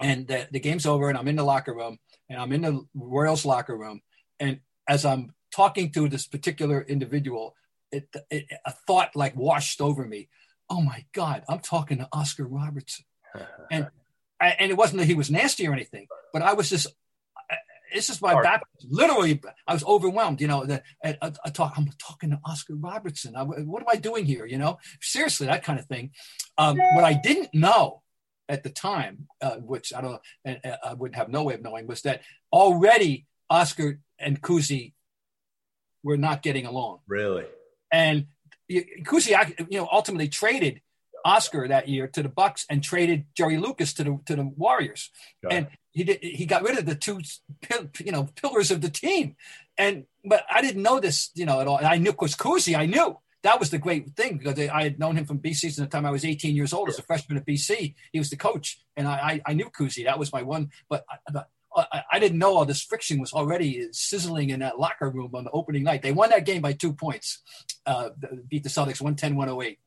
and 0.00 0.26
the, 0.26 0.48
the 0.50 0.60
game's 0.60 0.86
over, 0.86 1.08
and 1.08 1.16
I'm 1.16 1.28
in 1.28 1.36
the 1.36 1.44
locker 1.44 1.74
room, 1.74 1.98
and 2.28 2.40
I'm 2.40 2.52
in 2.52 2.62
the 2.62 2.84
Royals 2.94 3.44
locker 3.44 3.76
room, 3.76 4.00
and 4.40 4.60
as 4.88 5.04
I'm 5.04 5.32
talking 5.54 5.92
to 5.92 6.08
this 6.08 6.26
particular 6.26 6.82
individual, 6.82 7.54
it, 7.92 8.08
it 8.30 8.46
a 8.66 8.72
thought 8.86 9.14
like 9.14 9.36
washed 9.36 9.80
over 9.80 10.04
me. 10.04 10.28
Oh 10.68 10.80
my 10.82 11.04
God, 11.12 11.44
I'm 11.48 11.60
talking 11.60 11.98
to 11.98 12.08
Oscar 12.12 12.44
Robertson 12.44 13.04
and 13.70 13.88
I- 14.40 14.56
and 14.58 14.70
it 14.70 14.76
wasn't 14.76 15.00
that 15.00 15.06
he 15.06 15.14
was 15.14 15.30
nasty 15.30 15.66
or 15.68 15.72
anything, 15.72 16.06
but 16.32 16.42
I 16.42 16.52
was 16.54 16.68
just. 16.70 16.86
I- 17.50 17.56
It's 17.92 18.06
just 18.06 18.22
my 18.22 18.40
back. 18.42 18.62
Literally, 18.88 19.40
I 19.66 19.72
was 19.74 19.84
overwhelmed. 19.84 20.40
You 20.40 20.48
know, 20.48 20.64
that 20.64 20.82
I, 21.04 21.18
I, 21.20 21.32
I 21.44 21.50
talk. 21.50 21.74
I'm 21.76 21.88
talking 21.98 22.30
to 22.30 22.40
Oscar 22.44 22.74
Robertson. 22.76 23.34
I, 23.36 23.42
what 23.42 23.82
am 23.82 23.88
I 23.90 23.96
doing 23.96 24.24
here? 24.24 24.46
You 24.46 24.58
know, 24.58 24.78
seriously, 25.00 25.46
that 25.48 25.64
kind 25.64 25.78
of 25.80 25.86
thing. 25.86 26.12
Um, 26.56 26.78
what 26.94 27.04
I 27.04 27.14
didn't 27.14 27.52
know 27.54 28.02
at 28.48 28.62
the 28.62 28.70
time, 28.70 29.26
uh, 29.42 29.56
which 29.56 29.92
I 29.92 30.00
don't, 30.00 30.20
know, 30.44 30.56
uh, 30.64 30.76
I 30.84 30.94
wouldn't 30.94 31.16
have 31.16 31.28
no 31.28 31.42
way 31.44 31.54
of 31.54 31.62
knowing, 31.62 31.86
was 31.86 32.02
that 32.02 32.22
already 32.52 33.26
Oscar 33.48 34.00
and 34.18 34.40
Cousy 34.40 34.92
were 36.02 36.16
not 36.16 36.42
getting 36.42 36.66
along 36.66 36.98
Really? 37.06 37.44
and 37.92 38.26
Cousy, 38.70 39.32
you 39.70 39.78
know, 39.78 39.88
ultimately 39.90 40.28
traded 40.28 40.80
Oscar 41.24 41.68
that 41.68 41.88
year 41.88 42.06
to 42.08 42.22
the 42.22 42.28
Bucks 42.28 42.66
and 42.68 42.82
traded 42.82 43.26
Jerry 43.34 43.56
Lucas 43.56 43.92
to 43.94 44.04
the 44.04 44.20
to 44.26 44.36
the 44.36 44.44
Warriors, 44.44 45.10
Got 45.42 45.52
and 45.52 45.66
he 45.92 46.04
did 46.04 46.18
he 46.22 46.46
got 46.46 46.62
rid 46.62 46.78
of 46.78 46.86
the 46.86 46.94
two, 46.94 47.20
you 48.04 48.12
know, 48.12 48.28
pillars 48.36 48.70
of 48.70 48.80
the 48.80 48.90
team, 48.90 49.36
and 49.76 50.04
but 50.24 50.44
I 50.50 50.60
didn't 50.62 50.82
know 50.82 51.00
this, 51.00 51.30
you 51.34 51.46
know, 51.46 51.60
at 51.60 51.66
all. 51.66 51.78
And 51.78 51.86
I 51.86 51.96
knew, 51.96 52.12
because 52.12 52.34
Cousy, 52.34 52.76
I 52.76 52.86
knew 52.86 53.18
that 53.42 53.58
was 53.58 53.70
the 53.70 53.78
great 53.78 54.10
thing 54.10 54.38
because 54.38 54.58
I 54.58 54.82
had 54.82 54.98
known 54.98 55.16
him 55.16 55.24
from 55.24 55.38
BC 55.38 55.54
since 55.54 55.76
the 55.76 55.86
time 55.86 56.06
I 56.06 56.10
was 56.10 56.24
18 56.24 56.54
years 56.54 56.72
old 56.72 56.88
as 56.88 56.98
a 56.98 57.02
freshman 57.02 57.38
at 57.38 57.46
BC. 57.46 57.94
He 58.12 58.18
was 58.18 58.30
the 58.30 58.36
coach, 58.36 58.80
and 58.96 59.08
I 59.08 59.14
I, 59.14 59.42
I 59.46 59.52
knew 59.54 59.70
Cousy. 59.70 60.04
That 60.04 60.18
was 60.18 60.32
my 60.32 60.42
one, 60.42 60.70
but. 60.88 61.04
I, 61.34 61.44
I, 61.72 62.02
I 62.10 62.18
didn't 62.18 62.38
know 62.38 62.56
all 62.56 62.64
this 62.64 62.82
friction 62.82 63.20
was 63.20 63.32
already 63.32 63.86
sizzling 63.92 64.50
in 64.50 64.58
that 64.58 64.80
locker 64.80 65.08
room 65.08 65.30
on 65.34 65.44
the 65.44 65.52
opening 65.52 65.84
night. 65.84 66.02
They 66.02 66.10
won 66.10 66.30
that 66.30 66.44
game 66.44 66.62
by 66.62 66.72
two 66.72 66.92
points, 66.92 67.38
uh, 67.86 68.10
beat 68.48 68.64
the 68.64 68.68
Celtics 68.68 69.00
110 69.00 69.36
108. 69.36 69.78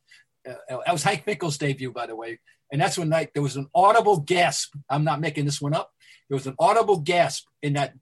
Uh, 0.48 0.54
that 0.86 0.91
was 0.91 1.04
Hank 1.04 1.24
Finkel's 1.24 1.58
debut, 1.58 1.91
by 1.91 2.08
the 2.08 2.16
way. 2.16 2.39
And 2.72 2.82
that's 2.82 2.98
when 2.98 3.10
night 3.10 3.32
there 3.34 3.44
was 3.44 3.56
an 3.56 3.68
audible 3.74 4.20
gasp. 4.20 4.74
I'm 4.89 5.04
not 5.04 5.22
making 5.22 5.46
this 5.46 5.62
one 5.62 5.74
up. 5.74 5.91
There 6.30 6.36
was 6.36 6.48
an 6.48 6.56
audible 6.60 7.00
gasp 7.00 7.46
in 7.62 7.74
that 7.74 7.94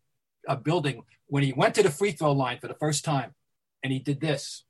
uh, 0.48 0.56
building 0.56 1.04
when 1.28 1.44
he 1.44 1.54
went 1.54 1.76
to 1.76 1.84
the 1.84 1.92
free 1.92 2.12
throw 2.12 2.32
line 2.32 2.60
for 2.60 2.68
the 2.68 2.74
first 2.76 3.04
time 3.06 3.36
and 3.84 3.92
he 3.92 4.00
did 4.00 4.22
this 4.22 4.64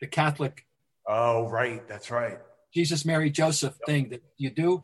the 0.00 0.06
Catholic 0.06 0.66
Oh, 1.06 1.48
right. 1.48 1.86
That's 1.88 2.10
right. 2.10 2.38
Jesus, 2.72 3.04
Mary, 3.04 3.30
Joseph 3.30 3.76
thing 3.86 4.10
that 4.10 4.22
you 4.38 4.50
do. 4.50 4.82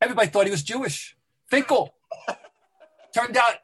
Everybody 0.00 0.28
thought 0.28 0.46
he 0.46 0.50
was 0.50 0.62
Jewish. 0.62 1.16
Finkel. 1.48 1.94
Turned 3.14 3.36
out 3.36 3.54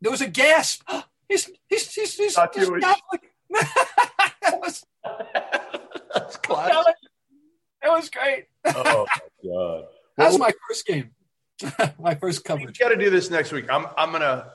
there 0.00 0.10
was 0.10 0.20
a 0.20 0.28
gasp. 0.28 0.82
He's 1.28 1.48
he's 1.66 1.94
he's, 1.94 2.14
he's, 2.14 2.36
Not 2.36 2.54
he's 2.54 2.66
Jewish. 2.66 2.82
Catholic. 2.82 3.22
it 3.54 4.60
was 6.48 6.58
That's 6.58 6.74
classic. 6.74 6.94
it 7.82 7.90
was 7.90 8.10
great. 8.10 8.46
Oh 8.64 9.06
my 9.08 9.50
god. 9.50 9.84
That 10.16 10.28
was 10.28 10.38
my 10.38 10.52
first 10.68 10.86
game. 10.86 11.10
my 11.98 12.14
first 12.14 12.40
we 12.40 12.42
coverage. 12.44 12.78
got 12.78 12.90
to 12.90 12.96
do 12.96 13.10
this 13.10 13.30
next 13.30 13.52
week. 13.52 13.66
I'm 13.70 13.86
I'm 13.96 14.12
gonna 14.12 14.52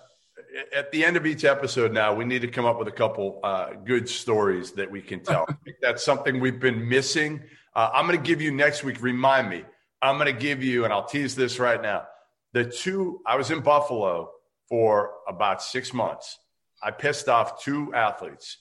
at 0.73 0.91
the 0.91 1.03
end 1.03 1.17
of 1.17 1.25
each 1.25 1.43
episode 1.43 1.91
now. 1.91 2.13
We 2.13 2.25
need 2.25 2.41
to 2.41 2.47
come 2.47 2.65
up 2.65 2.79
with 2.79 2.87
a 2.87 2.91
couple 2.91 3.39
uh, 3.43 3.73
good 3.85 4.07
stories 4.09 4.71
that 4.73 4.89
we 4.89 5.01
can 5.01 5.21
tell. 5.21 5.47
That's 5.81 6.03
something 6.03 6.39
we've 6.39 6.59
been 6.59 6.87
missing. 6.87 7.43
Uh, 7.75 7.89
I'm 7.93 8.05
gonna 8.05 8.17
give 8.17 8.41
you 8.41 8.51
next 8.51 8.83
week. 8.83 9.01
Remind 9.01 9.49
me. 9.49 9.63
I'm 10.01 10.17
gonna 10.17 10.31
give 10.31 10.63
you, 10.63 10.83
and 10.83 10.93
I'll 10.93 11.05
tease 11.05 11.35
this 11.35 11.59
right 11.59 11.81
now. 11.81 12.07
The 12.53 12.65
two. 12.65 13.21
I 13.25 13.35
was 13.35 13.51
in 13.51 13.61
Buffalo 13.61 14.31
for 14.69 15.11
about 15.27 15.61
six 15.61 15.93
months. 15.93 16.39
I 16.81 16.91
pissed 16.91 17.27
off 17.27 17.63
two 17.63 17.93
athletes. 17.93 18.57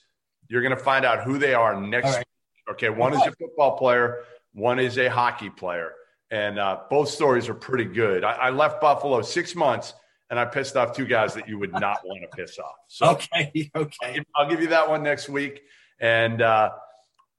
You're 0.49 0.61
gonna 0.61 0.77
find 0.77 1.05
out 1.05 1.23
who 1.23 1.37
they 1.37 1.53
are 1.53 1.79
next 1.79 2.07
All 2.07 2.13
right. 2.15 2.26
Okay, 2.69 2.89
one 2.89 3.13
is 3.13 3.21
a 3.21 3.31
football 3.31 3.77
player, 3.77 4.23
one 4.53 4.79
is 4.79 4.97
a 4.97 5.07
hockey 5.07 5.49
player, 5.49 5.93
and 6.31 6.59
uh, 6.59 6.79
both 6.89 7.09
stories 7.09 7.47
are 7.47 7.53
pretty 7.53 7.85
good. 7.85 8.23
I, 8.23 8.33
I 8.33 8.49
left 8.49 8.81
Buffalo 8.81 9.21
six 9.21 9.55
months, 9.55 9.93
and 10.29 10.39
I 10.39 10.45
pissed 10.45 10.75
off 10.75 10.95
two 10.95 11.05
guys 11.05 11.33
that 11.35 11.47
you 11.47 11.57
would 11.59 11.71
not 11.71 11.99
want 12.05 12.21
to 12.29 12.35
piss 12.35 12.59
off. 12.59 12.75
So 12.87 13.05
Okay, 13.11 13.71
okay. 13.75 14.21
I'll 14.35 14.49
give 14.49 14.61
you 14.61 14.67
that 14.67 14.89
one 14.89 15.03
next 15.03 15.29
week. 15.29 15.61
And 15.99 16.41
uh, 16.41 16.71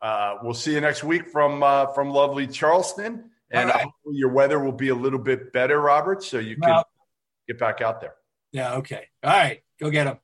uh, 0.00 0.36
we'll 0.42 0.54
see 0.54 0.72
you 0.72 0.80
next 0.80 1.04
week 1.04 1.28
from 1.28 1.62
uh, 1.62 1.86
from 1.88 2.10
lovely 2.10 2.46
Charleston. 2.46 3.30
And 3.50 3.70
right. 3.70 3.82
hopefully 3.82 4.16
your 4.16 4.30
weather 4.30 4.58
will 4.58 4.72
be 4.72 4.88
a 4.88 4.94
little 4.94 5.18
bit 5.18 5.52
better, 5.52 5.80
Robert, 5.80 6.22
so 6.22 6.38
you 6.38 6.56
can 6.56 6.70
Well- 6.70 6.88
get 7.46 7.58
back 7.58 7.80
out 7.80 8.00
there. 8.00 8.14
Yeah. 8.52 8.74
Okay. 8.76 9.06
All 9.22 9.30
right. 9.30 9.62
Go 9.80 9.90
get 9.90 10.06
him. 10.06 10.18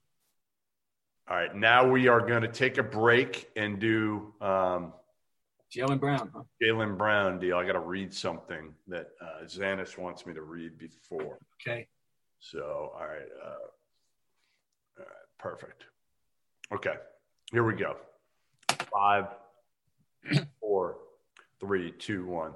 All 1.26 1.36
right, 1.36 1.54
now 1.54 1.88
we 1.88 2.08
are 2.08 2.20
going 2.20 2.42
to 2.42 2.48
take 2.48 2.76
a 2.76 2.82
break 2.82 3.48
and 3.56 3.78
do 3.78 4.34
um, 4.42 4.92
Jaylen 5.74 5.98
Brown. 5.98 6.30
Huh? 6.34 6.42
Jaylen 6.62 6.98
Brown 6.98 7.38
deal. 7.38 7.56
I 7.56 7.64
got 7.64 7.72
to 7.72 7.80
read 7.80 8.12
something 8.12 8.74
that 8.88 9.08
uh, 9.22 9.44
Zanis 9.46 9.96
wants 9.96 10.26
me 10.26 10.34
to 10.34 10.42
read 10.42 10.78
before. 10.78 11.38
Okay. 11.60 11.88
So, 12.40 12.92
all 12.94 13.06
right, 13.06 13.28
uh, 13.42 13.48
all 14.98 15.06
right, 15.06 15.06
perfect. 15.38 15.84
Okay, 16.70 16.94
here 17.52 17.64
we 17.64 17.72
go. 17.72 17.96
Five, 18.92 19.28
four, 20.60 20.98
three, 21.58 21.90
two, 21.92 22.26
one. 22.26 22.52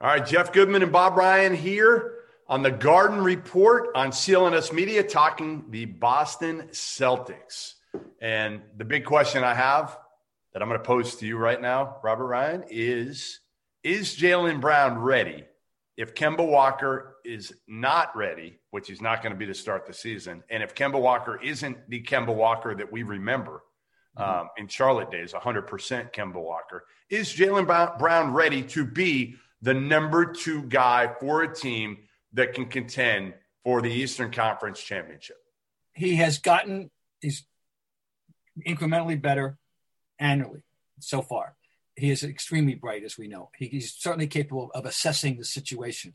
All 0.00 0.08
right, 0.08 0.26
Jeff 0.26 0.52
Goodman 0.52 0.82
and 0.82 0.90
Bob 0.90 1.16
Ryan 1.16 1.54
here 1.54 2.14
on 2.48 2.62
the 2.64 2.72
Garden 2.72 3.20
Report 3.20 3.90
on 3.94 4.10
CLNS 4.10 4.72
Media, 4.72 5.04
talking 5.04 5.64
the 5.70 5.84
Boston 5.84 6.64
Celtics. 6.72 7.74
And 8.20 8.60
the 8.76 8.84
big 8.84 9.04
question 9.04 9.44
I 9.44 9.54
have 9.54 9.98
that 10.52 10.62
I'm 10.62 10.68
going 10.68 10.80
to 10.80 10.86
pose 10.86 11.16
to 11.16 11.26
you 11.26 11.36
right 11.36 11.60
now, 11.60 11.96
Robert 12.02 12.26
Ryan, 12.26 12.64
is 12.68 13.40
Is 13.82 14.16
Jaylen 14.16 14.60
Brown 14.60 14.98
ready 14.98 15.44
if 16.00 16.14
Kemba 16.14 16.46
Walker 16.46 17.16
is 17.26 17.52
not 17.68 18.16
ready, 18.16 18.58
which 18.70 18.88
he's 18.88 19.02
not 19.02 19.22
going 19.22 19.34
to 19.34 19.38
be 19.38 19.44
to 19.44 19.54
start 19.54 19.86
the 19.86 19.92
season, 19.92 20.42
and 20.48 20.62
if 20.62 20.74
Kemba 20.74 20.98
Walker 20.98 21.38
isn't 21.42 21.76
the 21.90 22.02
Kemba 22.02 22.34
Walker 22.34 22.74
that 22.74 22.90
we 22.90 23.02
remember 23.02 23.62
um, 24.16 24.48
in 24.56 24.66
Charlotte 24.66 25.10
days, 25.10 25.34
100% 25.34 25.68
Kemba 26.14 26.42
Walker, 26.42 26.86
is 27.10 27.28
Jaylen 27.28 27.66
Brown- 27.66 27.98
Brown 27.98 28.32
ready 28.32 28.62
to 28.62 28.86
be 28.86 29.36
the 29.60 29.74
number 29.74 30.24
two 30.24 30.62
guy 30.62 31.12
for 31.20 31.42
a 31.42 31.54
team 31.54 31.98
that 32.32 32.54
can 32.54 32.64
contend 32.64 33.34
for 33.62 33.82
the 33.82 33.90
Eastern 33.90 34.32
Conference 34.32 34.80
Championship? 34.80 35.36
He 35.92 36.16
has 36.16 36.38
gotten 36.38 36.90
he's 37.20 37.44
incrementally 38.66 39.20
better 39.20 39.58
annually 40.18 40.62
so 41.00 41.22
far. 41.22 41.56
He 41.96 42.10
is 42.10 42.22
extremely 42.22 42.74
bright, 42.74 43.04
as 43.04 43.18
we 43.18 43.28
know. 43.28 43.50
He, 43.56 43.66
he's 43.66 43.94
certainly 43.94 44.26
capable 44.26 44.70
of 44.74 44.86
assessing 44.86 45.36
the 45.36 45.44
situation. 45.44 46.14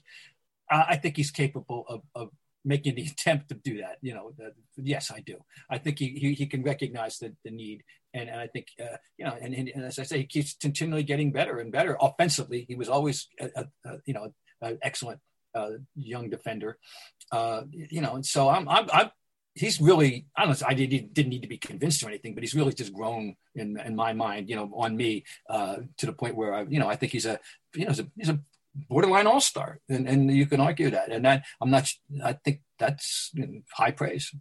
I, 0.69 0.85
I 0.89 0.95
think 0.97 1.17
he's 1.17 1.31
capable 1.31 1.85
of, 1.87 2.01
of 2.15 2.29
making 2.63 2.95
the 2.95 3.05
attempt 3.11 3.49
to 3.49 3.55
do 3.55 3.79
that. 3.79 3.97
You 4.01 4.13
know, 4.13 4.31
the, 4.37 4.53
yes, 4.77 5.11
I 5.11 5.19
do. 5.19 5.37
I 5.69 5.77
think 5.77 5.99
he, 5.99 6.09
he, 6.09 6.33
he 6.33 6.45
can 6.47 6.63
recognize 6.63 7.19
the, 7.19 7.35
the 7.43 7.51
need. 7.51 7.83
And, 8.13 8.29
and 8.29 8.39
I 8.39 8.47
think, 8.47 8.67
uh, 8.81 8.97
you 9.17 9.25
know, 9.25 9.37
and, 9.39 9.53
and, 9.53 9.69
and 9.69 9.83
as 9.83 9.99
I 9.99 10.03
say, 10.03 10.19
he 10.19 10.25
keeps 10.25 10.55
continually 10.55 11.03
getting 11.03 11.31
better 11.31 11.59
and 11.59 11.71
better 11.71 11.97
offensively. 11.99 12.65
He 12.67 12.75
was 12.75 12.89
always, 12.89 13.27
a, 13.39 13.65
a, 13.83 13.97
you 14.05 14.13
know, 14.13 14.31
an 14.61 14.79
excellent 14.81 15.19
uh, 15.53 15.71
young 15.95 16.29
defender. 16.29 16.77
Uh, 17.31 17.63
you 17.71 18.01
know, 18.01 18.15
and 18.15 18.25
so 18.25 18.49
I'm, 18.49 18.67
I'm, 18.69 18.87
I'm 18.91 19.09
he's 19.55 19.81
really 19.81 20.27
I 20.35 20.45
don't 20.45 20.61
know 20.61 20.67
I 20.67 20.73
didn't, 20.73 21.13
didn't 21.13 21.29
need 21.29 21.41
to 21.41 21.47
be 21.47 21.57
convinced 21.57 22.03
or 22.03 22.09
anything, 22.09 22.35
but 22.35 22.43
he's 22.43 22.53
really 22.53 22.73
just 22.73 22.93
grown 22.93 23.35
in 23.55 23.79
in 23.79 23.95
my 23.95 24.13
mind, 24.13 24.49
you 24.49 24.55
know, 24.55 24.69
on 24.75 24.95
me 24.95 25.23
uh, 25.49 25.77
to 25.97 26.05
the 26.05 26.13
point 26.13 26.35
where 26.35 26.53
I, 26.53 26.61
you 26.63 26.79
know, 26.79 26.87
I 26.87 26.95
think 26.95 27.11
he's 27.11 27.25
a 27.25 27.39
you 27.73 27.85
know 27.85 27.91
he's 27.91 27.99
a, 27.99 28.07
he's 28.17 28.29
a 28.29 28.39
borderline 28.89 29.27
all 29.27 29.41
star, 29.41 29.79
and 29.89 30.07
and 30.07 30.31
you 30.31 30.45
can 30.45 30.59
argue 30.59 30.91
that, 30.91 31.09
and 31.09 31.25
that 31.25 31.45
I'm 31.61 31.71
not 31.71 31.91
I 32.23 32.33
think 32.33 32.61
that's 32.77 33.33
high 33.71 33.91
praise. 33.91 34.33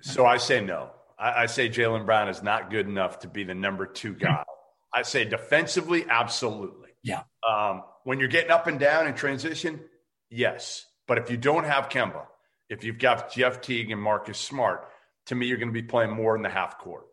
So 0.00 0.26
I 0.26 0.38
say 0.38 0.60
no. 0.60 0.90
I, 1.18 1.42
I 1.42 1.46
say 1.46 1.68
Jaylen 1.68 2.06
Brown 2.06 2.28
is 2.28 2.42
not 2.42 2.70
good 2.70 2.86
enough 2.86 3.20
to 3.20 3.28
be 3.28 3.44
the 3.44 3.54
number 3.54 3.86
two 3.86 4.14
guy. 4.14 4.44
I 4.94 5.02
say 5.02 5.24
defensively, 5.24 6.06
absolutely. 6.08 6.90
Yeah. 7.02 7.22
Um, 7.48 7.82
when 8.04 8.18
you're 8.18 8.28
getting 8.28 8.50
up 8.50 8.66
and 8.66 8.78
down 8.80 9.06
in 9.06 9.14
transition, 9.14 9.80
yes. 10.30 10.86
But 11.06 11.18
if 11.18 11.30
you 11.30 11.36
don't 11.36 11.64
have 11.64 11.88
Kemba, 11.88 12.26
if 12.68 12.84
you've 12.84 12.98
got 12.98 13.32
Jeff 13.32 13.60
Teague 13.60 13.90
and 13.90 14.00
Marcus 14.00 14.38
Smart, 14.38 14.88
to 15.26 15.34
me, 15.34 15.46
you're 15.46 15.58
going 15.58 15.68
to 15.68 15.72
be 15.72 15.82
playing 15.82 16.12
more 16.12 16.36
in 16.36 16.42
the 16.42 16.48
half 16.48 16.78
court. 16.78 17.06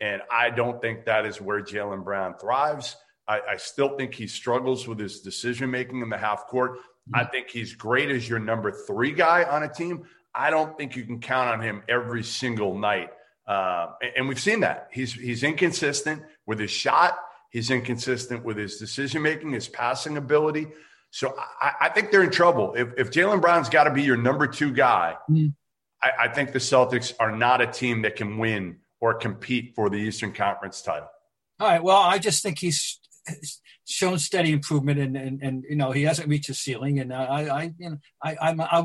And 0.00 0.22
I 0.30 0.50
don't 0.50 0.80
think 0.80 1.04
that 1.04 1.26
is 1.26 1.40
where 1.40 1.62
Jaylen 1.62 2.04
Brown 2.04 2.36
thrives. 2.38 2.96
I, 3.28 3.40
I 3.50 3.56
still 3.56 3.96
think 3.96 4.14
he 4.14 4.26
struggles 4.26 4.88
with 4.88 4.98
his 4.98 5.20
decision 5.20 5.70
making 5.70 6.00
in 6.00 6.08
the 6.08 6.18
half 6.18 6.46
court. 6.46 6.78
I 7.12 7.24
think 7.24 7.50
he's 7.50 7.74
great 7.74 8.10
as 8.10 8.28
your 8.28 8.38
number 8.38 8.70
three 8.70 9.12
guy 9.12 9.44
on 9.44 9.62
a 9.62 9.68
team. 9.68 10.04
I 10.34 10.50
don't 10.50 10.76
think 10.78 10.96
you 10.96 11.04
can 11.04 11.20
count 11.20 11.48
on 11.50 11.60
him 11.60 11.82
every 11.88 12.22
single 12.22 12.78
night. 12.78 13.10
Uh, 13.46 13.88
and, 14.00 14.12
and 14.16 14.28
we've 14.28 14.40
seen 14.40 14.60
that. 14.60 14.88
He's 14.92 15.12
he's 15.12 15.42
inconsistent 15.42 16.22
with 16.46 16.60
his 16.60 16.70
shot. 16.70 17.18
He's 17.50 17.70
inconsistent 17.70 18.44
with 18.44 18.56
his 18.56 18.76
decision 18.76 19.22
making, 19.22 19.52
his 19.52 19.68
passing 19.68 20.16
ability. 20.16 20.68
So 21.10 21.34
I, 21.60 21.72
I 21.82 21.88
think 21.88 22.10
they're 22.10 22.22
in 22.22 22.30
trouble. 22.30 22.74
If, 22.76 22.88
if 22.96 23.10
Jaylen 23.10 23.40
Brown's 23.40 23.68
got 23.68 23.84
to 23.84 23.92
be 23.92 24.02
your 24.02 24.16
number 24.16 24.46
two 24.46 24.72
guy, 24.72 25.16
Mhm. 25.28 25.54
I, 26.02 26.10
I 26.20 26.28
think 26.28 26.52
the 26.52 26.58
Celtics 26.60 27.12
are 27.20 27.36
not 27.36 27.60
a 27.60 27.66
team 27.66 28.02
that 28.02 28.16
can 28.16 28.38
win 28.38 28.78
or 29.00 29.14
compete 29.14 29.74
for 29.74 29.90
the 29.90 29.96
Eastern 29.96 30.32
Conference 30.32 30.80
title. 30.82 31.08
All 31.58 31.68
right. 31.68 31.82
Well, 31.82 31.98
I 32.00 32.18
just 32.18 32.42
think 32.42 32.58
he's 32.58 32.98
shown 33.86 34.18
steady 34.18 34.52
improvement, 34.52 34.98
and 34.98 35.16
and, 35.16 35.42
and 35.42 35.64
you 35.68 35.76
know 35.76 35.90
he 35.90 36.04
hasn't 36.04 36.28
reached 36.28 36.46
his 36.46 36.58
ceiling, 36.58 37.00
and 37.00 37.12
I 37.12 37.48
I 37.48 37.62
you 37.78 37.90
know 37.90 37.98
I 38.22 38.36
I'm, 38.40 38.60
I 38.60 38.82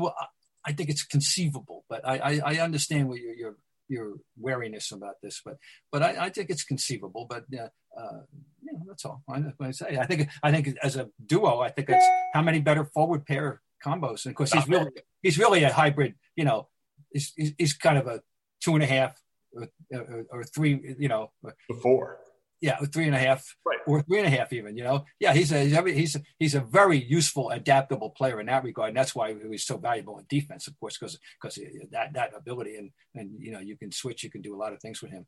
I 0.64 0.72
think 0.72 0.90
it's 0.90 1.04
conceivable, 1.04 1.84
but 1.88 2.06
I 2.06 2.18
I, 2.18 2.40
I 2.44 2.58
understand 2.58 3.08
what 3.08 3.18
your 3.18 3.34
your 3.34 3.56
your 3.88 4.14
wariness 4.38 4.92
about 4.92 5.14
this, 5.22 5.40
but 5.44 5.56
but 5.92 6.02
I, 6.02 6.26
I 6.26 6.28
think 6.30 6.50
it's 6.50 6.64
conceivable, 6.64 7.26
but. 7.28 7.44
Uh, 7.56 7.68
uh, 7.96 8.20
that's 8.86 9.04
all 9.04 9.22
I, 9.28 9.42
I 9.60 9.70
say. 9.70 9.96
I 9.96 10.06
think 10.06 10.28
I 10.42 10.52
think 10.52 10.76
as 10.82 10.96
a 10.96 11.08
duo, 11.24 11.60
I 11.60 11.70
think 11.70 11.88
it's 11.88 12.04
how 12.34 12.42
many 12.42 12.60
better 12.60 12.84
forward 12.84 13.24
pair 13.26 13.62
combos. 13.84 14.24
And 14.24 14.32
of 14.32 14.36
course, 14.36 14.52
he's 14.52 14.68
really 14.68 14.90
he's 15.22 15.38
really 15.38 15.64
a 15.64 15.72
hybrid. 15.72 16.14
You 16.34 16.44
know, 16.44 16.68
he's 17.12 17.32
he's, 17.36 17.52
he's 17.58 17.72
kind 17.74 17.98
of 17.98 18.06
a 18.06 18.20
two 18.60 18.74
and 18.74 18.82
a 18.82 18.86
half 18.86 19.20
or, 19.52 19.68
or, 19.92 20.26
or 20.30 20.44
three. 20.44 20.96
You 20.98 21.08
know, 21.08 21.30
Before. 21.68 22.18
Yeah, 22.60 22.76
three 22.92 23.06
and 23.06 23.14
a 23.14 23.18
half, 23.18 23.44
Right. 23.64 23.78
or 23.86 24.02
three 24.02 24.18
and 24.18 24.26
a 24.26 24.30
half 24.30 24.52
even. 24.52 24.76
You 24.76 24.84
know, 24.84 25.04
yeah, 25.20 25.32
he's 25.32 25.52
a 25.52 25.60
he's 25.64 25.72
a, 25.76 25.82
he's 25.92 26.16
a, 26.16 26.20
he's 26.38 26.54
very 26.54 27.02
useful, 27.04 27.50
adaptable 27.50 28.10
player 28.10 28.40
in 28.40 28.46
that 28.46 28.64
regard, 28.64 28.88
and 28.88 28.96
that's 28.96 29.14
why 29.14 29.34
he 29.34 29.46
was 29.46 29.64
so 29.64 29.76
valuable 29.76 30.18
in 30.18 30.24
defense, 30.28 30.66
of 30.66 30.78
course, 30.80 30.98
because 30.98 31.18
because 31.40 31.58
that 31.90 32.14
that 32.14 32.32
ability 32.36 32.76
and 32.76 32.90
and 33.14 33.30
you 33.38 33.52
know 33.52 33.60
you 33.60 33.76
can 33.76 33.92
switch, 33.92 34.22
you 34.24 34.30
can 34.30 34.42
do 34.42 34.54
a 34.54 34.58
lot 34.58 34.72
of 34.72 34.80
things 34.80 35.02
with 35.02 35.10
him. 35.10 35.26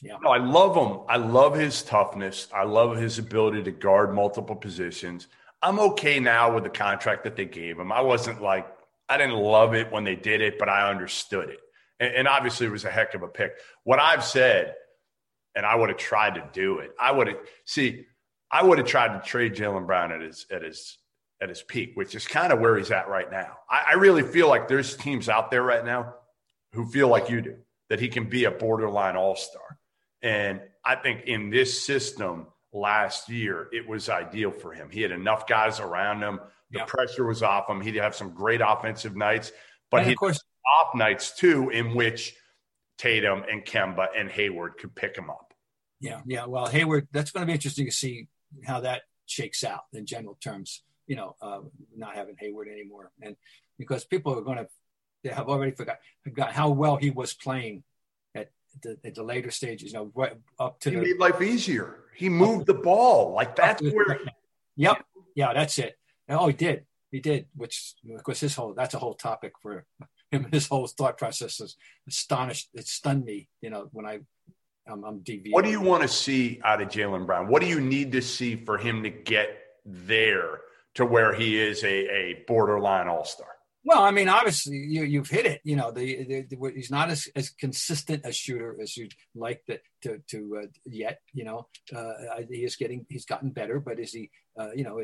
Yeah, 0.00 0.16
No, 0.22 0.30
I 0.30 0.38
love 0.38 0.74
him. 0.74 1.00
I 1.08 1.16
love 1.16 1.54
his 1.54 1.82
toughness. 1.82 2.48
I 2.52 2.64
love 2.64 2.96
his 2.96 3.18
ability 3.18 3.62
to 3.64 3.70
guard 3.70 4.14
multiple 4.14 4.56
positions. 4.56 5.28
I'm 5.62 5.78
okay 5.78 6.18
now 6.18 6.52
with 6.54 6.64
the 6.64 6.70
contract 6.70 7.22
that 7.24 7.36
they 7.36 7.44
gave 7.44 7.78
him. 7.78 7.92
I 7.92 8.00
wasn't 8.00 8.42
like, 8.42 8.66
I 9.08 9.16
didn't 9.16 9.36
love 9.36 9.74
it 9.74 9.92
when 9.92 10.02
they 10.02 10.16
did 10.16 10.40
it, 10.40 10.58
but 10.58 10.68
I 10.68 10.90
understood 10.90 11.50
it. 11.50 11.60
And, 12.00 12.14
and 12.16 12.26
obviously, 12.28 12.66
it 12.66 12.70
was 12.72 12.84
a 12.84 12.90
heck 12.90 13.14
of 13.14 13.22
a 13.22 13.28
pick. 13.28 13.52
What 13.84 14.00
I've 14.00 14.24
said, 14.24 14.74
and 15.54 15.66
I 15.66 15.74
would 15.74 15.88
have 15.88 15.98
tried 15.98 16.34
to 16.36 16.48
do 16.52 16.78
it, 16.78 16.92
I 16.98 17.12
would 17.12 17.28
have, 17.28 17.36
see, 17.64 18.06
I 18.50 18.62
would 18.62 18.78
have 18.78 18.86
tried 18.86 19.18
to 19.20 19.26
trade 19.28 19.54
Jaylen 19.54 19.86
Brown 19.86 20.12
at 20.12 20.20
his, 20.20 20.46
at 20.50 20.62
his, 20.62 20.98
at 21.40 21.48
his 21.48 21.62
peak, 21.62 21.92
which 21.94 22.14
is 22.14 22.26
kind 22.26 22.52
of 22.52 22.60
where 22.60 22.76
he's 22.76 22.90
at 22.90 23.08
right 23.08 23.30
now. 23.30 23.56
I, 23.68 23.82
I 23.90 23.92
really 23.94 24.22
feel 24.22 24.48
like 24.48 24.68
there's 24.68 24.96
teams 24.96 25.28
out 25.28 25.50
there 25.50 25.62
right 25.62 25.84
now 25.84 26.14
who 26.72 26.86
feel 26.86 27.08
like 27.08 27.30
you 27.30 27.40
do 27.40 27.56
that 27.88 28.00
he 28.00 28.08
can 28.08 28.24
be 28.24 28.44
a 28.44 28.50
borderline 28.50 29.16
all 29.16 29.36
star. 29.36 29.78
And 30.22 30.60
I 30.84 30.94
think 30.96 31.24
in 31.26 31.50
this 31.50 31.84
system 31.84 32.46
last 32.72 33.28
year, 33.28 33.68
it 33.72 33.86
was 33.88 34.08
ideal 34.08 34.50
for 34.50 34.72
him. 34.72 34.88
He 34.90 35.02
had 35.02 35.10
enough 35.10 35.46
guys 35.46 35.80
around 35.80 36.22
him. 36.22 36.40
The 36.70 36.78
Yeah. 36.78 36.84
pressure 36.86 37.26
was 37.26 37.42
off 37.42 37.68
him. 37.68 37.80
He'd 37.80 37.96
have 37.96 38.14
some 38.14 38.32
great 38.32 38.60
offensive 38.64 39.16
nights, 39.16 39.52
but 39.90 40.06
he 40.06 40.12
of 40.12 40.18
course, 40.18 40.40
off 40.80 40.94
nights 40.94 41.36
too, 41.36 41.68
in 41.70 41.94
which 41.94 42.34
Tatum 42.98 43.44
and 43.50 43.64
Kemba 43.64 44.08
and 44.16 44.30
Hayward 44.30 44.78
could 44.78 44.94
pick 44.94 45.16
him 45.16 45.30
up. 45.30 45.52
yeah, 46.00 46.20
yeah. 46.26 46.46
Well, 46.46 46.66
Hayward, 46.66 47.08
that's 47.12 47.30
going 47.30 47.42
to 47.42 47.46
be 47.46 47.54
interesting 47.54 47.86
to 47.86 47.92
see 47.92 48.28
how 48.64 48.80
that 48.80 49.02
shakes 49.26 49.64
out 49.64 49.82
in 49.92 50.06
general 50.06 50.38
terms. 50.42 50.82
You 51.06 51.16
know, 51.16 51.36
uh, 51.42 51.60
not 51.96 52.14
having 52.14 52.36
Hayward 52.38 52.68
anymore, 52.68 53.10
and 53.20 53.36
because 53.78 54.04
people 54.04 54.38
are 54.38 54.42
going 54.42 54.58
to 54.58 54.68
they 55.24 55.30
have 55.30 55.48
already 55.48 55.72
forgot 55.72 55.98
forgot 56.22 56.52
how 56.52 56.70
well 56.70 56.96
he 56.96 57.10
was 57.10 57.34
playing 57.34 57.82
at 58.34 58.50
the, 58.82 58.98
at 59.04 59.14
the 59.14 59.22
later 59.22 59.50
stages. 59.50 59.92
You 59.92 59.98
know, 59.98 60.12
right 60.14 60.34
up 60.58 60.80
to 60.80 60.90
He 60.90 60.96
the 60.96 61.02
made 61.02 61.18
life 61.18 61.40
easier. 61.40 62.04
He 62.14 62.28
moved 62.28 62.66
the 62.66 62.74
ball. 62.74 63.32
Like 63.32 63.56
that's 63.56 63.82
where 63.82 64.20
Yep. 64.76 65.04
Yeah, 65.34 65.52
that's 65.52 65.78
it. 65.78 65.96
Oh, 66.28 66.46
he 66.46 66.52
did. 66.52 66.84
He 67.10 67.20
did. 67.20 67.46
Which, 67.54 67.94
of 68.14 68.22
course, 68.22 68.40
his 68.40 68.54
whole 68.54 68.74
that's 68.74 68.94
a 68.94 68.98
whole 68.98 69.14
topic 69.14 69.52
for 69.60 69.84
him. 70.32 70.48
His 70.50 70.66
whole 70.66 70.86
thought 70.86 71.18
process 71.18 71.60
is 71.60 71.76
astonished. 72.08 72.68
It 72.74 72.86
stunned 72.86 73.24
me. 73.24 73.48
You 73.60 73.70
know, 73.70 73.88
when 73.92 74.06
I 74.06 74.20
I'm, 74.86 75.04
I'm 75.04 75.20
deviating. 75.20 75.52
What 75.52 75.64
do 75.64 75.70
you 75.70 75.80
want 75.80 76.02
to 76.02 76.08
see 76.08 76.60
out 76.64 76.82
of 76.82 76.88
Jaylen 76.88 77.26
Brown? 77.26 77.48
What 77.48 77.62
do 77.62 77.68
you 77.68 77.80
need 77.80 78.12
to 78.12 78.22
see 78.22 78.56
for 78.56 78.78
him 78.78 79.02
to 79.04 79.10
get 79.10 79.48
there 79.84 80.60
to 80.94 81.06
where 81.06 81.32
he 81.32 81.58
is 81.58 81.82
a, 81.84 81.86
a 81.88 82.44
borderline 82.46 83.08
all 83.08 83.24
star? 83.24 83.48
Well, 83.84 84.02
I 84.02 84.12
mean, 84.12 84.28
obviously 84.28 84.76
you, 84.76 85.02
you've 85.02 85.28
hit 85.28 85.44
it. 85.44 85.60
You 85.64 85.74
know, 85.74 85.90
the, 85.90 86.24
the, 86.24 86.42
the 86.42 86.72
he's 86.72 86.90
not 86.90 87.10
as, 87.10 87.28
as 87.34 87.50
consistent 87.50 88.24
a 88.24 88.32
shooter 88.32 88.76
as 88.80 88.96
you'd 88.96 89.14
like 89.34 89.64
to 89.66 89.80
to, 90.02 90.22
to 90.28 90.60
uh, 90.62 90.66
yet. 90.84 91.20
You 91.32 91.44
know, 91.44 91.66
uh, 91.94 92.12
he 92.48 92.64
is 92.64 92.76
getting 92.76 93.06
he's 93.08 93.24
gotten 93.24 93.50
better, 93.50 93.80
but 93.80 93.98
is 93.98 94.12
he? 94.12 94.30
Uh, 94.56 94.70
you 94.74 94.84
know, 94.84 95.00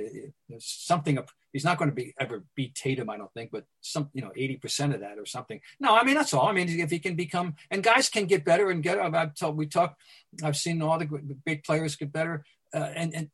something. 0.59 1.19
He's 1.53 1.65
not 1.65 1.79
going 1.79 1.91
to 1.91 1.95
be 1.95 2.15
ever 2.21 2.45
beat 2.55 2.75
Tatum, 2.75 3.11
I 3.11 3.17
don't 3.17 3.33
think, 3.33 3.51
but 3.51 3.65
some 3.81 4.11
you 4.13 4.23
know 4.23 4.33
eighty 4.37 4.57
percent 4.57 4.95
of 4.95 5.01
that 5.01 5.19
or 5.19 5.27
something. 5.27 5.61
No, 5.81 5.97
I 5.97 6.05
mean 6.05 6.15
that's 6.15 6.35
all. 6.35 6.47
I 6.47 6.53
mean, 6.53 6.69
if 6.69 6.91
he 6.91 6.99
can 6.99 7.17
become 7.17 7.55
and 7.71 7.83
guys 7.83 8.09
can 8.09 8.27
get 8.27 8.45
better 8.45 8.71
and 8.71 8.83
get. 8.83 8.99
I've 8.99 9.35
told 9.35 9.57
we 9.57 9.67
talk. 9.67 9.97
I've 10.43 10.57
seen 10.57 10.83
all 10.83 10.99
the 10.99 11.09
big 11.45 11.65
players 11.65 11.97
get 11.97 12.13
better, 12.13 12.45
uh, 12.75 12.91
and 12.95 13.15
and 13.15 13.31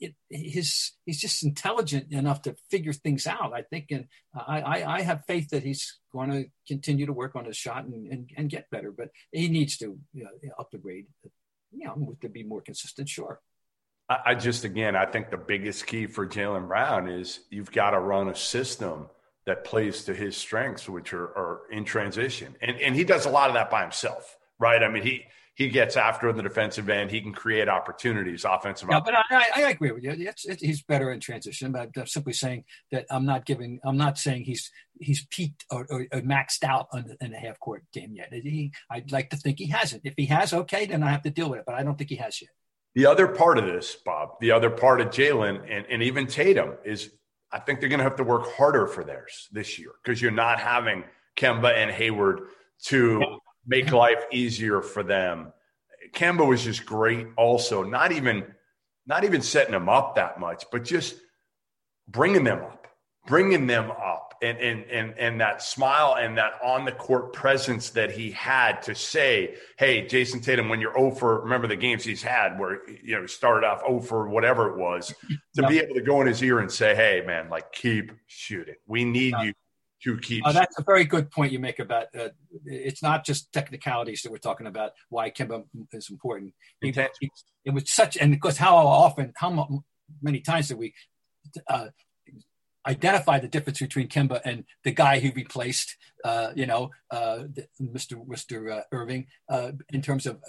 it, 0.00 0.14
his 0.30 0.92
he's 1.04 1.20
just 1.20 1.42
intelligent 1.44 2.12
enough 2.12 2.42
to 2.42 2.56
figure 2.70 2.92
things 2.92 3.26
out. 3.26 3.52
I 3.52 3.62
think, 3.62 3.86
and 3.90 4.06
I, 4.34 4.60
I, 4.60 4.94
I 4.96 5.00
have 5.02 5.24
faith 5.26 5.50
that 5.50 5.62
he's 5.62 5.98
going 6.12 6.30
to 6.30 6.46
continue 6.66 7.06
to 7.06 7.12
work 7.12 7.36
on 7.36 7.44
his 7.44 7.56
shot 7.56 7.84
and, 7.84 8.06
and, 8.10 8.30
and 8.36 8.48
get 8.48 8.70
better. 8.70 8.90
But 8.90 9.10
he 9.32 9.48
needs 9.48 9.76
to 9.78 9.98
you 10.14 10.24
know. 10.24 10.30
You 10.42 10.48
know, 11.84 12.16
to 12.20 12.28
be 12.28 12.42
more 12.42 12.60
consistent. 12.60 13.08
Sure. 13.08 13.40
I 14.10 14.34
just 14.34 14.64
again, 14.64 14.96
I 14.96 15.06
think 15.06 15.30
the 15.30 15.36
biggest 15.36 15.86
key 15.86 16.06
for 16.06 16.26
Jaylen 16.26 16.66
Brown 16.66 17.08
is 17.08 17.40
you've 17.50 17.70
got 17.70 17.90
to 17.90 18.00
run 18.00 18.28
a 18.28 18.34
system 18.34 19.08
that 19.46 19.64
plays 19.64 20.04
to 20.04 20.14
his 20.14 20.36
strengths, 20.36 20.88
which 20.88 21.12
are, 21.12 21.26
are 21.26 21.60
in 21.70 21.84
transition, 21.84 22.56
and 22.60 22.78
and 22.80 22.96
he 22.96 23.04
does 23.04 23.26
a 23.26 23.30
lot 23.30 23.48
of 23.48 23.54
that 23.54 23.70
by 23.70 23.82
himself, 23.82 24.36
right? 24.58 24.82
I 24.82 24.88
mean, 24.88 25.04
he 25.04 25.26
he 25.54 25.68
gets 25.68 25.96
after 25.96 26.28
in 26.30 26.36
the 26.36 26.42
defensive 26.42 26.88
end. 26.88 27.10
He 27.10 27.20
can 27.20 27.32
create 27.32 27.68
opportunities, 27.68 28.44
offensive. 28.44 28.88
Yeah, 28.90 29.00
but 29.00 29.14
I, 29.14 29.46
I, 29.56 29.60
agree 29.70 29.92
with 29.92 30.02
you. 30.02 30.12
It's, 30.12 30.46
it, 30.46 30.58
he's 30.58 30.82
better 30.82 31.12
in 31.12 31.20
transition. 31.20 31.70
But 31.70 31.90
I'm 31.96 32.06
simply 32.06 32.32
saying 32.32 32.64
that 32.92 33.04
I'm 33.10 33.26
not 33.26 33.44
giving. 33.44 33.78
I'm 33.84 33.98
not 33.98 34.16
saying 34.16 34.44
he's 34.44 34.70
he's 34.98 35.26
peaked 35.26 35.66
or, 35.70 35.86
or, 35.90 36.06
or 36.12 36.20
maxed 36.22 36.64
out 36.64 36.88
on, 36.92 37.14
in 37.20 37.32
the 37.32 37.36
half 37.36 37.60
court 37.60 37.84
game 37.92 38.14
yet. 38.14 38.32
He, 38.32 38.72
I'd 38.90 39.12
like 39.12 39.28
to 39.30 39.36
think 39.36 39.58
he 39.58 39.66
hasn't. 39.66 40.02
If 40.04 40.14
he 40.16 40.26
has, 40.26 40.54
okay, 40.54 40.86
then 40.86 41.02
I 41.02 41.10
have 41.10 41.22
to 41.22 41.30
deal 41.30 41.50
with 41.50 41.60
it. 41.60 41.66
But 41.66 41.74
I 41.74 41.82
don't 41.82 41.98
think 41.98 42.10
he 42.10 42.16
has 42.16 42.40
yet. 42.40 42.50
The 42.94 43.06
other 43.06 43.28
part 43.28 43.58
of 43.58 43.66
this, 43.66 43.94
Bob, 43.94 44.40
the 44.40 44.50
other 44.50 44.70
part 44.70 45.00
of 45.00 45.08
Jaylen 45.08 45.62
and, 45.70 45.86
and 45.86 46.02
even 46.02 46.26
Tatum 46.26 46.74
is 46.84 47.10
I 47.52 47.58
think 47.58 47.80
they're 47.80 47.88
going 47.88 47.98
to 47.98 48.04
have 48.04 48.16
to 48.16 48.24
work 48.24 48.52
harder 48.54 48.86
for 48.86 49.02
theirs 49.02 49.48
this 49.52 49.78
year 49.78 49.90
because 50.02 50.22
you're 50.22 50.30
not 50.30 50.60
having 50.60 51.04
Kemba 51.36 51.74
and 51.74 51.90
Hayward 51.90 52.42
to 52.84 53.38
make 53.66 53.90
life 53.92 54.24
easier 54.32 54.82
for 54.82 55.02
them. 55.02 55.52
Kemba 56.12 56.46
was 56.46 56.64
just 56.64 56.86
great 56.86 57.26
also, 57.36 57.82
not 57.82 58.12
even 58.12 58.44
not 59.06 59.24
even 59.24 59.42
setting 59.42 59.72
them 59.72 59.88
up 59.88 60.14
that 60.16 60.38
much, 60.38 60.64
but 60.70 60.84
just 60.84 61.16
bringing 62.06 62.44
them 62.44 62.60
up, 62.60 62.86
bringing 63.26 63.66
them 63.66 63.90
up 63.90 64.29
and 64.42 64.58
and 64.58 64.84
and 64.90 65.14
and 65.18 65.40
that 65.40 65.62
smile 65.62 66.16
and 66.18 66.38
that 66.38 66.52
on 66.62 66.84
the 66.84 66.92
court 66.92 67.32
presence 67.32 67.90
that 67.90 68.10
he 68.10 68.30
had 68.30 68.82
to 68.82 68.94
say, 68.94 69.56
"Hey, 69.78 70.06
Jayson 70.06 70.42
Tatum, 70.42 70.68
when 70.68 70.80
you're 70.80 70.98
over, 70.98 71.40
remember 71.40 71.66
the 71.66 71.76
games 71.76 72.04
he's 72.04 72.22
had 72.22 72.58
where 72.58 72.80
you 72.88 73.18
know 73.18 73.26
started 73.26 73.66
off 73.66 73.82
over 73.86 74.28
whatever 74.28 74.70
it 74.70 74.78
was, 74.78 75.14
to 75.56 75.66
be 75.66 75.78
able 75.78 75.94
to 75.94 76.02
go 76.02 76.20
in 76.20 76.26
his 76.26 76.42
ear 76.42 76.58
and 76.58 76.70
say, 76.70 76.94
"Hey, 76.94 77.22
man, 77.26 77.50
like 77.50 77.72
keep 77.72 78.12
shooting. 78.26 78.76
We 78.86 79.04
need 79.04 79.34
you 79.42 79.52
to 80.04 80.18
keep. 80.18 80.46
Uh, 80.46 80.52
that's 80.52 80.78
a 80.78 80.82
very 80.82 81.04
good 81.04 81.30
point 81.30 81.52
you 81.52 81.58
make 81.58 81.78
about 81.78 82.06
uh, 82.18 82.28
it's 82.64 83.02
not 83.02 83.24
just 83.24 83.52
technicalities 83.52 84.22
that 84.22 84.32
we're 84.32 84.38
talking 84.38 84.66
about. 84.66 84.92
Why 85.08 85.30
Kemba 85.30 85.64
is 85.92 86.10
important. 86.10 86.54
He, 86.80 86.92
he, 87.20 87.30
it 87.64 87.74
was 87.74 87.90
such, 87.90 88.16
and 88.16 88.32
because 88.32 88.56
how 88.56 88.76
often, 88.76 89.32
how 89.36 89.82
many 90.22 90.40
times 90.40 90.68
did 90.68 90.78
we 90.78 90.94
uh, 91.68 91.88
identify 92.86 93.38
the 93.38 93.48
difference 93.48 93.80
between 93.80 94.08
Kemba 94.08 94.40
and 94.44 94.64
the 94.84 94.92
guy 94.92 95.18
he 95.18 95.30
replaced, 95.30 95.96
uh, 96.24 96.50
you 96.54 96.66
know, 96.66 96.90
uh, 97.10 97.44
Mr. 97.80 98.26
Mr. 98.26 98.78
Uh, 98.78 98.82
Irving, 98.92 99.26
uh, 99.48 99.72
in 99.90 100.02
terms 100.02 100.26
of 100.26 100.40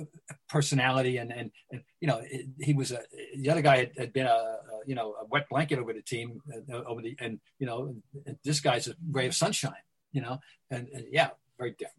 personality 0.50 1.18
and, 1.18 1.32
and, 1.32 1.52
and 1.72 1.82
you 2.00 2.08
know, 2.08 2.22
he 2.60 2.74
was 2.74 2.92
a, 2.92 3.02
the 3.38 3.50
other 3.50 3.62
guy 3.62 3.78
had, 3.78 3.92
had 3.98 4.14
been 4.14 4.28
a, 4.28 4.30
a, 4.30 4.60
you 4.86 4.96
know, 4.96 5.16
a 5.22 5.26
wet 5.26 5.48
blanket 5.50 5.80
over 5.80 5.94
the 5.94 6.02
team 6.02 6.42
uh, 6.72 6.84
over 6.84 7.02
the, 7.02 7.16
and, 7.20 7.40
you 7.60 7.68
know, 7.68 7.96
this 8.44 8.60
guy's 8.60 8.88
a 8.88 8.96
ray 9.12 9.28
of 9.28 9.36
sunshine, 9.36 9.74
you 10.12 10.22
know, 10.22 10.40
and, 10.70 10.88
and 10.94 11.06
yeah, 11.12 11.30
very 11.58 11.72
different. 11.72 11.98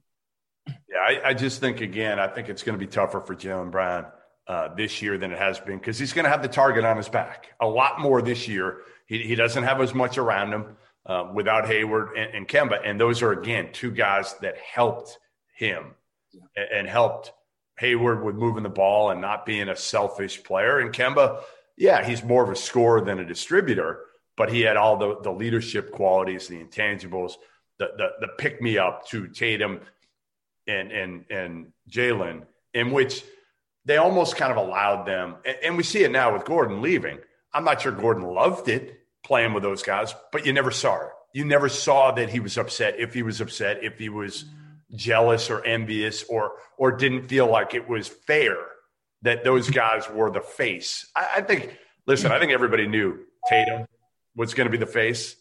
Yeah, 0.89 0.99
I, 0.99 1.31
I, 1.31 1.35
just 1.35 1.61
think, 1.61 1.81
again, 1.81 2.19
I 2.19 2.29
think 2.29 2.49
it's 2.49 2.63
going 2.63 2.79
to 2.79 2.85
be 2.85 2.91
tougher 2.91 3.21
for 3.21 3.35
Jaylen 3.35 3.71
Brown 3.71 4.07
uh, 4.47 4.75
this 4.75 5.03
year 5.03 5.19
than 5.19 5.33
it 5.33 5.39
has 5.39 5.59
been 5.61 5.79
because 5.79 5.99
he's 5.99 6.13
going 6.13 6.25
to 6.25 6.31
have 6.31 6.43
the 6.43 6.49
target 6.49 6.85
on 6.85 6.97
his 6.97 7.09
back 7.09 7.49
a 7.61 7.67
lot 7.67 8.01
more 8.01 8.23
this 8.23 8.49
year 8.49 8.79
he, 9.13 9.23
he 9.23 9.35
doesn't 9.35 9.65
have 9.65 9.83
as 9.83 9.93
much 9.93 10.17
around 10.17 10.53
him 10.53 10.77
uh, 11.05 11.31
without 11.35 11.67
Hayward 11.67 12.17
and, 12.17 12.35
and, 12.35 12.49
Kemba. 12.49 12.81
And 12.83 12.99
those 12.99 13.21
are, 13.21 13.33
again, 13.33 13.69
two 13.73 13.91
guys 13.91 14.35
that 14.41 14.57
helped 14.57 15.19
him 15.55 15.95
yeah. 16.33 16.41
and, 16.57 16.69
and, 16.79 16.89
helped 16.89 17.33
Hayward 17.79 18.25
with 18.25 18.37
moving 18.37 18.63
the 18.63 18.71
ball 18.71 19.11
and 19.11 19.21
not 19.21 19.45
being 19.45 19.69
a 19.69 19.77
selfish 19.77 20.43
player. 20.43 20.79
And 20.79 20.95
Kemba, 20.95 21.43
yeah, 21.77 22.03
he's 22.03 22.25
more 22.25 22.43
of 22.43 22.49
a 22.49 22.57
scorer 22.57 23.03
than 23.03 23.19
a 23.19 23.25
distributor, 23.27 24.01
but 24.35 24.51
he 24.51 24.63
had 24.63 24.79
all 24.79 24.97
the, 24.97 25.21
the 25.21 25.31
leadership 25.31 25.93
qualities, 25.93 26.49
the 26.49 26.65
intangibles, 26.65 27.35
the, 27.79 27.91
the, 27.99 28.09
the 28.21 28.29
pick 28.39 28.63
me 28.63 28.79
up 28.79 29.07
to 29.09 29.29
Tatum 29.29 29.81
and, 30.67 30.91
and, 30.91 31.25
and 31.29 31.73
Jaylen, 31.91 32.45
in 32.73 32.93
which 32.93 33.25
they 33.85 33.99
almost 33.99 34.37
kind 34.37 34.53
of 34.53 34.57
allowed 34.57 35.05
them. 35.05 35.35
And, 35.45 35.57
and 35.63 35.77
we 35.77 35.83
see 35.83 36.03
it 36.03 36.13
now 36.13 36.33
with 36.33 36.47
Gordon 36.47 36.81
leaving. 36.81 37.19
I'm 37.53 37.65
not 37.65 37.83
sure 37.83 37.93
Gordon 37.93 38.23
loved 38.23 38.71
it 38.71 39.02
playing 39.25 39.53
with 39.55 39.63
those 39.63 39.83
guys, 39.83 40.15
but 40.31 40.47
you 40.47 40.53
never 40.53 40.71
saw 40.71 40.97
it. 40.97 41.11
You 41.35 41.45
never 41.45 41.69
saw 41.69 42.13
that 42.13 42.29
he 42.29 42.41
was 42.41 42.59
upset 42.59 42.99
if 42.99 43.15
he 43.15 43.23
was 43.23 43.41
upset, 43.41 43.83
if 43.83 43.99
he 43.99 44.09
was 44.09 44.45
jealous 44.95 45.49
or 45.49 45.65
envious 45.65 46.23
or 46.25 46.53
or 46.77 46.93
didn't 46.93 47.29
feel 47.29 47.47
like 47.47 47.73
it 47.75 47.89
was 47.89 48.09
fair 48.09 48.57
that 49.23 49.45
those 49.45 49.71
guys 49.71 50.09
were 50.11 50.31
the 50.31 50.41
face. 50.41 51.07
I, 51.17 51.29
I 51.37 51.41
think 51.41 51.79
listen, 52.07 52.33
I 52.33 52.39
think 52.39 52.53
everybody 52.53 52.87
knew 52.87 53.21
Tatum 53.49 53.87
was 54.37 54.55
going 54.55 54.67
to 54.67 54.71
be 54.71 54.79
the 54.79 54.91
face. 54.91 55.37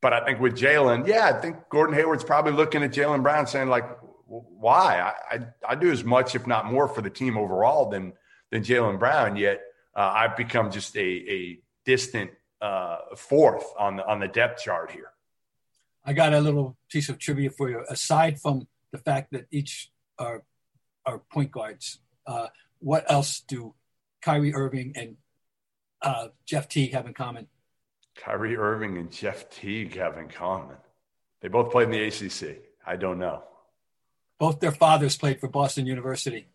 But 0.00 0.12
I 0.12 0.22
think 0.24 0.38
with 0.38 0.54
Jaylen, 0.54 1.06
yeah, 1.06 1.32
I 1.34 1.40
think 1.40 1.56
Gordon 1.70 1.96
Hayward's 1.96 2.24
probably 2.24 2.52
looking 2.52 2.82
at 2.82 2.92
Jaylen 2.92 3.22
Brown 3.22 3.46
saying, 3.46 3.68
like, 3.68 3.88
why? 4.26 5.00
I, 5.00 5.34
I, 5.34 5.46
I 5.70 5.74
do 5.76 5.90
as 5.90 6.04
much, 6.04 6.34
if 6.34 6.46
not 6.46 6.70
more, 6.70 6.88
for 6.88 7.00
the 7.00 7.08
team 7.08 7.38
overall 7.38 7.88
than 7.88 8.12
than 8.50 8.62
Jaylen 8.62 8.98
Brown. 8.98 9.36
Yet 9.36 9.62
uh, 9.96 10.12
I've 10.14 10.36
become 10.36 10.70
just 10.70 10.94
a, 10.96 11.00
a 11.00 11.58
distant 11.86 12.32
uh, 12.64 13.14
fourth 13.14 13.66
on 13.78 13.96
the 13.96 14.06
on 14.06 14.20
the 14.20 14.28
depth 14.28 14.62
chart 14.62 14.90
here. 14.90 15.10
I 16.02 16.14
got 16.14 16.32
a 16.32 16.40
little 16.40 16.78
piece 16.88 17.10
of 17.10 17.18
trivia 17.18 17.50
for 17.50 17.68
you. 17.68 17.84
Aside 17.90 18.40
from 18.40 18.66
the 18.90 18.98
fact 18.98 19.32
that 19.32 19.46
each 19.50 19.90
are 20.18 20.44
are 21.04 21.18
point 21.18 21.50
guards, 21.50 21.98
uh, 22.26 22.46
what 22.78 23.04
else 23.10 23.40
do 23.46 23.74
Kyrie 24.22 24.54
Irving 24.54 24.92
and 24.96 25.16
uh, 26.00 26.28
Jeff 26.46 26.68
Teague 26.68 26.94
have 26.94 27.06
in 27.06 27.12
common? 27.12 27.48
Kyrie 28.16 28.56
Irving 28.56 28.96
and 28.96 29.12
Jeff 29.12 29.50
Teague 29.50 29.96
have 29.96 30.16
in 30.16 30.28
common. 30.28 30.76
They 31.42 31.48
both 31.48 31.70
played 31.70 31.88
in 31.88 31.90
the 31.90 32.04
ACC. 32.04 32.62
I 32.86 32.96
don't 32.96 33.18
know. 33.18 33.42
Both 34.38 34.60
their 34.60 34.72
fathers 34.72 35.18
played 35.18 35.38
for 35.38 35.48
Boston 35.48 35.86
University. 35.86 36.46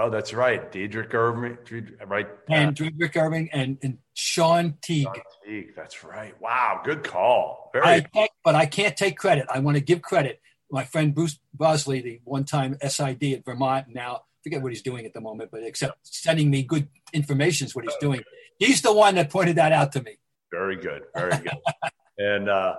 Oh, 0.00 0.10
that's 0.10 0.32
right. 0.32 0.70
Drederick 0.70 1.12
Irving, 1.12 1.58
right? 2.06 2.28
And 2.48 2.76
Drederick 2.76 3.16
Irving 3.16 3.50
and, 3.52 3.78
and 3.82 3.98
Shawn 4.14 4.76
Teague. 4.80 5.06
Shawn 5.06 5.22
Teague. 5.44 5.72
That's 5.74 6.04
right. 6.04 6.40
Wow. 6.40 6.82
Good 6.84 7.02
call. 7.02 7.70
Very 7.72 8.06
I 8.14 8.28
but 8.44 8.54
I 8.54 8.66
can't 8.66 8.96
take 8.96 9.18
credit. 9.18 9.46
I 9.52 9.58
want 9.58 9.76
to 9.76 9.82
give 9.82 10.00
credit. 10.00 10.40
My 10.70 10.84
friend 10.84 11.12
Bruce 11.12 11.40
Bosley, 11.52 12.00
the 12.00 12.20
one 12.22 12.44
time 12.44 12.76
SID 12.80 13.24
at 13.24 13.44
Vermont, 13.44 13.86
now 13.88 14.22
forget 14.44 14.62
what 14.62 14.70
he's 14.70 14.82
doing 14.82 15.04
at 15.04 15.14
the 15.14 15.20
moment, 15.20 15.50
but 15.50 15.64
except 15.64 15.98
sending 16.02 16.48
me 16.48 16.62
good 16.62 16.88
information 17.12 17.66
is 17.66 17.74
what 17.74 17.84
he's 17.84 17.96
doing. 18.00 18.22
He's 18.58 18.82
the 18.82 18.92
one 18.92 19.16
that 19.16 19.30
pointed 19.30 19.56
that 19.56 19.72
out 19.72 19.92
to 19.92 20.02
me. 20.02 20.18
Very 20.52 20.76
good. 20.76 21.02
Very 21.12 21.38
good. 21.38 21.58
and, 22.18 22.48
uh, 22.48 22.76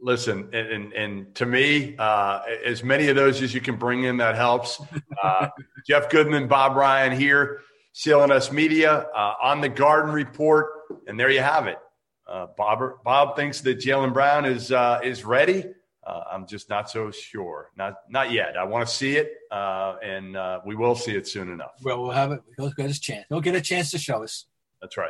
listen, 0.00 0.48
and, 0.52 0.68
and, 0.68 0.92
and, 0.92 1.34
to 1.36 1.46
me, 1.46 1.96
uh, 1.98 2.42
as 2.64 2.82
many 2.82 3.08
of 3.08 3.16
those 3.16 3.42
as 3.42 3.54
you 3.54 3.60
can 3.60 3.76
bring 3.76 4.04
in, 4.04 4.16
that 4.18 4.34
helps. 4.34 4.80
Uh, 5.22 5.48
Jeff 5.86 6.08
Goodman, 6.10 6.48
Bob 6.48 6.76
Ryan 6.76 7.18
here, 7.18 7.60
CLNS 7.94 8.52
Media 8.52 9.06
uh, 9.14 9.34
on 9.42 9.60
the 9.60 9.68
Garden 9.68 10.12
Report, 10.12 10.70
and 11.06 11.18
there 11.18 11.30
you 11.30 11.40
have 11.40 11.66
it. 11.66 11.78
Uh, 12.26 12.46
Bob, 12.56 12.80
Bob 13.04 13.36
thinks 13.36 13.60
that 13.62 13.78
Jaylen 13.78 14.12
Brown 14.12 14.44
is 14.44 14.70
uh, 14.70 15.00
is 15.02 15.24
ready. 15.24 15.64
Uh, 16.06 16.22
I'm 16.30 16.46
just 16.46 16.70
not 16.70 16.88
so 16.88 17.10
sure. 17.10 17.70
Not 17.76 17.94
not 18.08 18.30
yet. 18.30 18.56
I 18.56 18.64
want 18.64 18.86
to 18.86 18.94
see 18.94 19.16
it, 19.16 19.32
and 19.50 20.36
we 20.64 20.76
will 20.76 20.94
see 20.94 21.16
it 21.16 21.26
soon 21.26 21.50
enough. 21.50 21.72
Well, 21.82 22.02
we'll 22.02 22.12
have 22.12 22.32
it. 22.32 22.40
He'll 22.56 22.70
get 22.70 22.86
his 22.86 23.00
chance. 23.00 23.26
He'll 23.28 23.40
get 23.40 23.56
a 23.56 23.60
chance 23.60 23.90
to 23.90 23.98
show 23.98 24.22
us. 24.22 24.46
That's 24.80 24.96
right. 24.96 25.08